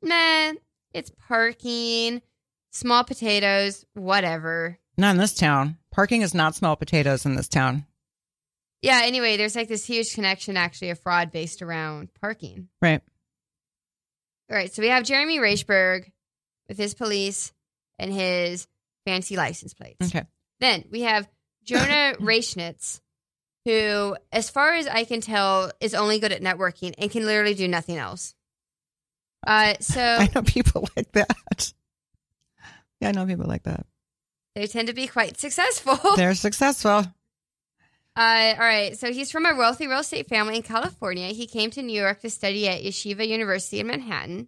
man, 0.02 0.58
it's 0.94 1.12
parking, 1.28 2.22
small 2.72 3.04
potatoes, 3.04 3.86
whatever. 3.94 4.78
Not 4.98 5.12
in 5.12 5.18
this 5.18 5.34
town. 5.34 5.78
Parking 5.92 6.22
is 6.22 6.34
not 6.34 6.56
small 6.56 6.76
potatoes 6.76 7.26
in 7.26 7.36
this 7.36 7.48
town. 7.48 7.86
Yeah, 8.82 9.02
anyway, 9.04 9.38
there's 9.38 9.56
like 9.56 9.68
this 9.68 9.86
huge 9.86 10.14
connection, 10.14 10.56
actually, 10.56 10.90
of 10.90 11.00
fraud 11.00 11.32
based 11.32 11.62
around 11.62 12.10
parking. 12.22 12.70
Right. 12.82 13.02
All 14.50 14.56
right, 14.56 14.74
so 14.74 14.82
we 14.82 14.88
have 14.90 15.04
Jeremy 15.04 15.38
Reichberg 15.40 16.12
with 16.68 16.78
his 16.78 16.94
police 16.94 17.52
and 17.98 18.12
his 18.12 18.68
fancy 19.06 19.36
license 19.36 19.74
plates. 19.74 20.08
Okay. 20.08 20.26
Then 20.60 20.86
we 20.92 21.02
have 21.02 21.28
Jonah 21.64 22.16
Rechnitz, 22.20 23.02
who, 23.66 24.16
as 24.32 24.50
far 24.50 24.74
as 24.76 24.88
I 24.88 25.04
can 25.04 25.22
tell, 25.22 25.72
is 25.80 25.94
only 25.94 26.20
good 26.20 26.32
at 26.32 26.42
networking 26.42 26.94
and 26.98 27.12
can 27.12 27.26
literally 27.26 27.54
do 27.54 27.68
nothing 27.68 27.98
else. 27.98 28.34
Uh, 29.46 29.76
so 29.82 30.02
I 30.20 30.30
know 30.34 30.42
people 30.42 30.88
like 30.96 31.12
that. 31.14 31.74
Yeah, 33.00 33.10
I 33.10 33.12
know 33.14 33.26
people 33.26 33.46
like 33.46 33.64
that. 33.64 33.86
they 34.56 34.68
tend 34.68 34.88
to 34.90 34.94
be 34.94 35.08
quite 35.08 35.40
successful. 35.40 35.98
They're 36.16 36.34
successful. 36.36 37.06
Uh, 38.16 38.54
all 38.54 38.66
right. 38.66 38.98
So 38.98 39.14
he's 39.14 39.32
from 39.32 39.46
a 39.46 39.56
wealthy 39.56 39.88
real 39.88 40.00
estate 40.00 40.28
family 40.28 40.58
in 40.58 40.64
California. 40.64 41.28
He 41.28 41.48
came 41.48 41.72
to 41.72 41.82
New 41.82 42.00
York 42.00 42.22
to 42.22 42.30
study 42.30 42.68
at 42.68 42.82
Yeshiva 42.84 43.26
University 43.26 43.80
in 43.80 43.88
Manhattan. 43.88 44.48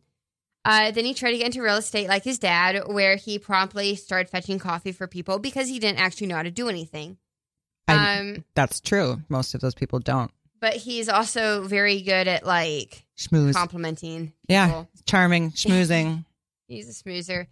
Uh, 0.65 0.91
then 0.91 1.05
he 1.05 1.13
tried 1.13 1.31
to 1.31 1.37
get 1.37 1.45
into 1.47 1.61
real 1.61 1.77
estate 1.77 2.07
like 2.07 2.23
his 2.23 2.37
dad, 2.37 2.83
where 2.87 3.15
he 3.15 3.39
promptly 3.39 3.95
started 3.95 4.29
fetching 4.29 4.59
coffee 4.59 4.91
for 4.91 5.07
people 5.07 5.39
because 5.39 5.67
he 5.69 5.79
didn't 5.79 5.99
actually 5.99 6.27
know 6.27 6.35
how 6.35 6.43
to 6.43 6.51
do 6.51 6.67
anything. 6.69 7.17
I, 7.87 8.19
Um, 8.19 8.45
that's 8.53 8.79
true. 8.81 9.21
Most 9.29 9.55
of 9.55 9.61
those 9.61 9.73
people 9.73 9.99
don't. 9.99 10.31
but 10.59 10.73
he's 10.75 11.09
also 11.09 11.63
very 11.63 12.01
good 12.01 12.27
at 12.27 12.45
like 12.45 13.05
Schmooze. 13.17 13.53
complimenting. 13.53 14.33
Yeah. 14.47 14.83
Charming, 15.05 15.51
schmoozing. 15.51 16.25
He's 16.67 16.87
a 16.89 17.03
smoozer. 17.03 17.47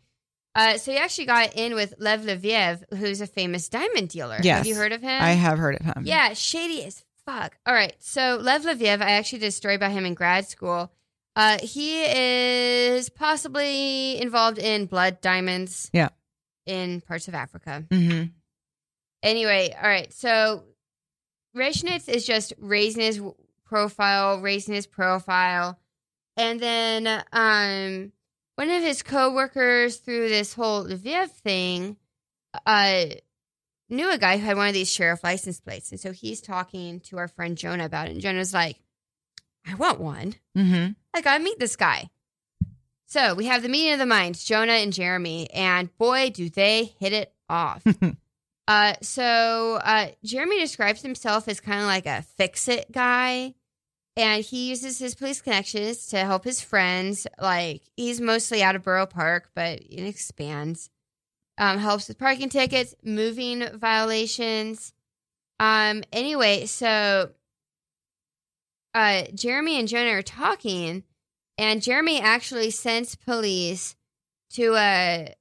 Uh, 0.56 0.78
so 0.78 0.92
he 0.92 0.98
actually 0.98 1.26
got 1.26 1.54
in 1.56 1.76
with 1.76 1.94
Lev 2.00 2.22
Leviev, 2.22 2.84
who's 2.98 3.22
a 3.22 3.28
famous 3.28 3.70
diamond 3.70 4.10
dealer. 4.10 4.40
Yes. 4.42 4.58
Have 4.60 4.66
you 4.68 4.76
heard 4.76 4.92
of 4.92 5.02
him? 5.02 5.22
I 5.22 5.32
have 5.32 5.58
heard 5.60 5.76
of 5.80 5.86
him. 5.86 6.04
Yeah, 6.06 6.34
shady 6.34 6.84
as 6.84 7.04
fuck. 7.26 7.58
All 7.66 7.74
right, 7.74 7.94
so 8.00 8.38
Lev 8.42 8.64
Leviev, 8.64 9.02
I 9.02 9.12
actually 9.12 9.40
did 9.40 9.48
a 9.48 9.52
story 9.52 9.76
about 9.76 9.92
him 9.92 10.06
in 10.06 10.16
grad 10.16 10.48
school. 10.48 10.92
Uh, 11.36 11.60
he 11.62 12.02
is 12.04 13.10
possibly 13.10 14.20
involved 14.20 14.58
in 14.58 14.88
blood 14.88 15.22
diamonds. 15.22 15.90
Yeah. 15.94 16.10
In 16.66 17.02
parts 17.02 17.28
of 17.28 17.36
Africa. 17.36 17.86
hmm 17.92 18.24
Anyway, 19.22 19.76
all 19.76 19.88
right, 19.90 20.12
so 20.14 20.64
Rechnitz 21.56 22.08
is 22.08 22.26
just 22.26 22.54
raising 22.58 23.02
his 23.04 23.22
profile, 23.66 24.40
raising 24.42 24.74
his 24.74 24.88
profile, 24.88 25.78
and 26.38 26.60
then 26.60 27.24
um, 27.34 28.12
one 28.60 28.72
of 28.72 28.84
his 28.84 29.02
coworkers 29.04 30.00
through 30.00 30.28
this 30.28 30.54
whole 30.54 30.84
Leviev 30.84 31.30
thing, 31.30 31.96
uh, 32.66 33.06
knew 33.88 34.12
a 34.12 34.18
guy 34.18 34.36
who 34.36 34.46
had 34.46 34.58
one 34.58 34.68
of 34.68 34.74
these 34.74 34.92
sheriff 34.92 35.24
license 35.24 35.62
plates. 35.62 35.92
And 35.92 36.00
so 36.00 36.12
he's 36.12 36.42
talking 36.42 37.00
to 37.06 37.20
our 37.20 37.30
friend 37.30 37.58
Jonah 37.58 37.86
about 37.86 38.10
it. 38.10 38.12
And 38.12 38.22
Jonah's 38.22 38.54
like, 38.54 38.76
I 39.66 39.76
want 39.76 40.02
one. 40.02 40.36
Mm-hmm. 40.58 40.92
I 41.14 41.22
gotta 41.22 41.42
meet 41.42 41.58
this 41.58 41.78
guy. 41.78 42.10
So 43.06 43.34
we 43.34 43.46
have 43.46 43.64
the 43.64 43.70
meeting 43.70 43.94
of 43.94 44.00
the 44.00 44.06
minds, 44.06 44.44
Jonah 44.44 44.74
and 44.74 44.92
Jeremy, 44.92 45.50
and 45.52 45.98
boy, 45.98 46.30
do 46.30 46.50
they 46.50 46.92
hit 47.00 47.14
it 47.14 47.34
off. 47.48 47.82
uh, 48.68 48.96
so 49.02 49.80
uh, 49.82 50.08
Jeremy 50.26 50.60
describes 50.60 51.02
himself 51.02 51.48
as 51.48 51.62
kind 51.62 51.80
of 51.80 51.86
like 51.86 52.06
a 52.06 52.24
fix 52.36 52.68
it 52.68 52.92
guy, 52.92 53.56
and 54.20 54.44
he 54.44 54.70
uses 54.70 55.00
his 55.00 55.16
police 55.16 55.42
connections 55.42 56.08
to 56.08 56.18
help 56.20 56.44
his 56.44 56.62
friends. 56.62 57.26
Like 57.40 57.84
he's 57.96 58.20
mostly 58.20 58.62
out 58.62 58.76
of 58.76 58.84
Borough 58.84 59.06
Park, 59.06 59.50
but 59.56 59.80
it 59.80 60.06
expands. 60.06 60.90
Um, 61.58 61.78
helps 61.78 62.08
with 62.08 62.18
parking 62.18 62.50
tickets, 62.50 62.96
moving 63.04 63.66
violations. 63.78 64.94
Um, 65.60 66.04
anyway, 66.14 66.66
so 66.68 67.32
uh, 68.94 69.24
Jeremy 69.34 69.78
and 69.80 69.88
Jonah 69.88 70.12
are 70.12 70.22
talking, 70.22 71.04
and 71.58 71.82
Jeremy 71.82 72.22
actually 72.22 72.72
sends 72.72 73.16
police 73.16 73.96
to 74.52 74.76
a 74.76 75.36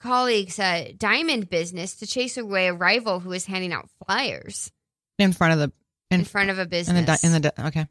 colleague's 0.00 0.58
uh, 0.58 0.92
diamond 0.96 1.48
business 1.50 1.96
to 1.96 2.06
chase 2.06 2.36
away 2.36 2.68
a 2.68 2.74
rival 2.74 3.20
who 3.20 3.28
was 3.28 3.46
handing 3.46 3.72
out 3.72 3.88
flyers 4.06 4.72
In 5.18 5.32
front 5.32 5.52
of 5.52 5.58
the 5.58 5.72
in, 6.10 6.20
in, 6.20 6.24
front 6.24 6.50
of 6.50 6.58
a 6.58 6.62
in 6.62 6.68
business. 6.68 7.20
the 7.20 7.26
in 7.26 7.42
the 7.42 7.66
okay. 7.66 7.86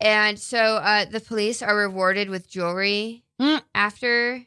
And 0.00 0.38
so 0.38 0.58
uh, 0.58 1.04
the 1.06 1.20
police 1.20 1.62
are 1.62 1.76
rewarded 1.76 2.30
with 2.30 2.48
jewelry 2.48 3.24
Mm. 3.40 3.62
after 3.74 4.44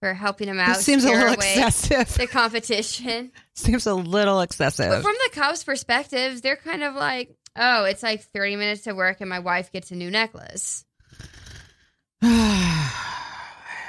for 0.00 0.14
helping 0.14 0.46
them 0.48 0.58
out. 0.58 0.76
This 0.76 0.84
seems 0.86 1.04
a 1.04 1.10
little 1.10 1.34
excessive. 1.34 2.14
The 2.14 2.26
competition. 2.26 3.30
seems 3.54 3.86
a 3.86 3.94
little 3.94 4.36
But 4.38 4.42
excessive. 4.44 5.02
from 5.02 5.14
the 5.24 5.30
cops' 5.34 5.62
perspective, 5.64 6.40
they're 6.42 6.56
kind 6.56 6.82
of 6.82 6.94
like, 6.94 7.36
oh, 7.56 7.84
it's 7.84 8.02
like 8.02 8.22
30 8.22 8.56
minutes 8.56 8.82
to 8.84 8.94
work 8.94 9.20
and 9.20 9.28
my 9.28 9.38
wife 9.38 9.70
gets 9.70 9.90
a 9.90 9.94
new 9.94 10.10
necklace. 10.10 10.84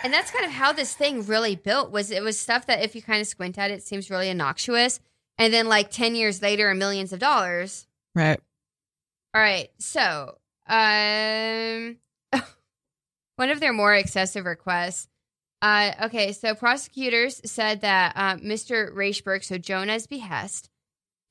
And 0.05 0.11
that's 0.11 0.31
kind 0.31 0.43
of 0.45 0.51
how 0.51 0.73
this 0.73 0.93
thing 0.93 1.25
really 1.25 1.55
built 1.55 1.89
was 1.89 2.11
it 2.11 2.21
was 2.23 2.37
stuff 2.37 2.65
that 2.65 2.83
if 2.83 2.93
you 2.93 3.01
kind 3.01 3.21
of 3.21 3.27
squint 3.27 3.57
at 3.57 3.71
it 3.71 3.83
seems 3.83 4.09
really 4.09 4.27
innocuous. 4.29 4.99
And 5.37 5.53
then 5.53 5.69
like 5.69 5.91
10 5.91 6.15
years 6.15 6.41
later 6.41 6.69
and 6.69 6.77
millions 6.77 7.13
of 7.13 7.19
dollars. 7.19 7.87
right. 8.13 8.37
All 9.33 9.41
right. 9.41 9.69
So, 9.79 10.37
um 10.67 11.97
one 13.35 13.49
of 13.49 13.59
their 13.59 13.73
more 13.73 13.93
excessive 13.93 14.45
requests. 14.45 15.07
Uh 15.61 15.91
okay, 16.03 16.31
so 16.33 16.55
prosecutors 16.55 17.41
said 17.45 17.81
that 17.81 18.13
uh, 18.15 18.35
Mr. 18.37 18.93
Reichberg, 18.93 19.43
so 19.43 19.57
Jonah's 19.57 20.07
behest, 20.07 20.69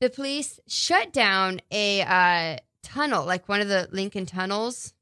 the 0.00 0.10
police 0.10 0.60
shut 0.66 1.12
down 1.12 1.60
a 1.70 2.02
uh 2.02 2.56
tunnel, 2.82 3.24
like 3.24 3.48
one 3.48 3.60
of 3.60 3.68
the 3.68 3.88
Lincoln 3.92 4.26
tunnels. 4.26 4.92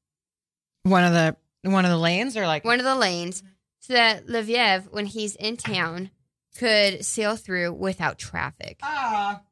One 0.82 1.04
of 1.04 1.12
the 1.12 1.36
one 1.68 1.84
of 1.84 1.90
the 1.90 1.98
lanes 1.98 2.36
or 2.36 2.46
like 2.46 2.64
one 2.64 2.78
of 2.78 2.84
the 2.84 2.96
lanes 2.96 3.42
so 3.80 3.94
that 3.94 4.26
Leviev, 4.26 4.92
when 4.92 5.06
he's 5.06 5.34
in 5.36 5.56
town, 5.56 6.10
could 6.56 7.04
sail 7.04 7.36
through 7.36 7.72
without 7.72 8.18
traffic. 8.18 8.78
Ah. 8.82 9.42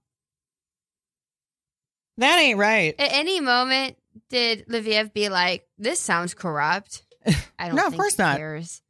That 2.18 2.38
ain't 2.38 2.58
right. 2.58 2.94
At 2.98 3.12
any 3.12 3.40
moment, 3.40 3.96
did 4.30 4.66
Leviev 4.68 5.12
be 5.12 5.28
like, 5.28 5.66
"This 5.78 6.00
sounds 6.00 6.34
corrupt"? 6.34 7.04
I 7.58 7.68
don't. 7.68 7.76
No, 7.76 7.86
of 7.86 7.96
course 7.96 8.16
he 8.16 8.22
not. 8.22 8.36
Cares. 8.36 8.82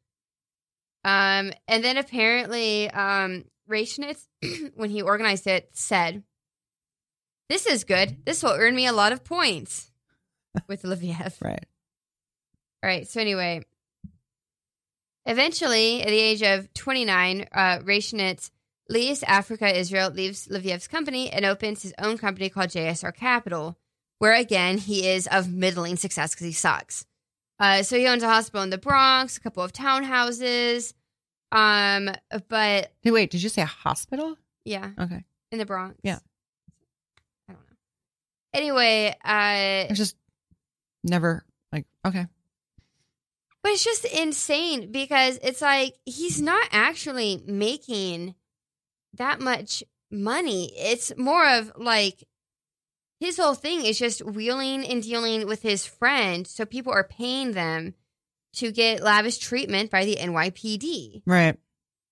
Um, 1.04 1.52
and 1.66 1.82
then 1.82 1.96
apparently, 1.96 2.90
um, 2.90 3.44
Rechnitz, 3.68 4.26
when 4.74 4.90
he 4.90 5.02
organized 5.02 5.46
it, 5.46 5.70
said, 5.72 6.22
"This 7.48 7.66
is 7.66 7.84
good. 7.84 8.24
This 8.24 8.42
will 8.42 8.56
earn 8.56 8.74
me 8.74 8.86
a 8.86 8.92
lot 8.92 9.12
of 9.12 9.24
points." 9.24 9.90
With 10.66 10.82
Leviev. 10.82 11.40
Right. 11.40 11.64
All 12.82 12.88
right. 12.88 13.08
So 13.08 13.20
anyway, 13.20 13.64
eventually, 15.26 16.02
at 16.02 16.08
the 16.08 16.18
age 16.18 16.42
of 16.42 16.72
29, 16.74 17.46
uh, 17.52 17.78
Rechnitz 17.80 18.50
leaves 18.88 19.22
Africa, 19.22 19.76
Israel, 19.76 20.10
leaves 20.10 20.48
Leviev's 20.48 20.88
company, 20.88 21.30
and 21.30 21.44
opens 21.44 21.82
his 21.82 21.94
own 21.98 22.18
company 22.18 22.48
called 22.48 22.70
JSR 22.70 23.14
Capital, 23.14 23.78
where 24.18 24.34
again 24.34 24.78
he 24.78 25.06
is 25.08 25.26
of 25.28 25.50
middling 25.52 25.96
success 25.96 26.34
because 26.34 26.46
he 26.46 26.52
sucks. 26.52 27.04
Uh, 27.60 27.82
so 27.82 27.96
he 27.98 28.06
owns 28.06 28.22
a 28.22 28.28
hospital 28.28 28.62
in 28.62 28.70
the 28.70 28.78
Bronx, 28.78 29.36
a 29.36 29.40
couple 29.40 29.62
of 29.64 29.72
townhouses, 29.72 30.92
um, 31.50 32.10
but 32.48 32.92
Hey, 33.02 33.10
wait, 33.10 33.30
did 33.30 33.42
you 33.42 33.48
say 33.48 33.62
a 33.62 33.66
hospital? 33.66 34.36
yeah, 34.64 34.90
Okay. 34.98 35.24
in 35.50 35.58
the 35.58 35.66
Bronx. 35.66 35.96
Yeah. 36.02 36.18
I 37.48 37.52
don't 37.52 37.60
know. 37.60 37.76
Anyway, 38.54 39.08
uh, 39.24 39.24
I 39.24 39.90
just 39.94 40.16
never 41.02 41.44
like 41.72 41.86
okay. 42.06 42.26
But 43.62 43.72
it's 43.72 43.84
just 43.84 44.04
insane 44.04 44.92
because 44.92 45.38
it's 45.42 45.60
like 45.60 45.94
he's 46.06 46.40
not 46.40 46.68
actually 46.70 47.42
making 47.46 48.34
that 49.14 49.40
much 49.40 49.82
money. 50.10 50.70
It's 50.76 51.12
more 51.16 51.46
of 51.48 51.72
like 51.76 52.22
his 53.20 53.36
whole 53.36 53.54
thing 53.54 53.84
is 53.84 53.98
just 53.98 54.24
wheeling 54.24 54.84
and 54.86 55.02
dealing 55.02 55.46
with 55.46 55.62
his 55.62 55.84
friend. 55.86 56.46
So 56.46 56.64
people 56.64 56.92
are 56.92 57.04
paying 57.04 57.52
them 57.52 57.94
to 58.54 58.72
get 58.72 59.02
lavish 59.02 59.38
treatment 59.38 59.90
by 59.90 60.04
the 60.04 60.16
NYPD. 60.16 61.22
Right. 61.26 61.56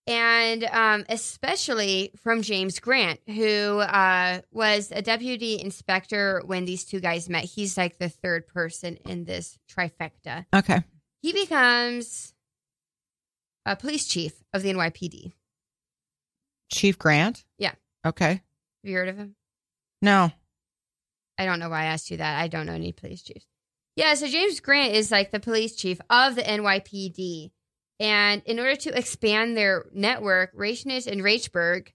And 0.08 0.62
um, 0.64 1.04
especially 1.08 2.12
from 2.22 2.42
James 2.42 2.78
Grant, 2.78 3.18
who 3.26 3.78
uh, 3.80 4.40
was 4.52 4.92
a 4.92 5.02
deputy 5.02 5.60
inspector 5.60 6.42
when 6.44 6.64
these 6.64 6.84
two 6.84 7.00
guys 7.00 7.28
met. 7.28 7.44
He's 7.44 7.76
like 7.76 7.98
the 7.98 8.08
third 8.08 8.46
person 8.46 8.98
in 9.04 9.24
this 9.24 9.58
trifecta 9.68 10.46
Okay. 10.54 10.84
he 11.22 11.32
becomes 11.32 12.34
a 13.64 13.74
police 13.74 14.06
chief 14.06 14.32
of 14.52 14.62
the 14.62 14.72
NYPD. 14.72 15.32
Chief 16.70 16.96
Grant? 16.98 17.44
Yeah. 17.58 17.72
Okay. 18.04 18.28
Have 18.30 18.40
you 18.84 18.94
heard 18.94 19.08
of 19.08 19.16
him? 19.16 19.34
No. 20.02 20.30
I 21.38 21.44
don't 21.44 21.58
know 21.58 21.68
why 21.68 21.82
I 21.82 21.86
asked 21.86 22.10
you 22.10 22.16
that. 22.18 22.40
I 22.40 22.48
don't 22.48 22.66
know 22.66 22.72
any 22.72 22.92
police 22.92 23.22
chiefs. 23.22 23.46
Yeah, 23.96 24.14
so 24.14 24.28
James 24.28 24.60
Grant 24.60 24.94
is 24.94 25.10
like 25.10 25.30
the 25.30 25.40
police 25.40 25.74
chief 25.74 26.00
of 26.10 26.34
the 26.34 26.42
NYPD. 26.42 27.50
And 27.98 28.42
in 28.44 28.58
order 28.58 28.76
to 28.76 28.96
expand 28.96 29.56
their 29.56 29.86
network, 29.92 30.54
Rechnitz 30.54 31.06
and 31.06 31.22
Reichberg, 31.22 31.88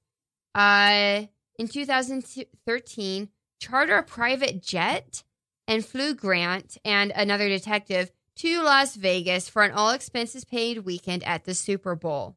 uh, 0.55 1.27
in 1.59 1.67
2013, 1.67 3.29
charter 3.59 3.97
a 3.97 4.03
private 4.03 4.63
jet 4.63 5.23
and 5.67 5.85
flew 5.85 6.15
Grant 6.15 6.77
and 6.83 7.11
another 7.15 7.47
detective 7.47 8.11
to 8.37 8.63
Las 8.63 8.95
Vegas 8.95 9.47
for 9.47 9.61
an 9.63 9.71
all 9.71 9.91
expenses 9.91 10.43
paid 10.43 10.79
weekend 10.79 11.23
at 11.23 11.45
the 11.45 11.53
Super 11.53 11.95
Bowl. 11.95 12.35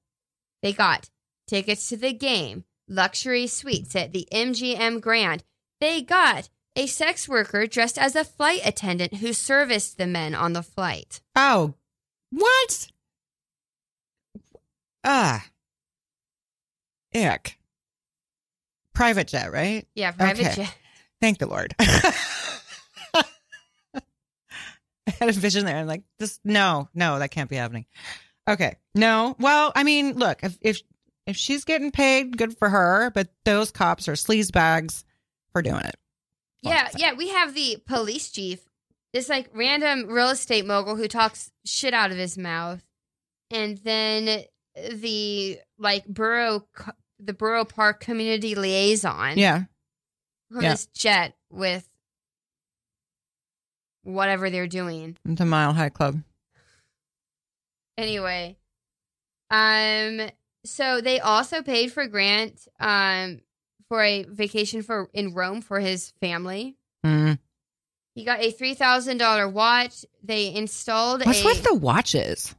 They 0.62 0.74
got 0.74 1.08
tickets 1.46 1.88
to 1.88 1.96
the 1.96 2.12
game, 2.12 2.64
luxury 2.86 3.46
suites 3.46 3.96
at 3.96 4.12
the 4.12 4.28
MGM 4.30 5.00
Grand. 5.00 5.42
They 5.80 6.02
got 6.02 6.50
a 6.76 6.86
sex 6.86 7.28
worker 7.28 7.66
dressed 7.66 7.98
as 7.98 8.16
a 8.16 8.24
flight 8.24 8.60
attendant 8.64 9.14
who 9.14 9.32
serviced 9.32 9.96
the 9.98 10.06
men 10.06 10.34
on 10.34 10.52
the 10.52 10.62
flight. 10.62 11.20
Oh. 11.36 11.74
What? 12.30 12.88
Ah. 15.04 15.44
Ick. 17.14 17.58
Private 18.92 19.28
jet, 19.28 19.52
right? 19.52 19.86
Yeah, 19.94 20.12
private 20.12 20.46
Okay. 20.46 20.54
jet. 20.64 20.76
Thank 21.20 21.38
the 21.38 21.46
Lord. 21.46 21.74
I 25.06 25.10
had 25.20 25.28
a 25.28 25.32
vision 25.32 25.64
there. 25.64 25.76
I'm 25.76 25.86
like, 25.86 26.02
this 26.18 26.40
no, 26.44 26.88
no, 26.94 27.18
that 27.18 27.30
can't 27.30 27.50
be 27.50 27.56
happening. 27.56 27.84
Okay. 28.48 28.76
No. 28.94 29.36
Well, 29.38 29.72
I 29.76 29.84
mean, 29.84 30.14
look, 30.14 30.42
if 30.42 30.56
if 30.60 30.80
if 31.26 31.36
she's 31.36 31.64
getting 31.64 31.90
paid, 31.90 32.36
good 32.36 32.56
for 32.58 32.68
her, 32.68 33.10
but 33.14 33.28
those 33.44 33.70
cops 33.70 34.08
are 34.08 34.12
sleaze 34.14 34.50
bags 34.52 35.04
for 35.52 35.62
doing 35.62 35.82
it. 35.82 35.96
Yeah, 36.64 36.88
yeah. 36.96 37.12
We 37.12 37.28
have 37.28 37.54
the 37.54 37.78
police 37.86 38.30
chief, 38.30 38.60
this 39.12 39.28
like 39.28 39.50
random 39.52 40.06
real 40.08 40.30
estate 40.30 40.66
mogul 40.66 40.96
who 40.96 41.08
talks 41.08 41.50
shit 41.64 41.94
out 41.94 42.10
of 42.10 42.16
his 42.16 42.38
mouth, 42.38 42.82
and 43.50 43.78
then 43.78 44.44
the 44.74 45.58
like 45.78 46.06
borough, 46.06 46.66
the 47.18 47.34
borough 47.34 47.64
park 47.64 48.00
community 48.00 48.54
liaison. 48.54 49.38
Yeah. 49.38 49.64
on 50.54 50.62
yeah. 50.62 50.70
this 50.70 50.86
jet 50.86 51.34
with 51.50 51.88
whatever 54.02 54.50
they're 54.50 54.66
doing. 54.66 55.16
The 55.24 55.44
Mile 55.44 55.72
High 55.72 55.88
Club. 55.90 56.22
Anyway, 57.96 58.56
um, 59.50 60.28
so 60.64 61.00
they 61.00 61.20
also 61.20 61.62
paid 61.62 61.92
for 61.92 62.06
Grant 62.06 62.66
um 62.80 63.40
for 63.88 64.02
a 64.02 64.24
vacation 64.24 64.82
for 64.82 65.08
in 65.12 65.34
Rome 65.34 65.60
for 65.60 65.80
his 65.80 66.12
family. 66.20 66.76
Mm. 67.04 67.38
He 68.14 68.24
got 68.24 68.40
a 68.40 68.50
three 68.50 68.74
thousand 68.74 69.18
dollar 69.18 69.48
watch. 69.48 70.04
They 70.22 70.54
installed 70.54 71.24
What's 71.26 71.42
a 71.42 71.46
with 71.46 71.64
the 71.64 71.74
watches? 71.74 72.54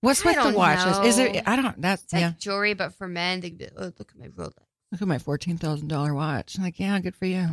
What's 0.00 0.24
I 0.24 0.32
with 0.32 0.52
the 0.52 0.58
watches? 0.58 0.98
Is 1.06 1.18
it? 1.18 1.42
I 1.46 1.56
don't. 1.56 1.80
That's 1.80 2.12
like 2.12 2.20
yeah. 2.20 2.32
jewelry, 2.38 2.74
but 2.74 2.94
for 2.94 3.08
men. 3.08 3.40
They 3.40 3.50
be, 3.50 3.68
oh, 3.76 3.84
look 3.84 4.12
at 4.12 4.18
my 4.18 4.28
Rolex. 4.28 4.52
Look 4.92 5.02
at 5.02 5.08
my 5.08 5.18
fourteen 5.18 5.56
thousand 5.58 5.88
dollar 5.88 6.14
watch. 6.14 6.56
I'm 6.56 6.64
like, 6.64 6.78
yeah, 6.78 6.98
good 7.00 7.16
for 7.16 7.26
you. 7.26 7.48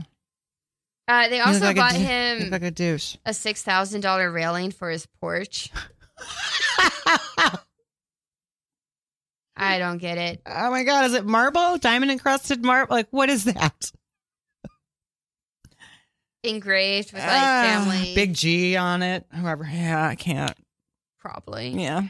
Uh, 1.07 1.27
they 1.29 1.39
also 1.39 1.65
like 1.65 1.75
bought 1.75 1.93
you 1.93 2.05
him 2.05 2.49
like 2.49 2.63
a 2.63 2.71
douche. 2.71 3.17
a 3.25 3.33
six 3.33 3.63
thousand 3.63 4.01
dollar 4.01 4.31
railing 4.31 4.71
for 4.71 4.89
his 4.89 5.05
porch. 5.05 5.71
I 9.55 9.79
don't 9.79 9.97
get 9.97 10.17
it. 10.17 10.41
Oh 10.45 10.71
my 10.71 10.83
god, 10.83 11.05
is 11.05 11.13
it 11.13 11.25
marble? 11.25 11.77
Diamond 11.77 12.11
encrusted 12.11 12.63
marble? 12.63 12.95
Like 12.95 13.07
what 13.11 13.29
is 13.29 13.43
that? 13.45 13.91
Engraved 16.43 17.13
with 17.13 17.21
like 17.21 17.29
Ah, 17.31 17.61
family, 17.85 18.15
big 18.15 18.33
G 18.33 18.75
on 18.75 19.03
it. 19.03 19.25
Whoever. 19.31 19.63
Yeah, 19.71 20.07
I 20.07 20.15
can't. 20.15 20.55
probably. 21.19 21.69
Yeah. 21.69 22.03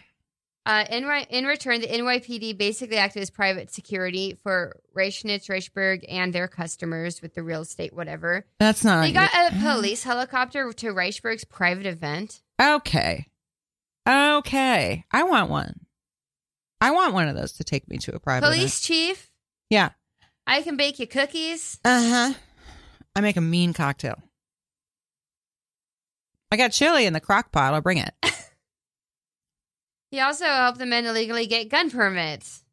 Uh, 0.66 0.86
in, 0.92 1.06
ri- 1.06 1.26
in 1.32 1.46
return, 1.46 1.82
the 1.82 1.88
NYPD 1.88 2.56
basically 2.58 2.96
acted 2.98 3.24
as 3.24 3.30
private 3.32 3.74
security 3.74 4.38
for 4.44 4.80
Rechnitz, 4.96 5.50
Reichberg, 5.50 6.06
and 6.08 6.32
their 6.32 6.48
customers 6.48 7.20
with 7.22 7.34
the 7.34 7.42
real 7.42 7.62
estate, 7.62 7.94
whatever. 7.94 8.46
That's 8.60 8.86
not. 8.86 9.02
They 9.02 9.12
got 9.12 9.32
a 9.34 9.56
police 9.60 10.04
helicopter 10.04 10.72
to 10.72 10.94
Reichberg's 10.94 11.44
private 11.46 11.88
event. 11.88 12.42
Okay. 12.62 13.26
Okay. 14.08 15.04
I 15.12 15.24
want 15.24 15.50
one. 15.50 15.80
I 16.82 16.92
want 16.92 17.14
one 17.14 17.28
of 17.28 17.36
those 17.36 17.54
to 17.54 17.64
take 17.64 17.88
me 17.88 17.98
to 18.00 18.16
a 18.16 18.20
private. 18.20 18.46
Police 18.48 18.82
chief, 18.82 19.32
Yeah. 19.70 19.92
I 20.48 20.64
can 20.64 20.76
bake 20.76 20.98
you 21.00 21.08
cookies. 21.08 21.80
Uh 21.86 22.10
huh. 22.10 22.34
I 23.16 23.22
make 23.22 23.38
a 23.38 23.42
mean 23.42 23.74
cocktail. 23.74 24.22
I 26.52 26.58
got 26.58 26.72
chili 26.72 27.06
in 27.06 27.14
the 27.14 27.20
crock 27.22 27.52
pot. 27.52 27.74
I'll 27.74 27.82
bring 27.82 28.00
it. 28.00 28.14
He 30.12 30.20
also 30.20 30.44
helped 30.44 30.78
the 30.78 30.86
men 30.86 31.06
illegally 31.06 31.48
get 31.48 31.70
gun 31.70 31.90
permits. 31.90 32.66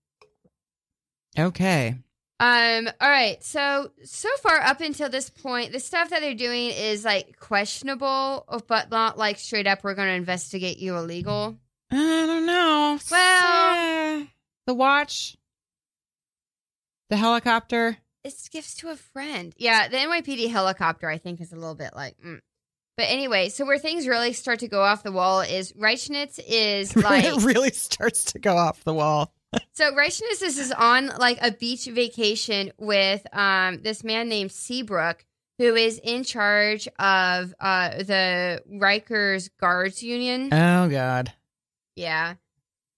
Okay. 1.38 1.94
Um. 2.40 2.88
All 3.00 3.08
right. 3.08 3.42
So 3.44 3.92
so 4.02 4.28
far 4.42 4.60
up 4.60 4.80
until 4.80 5.08
this 5.08 5.30
point, 5.30 5.70
the 5.70 5.78
stuff 5.78 6.10
that 6.10 6.20
they're 6.20 6.34
doing 6.34 6.70
is 6.70 7.04
like 7.04 7.38
questionable, 7.38 8.44
but 8.66 8.90
not 8.90 9.18
like 9.18 9.38
straight 9.38 9.68
up. 9.68 9.84
We're 9.84 9.94
going 9.94 10.08
to 10.08 10.14
investigate 10.14 10.78
you 10.78 10.96
illegal. 10.96 11.56
I 11.90 11.96
don't 12.26 12.46
know. 12.46 12.98
Well- 13.10 14.18
Eh, 14.20 14.26
the 14.66 14.74
watch, 14.74 15.36
the 17.10 17.16
helicopter. 17.16 17.96
It's 18.24 18.48
gifts 18.48 18.74
to 18.76 18.88
a 18.88 18.96
friend. 18.96 19.54
Yeah, 19.56 19.88
the 19.88 19.96
NYPD 19.96 20.50
helicopter, 20.50 21.08
I 21.08 21.18
think, 21.18 21.40
is 21.40 21.52
a 21.52 21.56
little 21.56 21.74
bit 21.74 21.92
like. 21.94 22.16
Mm. 22.24 22.40
But 22.96 23.06
anyway, 23.08 23.48
so 23.48 23.64
where 23.64 23.78
things 23.78 24.08
really 24.08 24.32
start 24.32 24.58
to 24.58 24.68
go 24.68 24.82
off 24.82 25.02
the 25.04 25.12
wall 25.12 25.40
is 25.40 25.72
Rechnitz 25.72 26.40
is 26.46 26.94
like 26.96 27.24
it 27.24 27.44
really 27.44 27.70
starts 27.70 28.24
to 28.32 28.38
go 28.38 28.56
off 28.56 28.84
the 28.84 28.94
wall. 28.94 29.32
So 29.72 29.92
Rechnitz 29.92 30.42
is, 30.42 30.58
is 30.58 30.72
on 30.72 31.06
like 31.18 31.38
a 31.40 31.50
beach 31.50 31.86
vacation 31.86 32.70
with 32.76 33.26
um 33.34 33.80
this 33.80 34.04
man 34.04 34.28
named 34.28 34.52
Seabrook, 34.52 35.24
who 35.56 35.74
is 35.74 35.98
in 36.04 36.22
charge 36.22 36.86
of 36.98 37.54
uh 37.58 37.90
the 38.02 38.60
Rikers 38.70 39.48
Guards 39.58 40.02
Union. 40.02 40.52
Oh 40.52 40.88
God. 40.90 41.32
Yeah. 41.98 42.34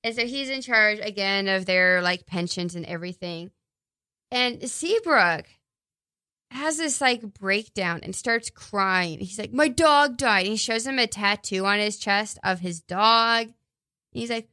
And 0.05 0.15
so 0.15 0.27
he's 0.27 0.49
in 0.49 0.63
charge 0.63 0.99
again 1.01 1.49
of 1.49 1.67
their 1.67 2.03
like 2.03 2.27
pensions 2.27 2.75
and 2.75 2.87
everything. 2.87 3.51
And 4.31 4.69
Seabrook 4.71 5.47
has 6.51 6.79
this 6.79 7.01
like 7.01 7.23
breakdown 7.23 8.01
and 8.03 8.15
starts 8.15 8.51
crying. 8.51 9.19
He's 9.19 9.39
like, 9.39 9.53
My 9.53 9.69
dog 9.69 10.17
died. 10.17 10.41
And 10.41 10.53
he 10.53 10.57
shows 10.57 10.87
him 10.87 10.99
a 10.99 11.07
tattoo 11.07 11.65
on 11.67 11.79
his 11.79 11.99
chest 11.99 12.39
of 12.45 12.61
his 12.61 12.81
dog. 12.81 13.47
And 13.47 13.55
he's 14.13 14.31
like, 14.31 14.49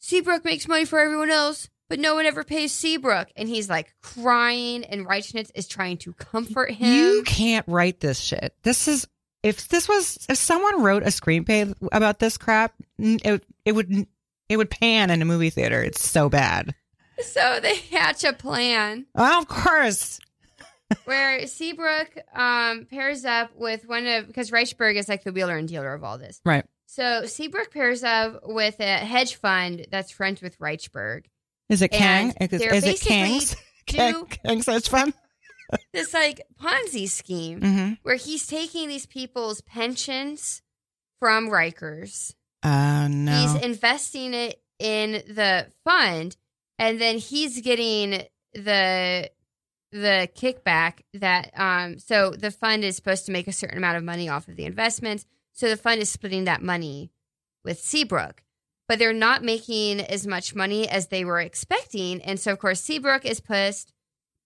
Seabrook 0.00 0.44
makes 0.44 0.68
money 0.68 0.84
for 0.84 0.98
everyone 0.98 1.30
else, 1.30 1.70
but 1.88 1.98
no 1.98 2.14
one 2.14 2.26
ever 2.26 2.44
pays 2.44 2.72
Seabrook. 2.72 3.28
And 3.36 3.48
he's 3.48 3.70
like 3.70 3.94
crying, 4.02 4.84
and 4.84 5.06
Rechnitz 5.06 5.50
is 5.54 5.66
trying 5.66 5.96
to 5.98 6.12
comfort 6.12 6.72
him. 6.72 6.92
You 6.92 7.22
can't 7.24 7.66
write 7.66 8.00
this 8.00 8.20
shit. 8.20 8.54
This 8.62 8.86
is 8.86 9.06
if 9.42 9.68
this 9.68 9.88
was 9.88 10.26
if 10.28 10.36
someone 10.38 10.82
wrote 10.82 11.02
a 11.02 11.06
screenplay 11.06 11.74
about 11.92 12.18
this 12.18 12.36
crap, 12.36 12.74
it, 12.98 13.44
it 13.64 13.72
would 13.72 14.06
it 14.48 14.56
would 14.56 14.70
pan 14.70 15.10
in 15.10 15.22
a 15.22 15.24
movie 15.24 15.50
theater. 15.50 15.82
It's 15.82 16.08
so 16.08 16.28
bad. 16.28 16.74
so 17.20 17.58
they 17.60 17.76
hatch 17.90 18.24
a 18.24 18.32
plan. 18.32 19.06
Oh, 19.14 19.38
of 19.40 19.48
course. 19.48 20.20
where 21.06 21.46
Seabrook 21.46 22.18
um, 22.34 22.86
pairs 22.90 23.24
up 23.24 23.50
with 23.56 23.86
one 23.88 24.06
of 24.06 24.26
because 24.26 24.50
Reichberg 24.50 24.96
is 24.96 25.08
like 25.08 25.24
the 25.24 25.32
wheeler 25.32 25.56
and 25.56 25.66
dealer 25.68 25.94
of 25.94 26.04
all 26.04 26.18
this. 26.18 26.40
Right. 26.44 26.64
So 26.86 27.24
Seabrook 27.26 27.72
pairs 27.72 28.04
up 28.04 28.40
with 28.44 28.78
a 28.80 28.98
hedge 28.98 29.36
fund 29.36 29.86
that's 29.90 30.12
friends 30.12 30.40
with 30.42 30.58
Reichberg. 30.58 31.24
Is 31.68 31.82
it 31.82 31.88
Kang? 31.88 32.34
Is, 32.40 32.52
is 32.60 32.84
it 32.84 33.00
Kang's? 33.00 33.56
Kang, 33.86 34.26
Kang's 34.26 34.66
hedge 34.66 34.88
fund? 34.88 35.14
This 35.92 36.12
like 36.14 36.42
Ponzi 36.60 37.08
scheme 37.08 37.60
Mm-hmm. 37.60 37.92
where 38.02 38.16
he's 38.16 38.46
taking 38.46 38.88
these 38.88 39.06
people's 39.06 39.60
pensions 39.62 40.62
from 41.18 41.48
Rikers. 41.48 42.34
Oh 42.64 43.06
no. 43.08 43.32
He's 43.32 43.54
investing 43.62 44.34
it 44.34 44.60
in 44.78 45.12
the 45.12 45.66
fund, 45.84 46.36
and 46.78 47.00
then 47.00 47.18
he's 47.18 47.60
getting 47.60 48.22
the 48.54 49.30
the 49.92 50.28
kickback 50.34 51.02
that 51.12 51.52
um 51.56 52.00
so 52.00 52.30
the 52.30 52.50
fund 52.50 52.82
is 52.82 52.96
supposed 52.96 53.26
to 53.26 53.32
make 53.32 53.46
a 53.46 53.52
certain 53.52 53.78
amount 53.78 53.96
of 53.96 54.02
money 54.02 54.28
off 54.28 54.48
of 54.48 54.56
the 54.56 54.64
investments. 54.64 55.24
So 55.52 55.68
the 55.68 55.76
fund 55.76 56.00
is 56.00 56.08
splitting 56.08 56.44
that 56.44 56.62
money 56.62 57.12
with 57.64 57.78
Seabrook. 57.78 58.42
But 58.88 58.98
they're 58.98 59.14
not 59.14 59.42
making 59.42 60.00
as 60.00 60.26
much 60.26 60.54
money 60.54 60.86
as 60.86 61.06
they 61.06 61.24
were 61.24 61.40
expecting. 61.40 62.20
And 62.20 62.38
so 62.38 62.52
of 62.52 62.58
course 62.58 62.80
Seabrook 62.80 63.24
is 63.24 63.40
pissed. 63.40 63.93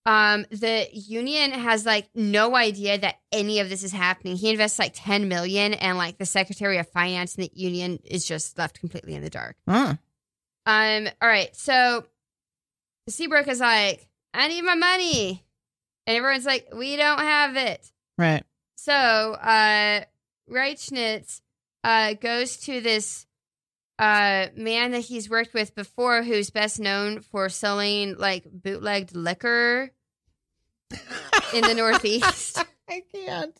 Um, 0.09 0.47
the 0.51 0.89
union 0.91 1.51
has 1.53 1.85
like 1.85 2.09
no 2.15 2.57
idea 2.57 2.97
that 2.97 3.17
any 3.31 3.61
of 3.61 3.69
this 3.69 3.85
is 3.85 3.93
happening. 3.93 4.37
He 4.37 4.49
invests 4.49 4.79
like 4.79 4.93
10 4.95 5.29
million 5.29 5.75
and 5.75 5.99
like 5.99 6.17
the 6.17 6.25
secretary 6.25 6.79
of 6.79 6.89
finance 6.89 7.35
in 7.35 7.43
the 7.43 7.51
union 7.53 7.99
is 8.07 8.25
just 8.25 8.57
left 8.57 8.81
completely 8.81 9.15
in 9.15 9.21
the 9.21 9.29
dark. 9.29 9.57
Um, 10.65 11.09
all 11.21 11.29
right, 11.29 11.55
so 11.55 12.07
Seabrook 13.07 13.49
is 13.49 13.61
like, 13.61 14.09
I 14.33 14.49
need 14.49 14.63
my 14.63 14.77
money. 14.77 15.45
And 16.07 16.17
everyone's 16.17 16.47
like, 16.47 16.69
we 16.75 16.97
don't 16.97 17.21
have 17.21 17.57
it. 17.59 17.93
Right. 18.17 18.45
So 18.77 18.95
uh 18.95 20.05
Rechnitz 20.51 21.43
uh 21.85 22.15
goes 22.15 22.57
to 22.61 22.81
this 22.81 23.27
uh 23.99 24.47
man 24.57 24.93
that 24.93 25.01
he's 25.01 25.29
worked 25.29 25.53
with 25.53 25.75
before 25.75 26.23
who's 26.23 26.49
best 26.49 26.81
known 26.81 27.21
for 27.21 27.51
selling 27.51 28.17
like 28.17 28.47
bootlegged 28.51 29.15
liquor 29.15 29.91
in 31.55 31.62
the 31.62 31.74
Northeast. 31.74 32.62
I 32.89 33.03
can't. 33.12 33.57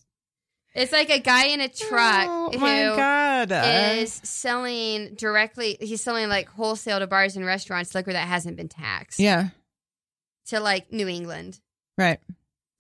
It's 0.75 0.93
like 0.93 1.11
a 1.11 1.19
guy 1.19 1.47
in 1.47 1.61
a 1.61 1.69
truck 1.69 2.27
Oh 2.29 2.51
who 2.53 2.59
my 2.59 2.83
god. 2.95 3.51
Uh? 3.51 3.95
is 3.97 4.13
selling 4.23 5.15
directly 5.15 5.77
he's 5.81 6.03
selling 6.03 6.29
like 6.29 6.49
wholesale 6.49 7.01
to 7.01 7.07
bars 7.07 7.37
and 7.37 7.45
restaurants 7.45 7.95
liquor 7.95 8.13
that 8.13 8.29
hasn't 8.29 8.57
been 8.57 8.69
taxed 8.69 9.19
yeah. 9.19 9.49
to 10.47 10.61
like 10.61 10.93
New 10.93 11.09
England. 11.09 11.59
Right. 11.97 12.21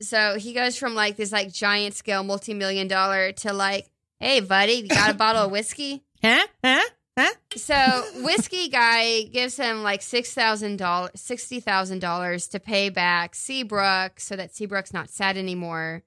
So 0.01 0.39
he 0.39 0.53
goes 0.53 0.77
from 0.77 0.95
like 0.95 1.17
this 1.17 1.33
like 1.33 1.53
giant 1.53 1.95
scale 1.95 2.23
multi 2.23 2.55
million 2.55 2.87
dollar 2.89 3.33
to 3.33 3.53
like, 3.53 3.91
hey 4.21 4.41
buddy, 4.41 4.75
you 4.75 4.89
got 4.89 5.11
a 5.11 5.15
bottle 5.15 5.45
of 5.45 5.51
whiskey? 5.51 6.05
Huh? 6.21 6.45
Huh? 6.65 6.83
Huh? 7.19 7.35
So 7.57 8.05
whiskey 8.23 8.69
guy 8.69 9.23
gives 9.23 9.57
him 9.57 9.83
like 9.83 10.03
six 10.03 10.33
thousand 10.35 10.77
dollars, 10.77 11.11
sixty 11.17 11.59
thousand 11.59 11.99
dollars 11.99 12.47
to 12.49 12.61
pay 12.61 12.91
back 12.91 13.35
Seabrook, 13.35 14.21
so 14.21 14.37
that 14.37 14.55
Seabrook's 14.55 14.93
not 14.93 15.11
sad 15.11 15.37
anymore. 15.37 16.05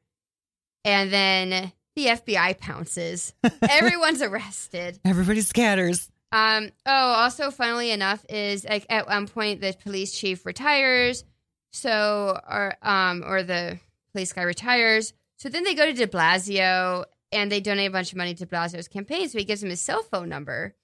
And 0.86 1.12
then 1.12 1.74
the 1.98 2.06
FBI 2.06 2.60
pounces. 2.60 3.34
Everyone's 3.70 4.22
arrested. 4.22 5.00
Everybody 5.04 5.42
scatters. 5.42 6.10
Um. 6.32 6.72
Oh, 6.86 6.92
also, 6.92 7.52
funnily 7.52 7.92
enough, 7.92 8.26
is 8.30 8.64
like 8.64 8.86
at 8.90 9.08
one 9.08 9.28
point 9.28 9.60
the 9.60 9.76
police 9.84 10.18
chief 10.18 10.46
retires, 10.46 11.26
so 11.74 12.40
or 12.50 12.76
um 12.82 13.22
or 13.28 13.44
the 13.44 13.80
police 14.14 14.32
guy 14.32 14.44
retires. 14.44 15.12
So 15.40 15.50
then 15.50 15.66
they 15.66 15.76
go 15.76 15.86
to 15.86 15.94
De 15.94 16.08
Blasio 16.08 17.04
and 17.34 17.52
they 17.52 17.60
donate 17.60 17.90
a 17.90 17.92
bunch 17.92 18.12
of 18.12 18.18
money 18.18 18.34
to 18.36 18.46
Blasio's 18.46 18.88
campaign. 18.88 19.28
So 19.28 19.40
he 19.40 19.44
gives 19.44 19.62
him 19.62 19.70
his 19.70 19.82
cell 19.82 20.04
phone 20.04 20.30
number, 20.30 20.76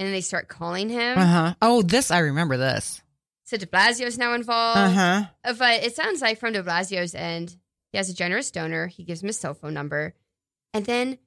and 0.00 0.06
then 0.06 0.14
they 0.14 0.22
start 0.22 0.48
calling 0.48 0.88
him. 0.88 1.18
Uh 1.18 1.26
huh. 1.26 1.54
Oh, 1.60 1.82
this 1.82 2.10
I 2.10 2.20
remember 2.20 2.56
this. 2.56 3.02
So 3.44 3.58
De 3.58 3.66
Blasio's 3.66 4.16
now 4.16 4.32
involved. 4.32 4.78
Uh 4.78 4.88
huh. 4.88 5.22
Uh, 5.44 5.52
But 5.52 5.84
it 5.84 5.94
sounds 5.94 6.22
like 6.22 6.40
from 6.40 6.54
De 6.54 6.62
Blasio's 6.62 7.14
end, 7.14 7.54
he 7.92 7.98
has 7.98 8.08
a 8.08 8.14
generous 8.14 8.50
donor. 8.50 8.86
He 8.86 9.04
gives 9.04 9.22
him 9.22 9.26
his 9.26 9.38
cell 9.38 9.52
phone 9.52 9.74
number. 9.74 10.14
And 10.72 10.86
then 10.86 11.18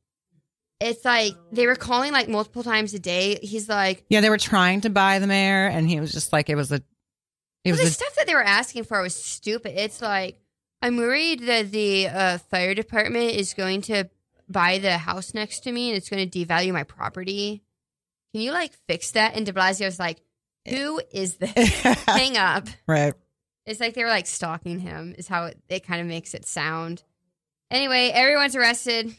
it's 0.79 1.05
like 1.05 1.33
they 1.51 1.67
were 1.67 1.75
calling 1.75 2.13
like 2.13 2.27
multiple 2.27 2.63
times 2.63 2.95
a 2.95 2.99
day. 2.99 3.37
He's 3.43 3.69
like, 3.69 4.05
Yeah, 4.09 4.21
they 4.21 4.31
were 4.31 4.39
trying 4.39 4.81
to 4.81 4.89
buy 4.89 5.19
the 5.19 5.27
mayor, 5.27 5.67
and 5.67 5.87
he 5.87 5.99
was 5.99 6.11
just 6.11 6.33
like, 6.33 6.49
it 6.49 6.55
was 6.55 6.71
a, 6.71 6.75
it 6.75 6.83
well, 7.65 7.73
was 7.73 7.81
the 7.81 7.87
a, 7.87 7.91
stuff 7.91 8.15
that 8.15 8.25
they 8.25 8.33
were 8.33 8.43
asking 8.43 8.85
for 8.85 9.03
was 9.03 9.15
stupid. 9.15 9.73
It's 9.77 10.01
like, 10.01 10.39
I'm 10.81 10.97
worried 10.97 11.41
that 11.41 11.71
the 11.71 12.07
uh, 12.07 12.37
fire 12.39 12.73
department 12.73 13.33
is 13.35 13.53
going 13.53 13.83
to 13.83 14.09
buy 14.49 14.79
the 14.79 14.97
house 14.97 15.35
next 15.35 15.59
to 15.65 15.71
me 15.71 15.89
and 15.89 15.97
it's 15.97 16.09
going 16.09 16.27
to 16.27 16.45
devalue 16.45 16.73
my 16.73 16.83
property. 16.83 17.61
Can 18.33 18.41
you 18.41 18.51
like 18.51 18.73
fix 18.87 19.11
that? 19.11 19.35
And 19.35 19.45
de 19.45 19.53
Blasio's 19.53 19.99
like, 19.99 20.19
who 20.67 21.01
is 21.11 21.35
this? 21.35 21.81
Hang 22.05 22.37
up. 22.37 22.67
right. 22.87 23.13
It's 23.65 23.79
like 23.79 23.93
they 23.93 24.03
were 24.03 24.09
like 24.09 24.27
stalking 24.27 24.79
him. 24.79 25.15
Is 25.17 25.27
how 25.27 25.45
it, 25.45 25.57
it 25.69 25.85
kind 25.87 26.01
of 26.01 26.07
makes 26.07 26.33
it 26.33 26.45
sound. 26.45 27.03
Anyway, 27.71 28.11
everyone's 28.13 28.55
arrested. 28.55 29.15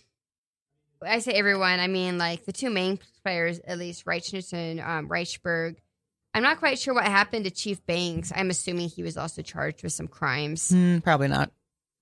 I 1.03 1.21
say 1.21 1.33
everyone. 1.33 1.81
I 1.81 1.87
mean 1.87 2.19
like 2.19 2.45
the 2.45 2.53
two 2.53 2.71
main 2.71 2.99
players, 3.23 3.59
at 3.61 3.79
least 3.79 4.05
Rechnitz 4.05 4.53
and 4.53 4.81
um, 4.81 5.09
Reichberg. 5.09 5.77
I'm 6.35 6.43
not 6.43 6.59
quite 6.59 6.79
sure 6.79 6.93
what 6.93 7.05
happened 7.05 7.45
to 7.45 7.51
Chief 7.51 7.85
Banks. 7.87 8.33
I'm 8.35 8.51
assuming 8.51 8.89
he 8.89 9.03
was 9.03 9.17
also 9.17 9.41
charged 9.41 9.83
with 9.83 9.93
some 9.93 10.09
crimes. 10.09 10.69
Hmm, 10.71 10.99
probably 10.99 11.29
not. 11.29 11.53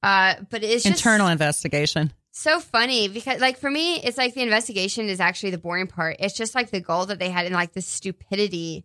Uh, 0.03 0.35
but 0.51 0.65
it's 0.65 0.85
just 0.85 0.87
Internal 0.87 1.29
investigation. 1.29 2.13
So 2.35 2.61
funny 2.61 3.09
because 3.09 3.41
like 3.41 3.59
for 3.59 3.71
me 3.71 3.97
it's 4.03 4.17
like 4.17 4.33
the 4.35 4.41
investigation 4.43 5.09
is 5.09 5.21
actually 5.21 5.51
the 5.51 5.59
boring 5.59 5.87
part 5.87 6.17
it's 6.19 6.35
just 6.35 6.55
like 6.55 6.71
the 6.71 6.81
goal 6.81 7.07
that 7.07 7.19
they 7.19 7.29
had 7.31 7.45
and 7.47 7.55
like 7.55 7.73
the 7.75 7.83
stupidity 7.83 8.85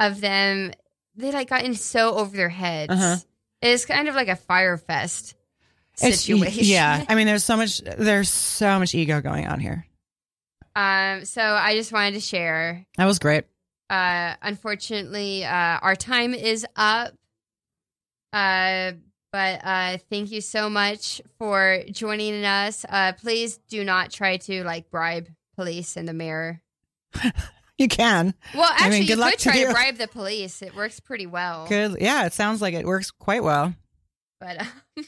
of 0.00 0.20
them 0.20 0.72
they 1.14 1.30
like 1.30 1.48
gotten 1.48 1.74
so 1.74 2.14
over 2.16 2.36
their 2.36 2.48
heads 2.48 2.92
Uh-huh. 2.92 3.16
it's 3.60 3.84
kind 3.86 4.08
of 4.08 4.14
like 4.16 4.26
a 4.28 4.34
Fyre 4.36 4.76
Fest 4.78 5.36
It's- 6.02 6.20
situation 6.22 6.64
yeah. 6.64 7.04
I 7.08 7.14
mean, 7.14 7.26
there's 7.26 7.44
so 7.44 7.56
much. 7.56 7.78
There's 7.80 8.28
so 8.30 8.78
much 8.80 8.94
ego 8.94 9.20
going 9.20 9.46
on 9.46 9.60
here. 9.60 9.86
um 10.74 11.24
so 11.24 11.40
i 11.42 11.76
just 11.76 11.92
wanted 11.92 12.14
to 12.14 12.20
share 12.20 12.84
That 12.96 13.04
was 13.04 13.18
great. 13.20 13.44
uh 13.90 14.34
unfortunately 14.42 15.44
uh 15.44 15.78
our 15.82 15.94
time 15.94 16.34
is 16.34 16.66
up 16.74 17.12
uh 18.32 18.92
but 19.32 19.60
uh 19.64 19.98
thank 20.10 20.30
you 20.30 20.40
so 20.40 20.70
much 20.70 21.20
for 21.38 21.82
joining 21.90 22.44
us 22.44 22.84
uh 22.88 23.12
please 23.12 23.58
do 23.68 23.82
not 23.82 24.10
try 24.10 24.36
to 24.36 24.62
like 24.64 24.90
bribe 24.90 25.28
police 25.56 25.96
and 25.96 26.08
the 26.08 26.12
mayor 26.12 26.60
You 27.78 27.88
can. 27.88 28.34
Well, 28.54 28.62
I 28.62 28.74
actually, 28.74 28.90
mean, 28.90 29.08
you 29.08 29.16
could 29.16 29.38
to 29.38 29.42
try 29.42 29.64
to, 29.64 29.70
bribe 29.72 29.96
the 29.96 30.06
police. 30.06 30.62
It 30.62 30.76
works 30.76 31.00
pretty 31.00 31.26
well. 31.26 31.66
Good. 31.66 31.96
Yeah, 32.00 32.26
it 32.26 32.32
sounds 32.32 32.62
like 32.62 32.74
it 32.74 32.86
works 32.86 33.10
quite 33.10 33.42
well. 33.42 33.74
But 34.38 34.60
um, 34.60 34.68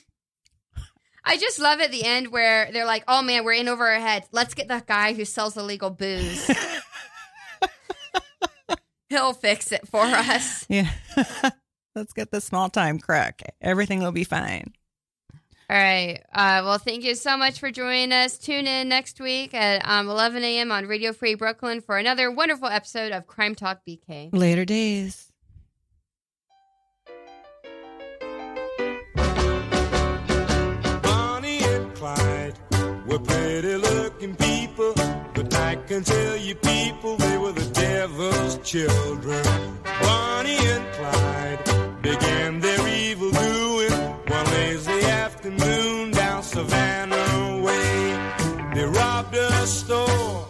I 1.24 1.36
just 1.36 1.60
love 1.60 1.80
at 1.80 1.92
the 1.92 2.04
end 2.04 2.32
where 2.32 2.70
they're 2.72 2.84
like, 2.84 3.04
"Oh 3.06 3.22
man, 3.22 3.44
we're 3.44 3.52
in 3.52 3.68
over 3.68 3.86
our 3.86 4.00
heads. 4.00 4.26
Let's 4.32 4.54
get 4.54 4.66
the 4.66 4.82
guy 4.84 5.12
who 5.12 5.24
sells 5.24 5.56
illegal 5.56 5.90
booze. 5.90 6.50
He'll 9.08 9.34
fix 9.34 9.70
it 9.70 9.86
for 9.86 10.02
us." 10.02 10.66
Yeah. 10.68 10.90
Let's 11.94 12.12
get 12.12 12.30
the 12.30 12.40
small 12.40 12.68
time 12.70 12.98
crack. 12.98 13.54
Everything 13.60 14.02
will 14.02 14.12
be 14.12 14.24
fine. 14.24 14.74
All 15.70 15.76
right. 15.76 16.20
Uh, 16.32 16.60
well, 16.64 16.78
thank 16.78 17.04
you 17.04 17.14
so 17.14 17.38
much 17.38 17.58
for 17.58 17.70
joining 17.70 18.12
us. 18.12 18.36
Tune 18.36 18.66
in 18.66 18.88
next 18.88 19.18
week 19.18 19.54
at 19.54 19.86
um, 19.88 20.08
11 20.10 20.44
a.m. 20.44 20.70
on 20.70 20.86
Radio 20.86 21.12
Free 21.12 21.34
Brooklyn 21.34 21.80
for 21.80 21.96
another 21.96 22.30
wonderful 22.30 22.68
episode 22.68 23.12
of 23.12 23.26
Crime 23.26 23.54
Talk 23.54 23.80
BK. 23.88 24.28
Later 24.32 24.66
days. 24.66 25.32
Bonnie 31.02 31.64
and 31.64 31.94
Clyde 31.94 32.58
were 33.06 33.18
pretty 33.20 33.76
looking 33.76 34.36
people, 34.36 34.92
but 35.34 35.54
I 35.54 35.76
can 35.76 36.04
tell 36.04 36.36
you 36.36 36.54
people 36.56 37.16
they 37.16 37.38
were 37.38 37.52
the 37.52 37.70
devil's 37.72 38.58
children. 38.58 39.42
Bonnie 40.02 40.56
and 40.58 40.92
Clyde 40.92 41.63
began 42.04 42.60
their 42.60 42.86
evil 42.86 43.30
doing 43.30 43.92
one 44.28 44.46
lazy 44.56 45.00
afternoon 45.24 46.10
down 46.10 46.42
Savannah 46.42 47.62
Way. 47.64 48.12
They 48.74 48.84
robbed 48.84 49.34
a 49.34 49.66
store 49.66 50.46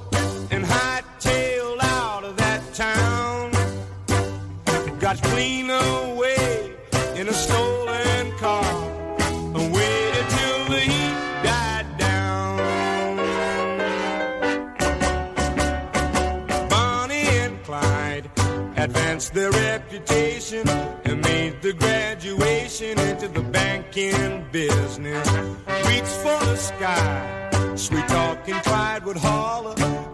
and 0.51 0.65
hightailed 0.65 1.81
out 1.81 2.25
of 2.25 2.37
that 2.39 2.63
town. 2.75 3.53
Got 4.99 5.23
clean 5.23 5.71
away 5.71 6.75
in 7.15 7.29
a 7.29 7.33
stolen 7.33 8.33
car 8.39 8.75
and 9.57 9.73
waited 9.73 10.27
till 10.37 10.61
the 10.75 10.81
heat 10.91 11.17
died 11.49 11.87
down. 11.99 13.17
Bonnie 16.69 17.29
and 17.45 17.63
Clyde 17.63 18.29
advanced 18.77 19.35
their 19.35 19.53
reputation 19.53 20.67
the 21.51 21.73
graduation 21.73 22.99
into 22.99 23.29
the 23.29 23.43
banking 23.43 24.47
business. 24.51 25.29
Reach 25.87 26.13
for 26.23 26.39
the 26.47 26.57
sky, 26.57 27.75
sweet 27.77 28.09
talking 28.09 28.55
Clyde 28.55 29.05
would 29.05 29.17
holler 29.17 30.14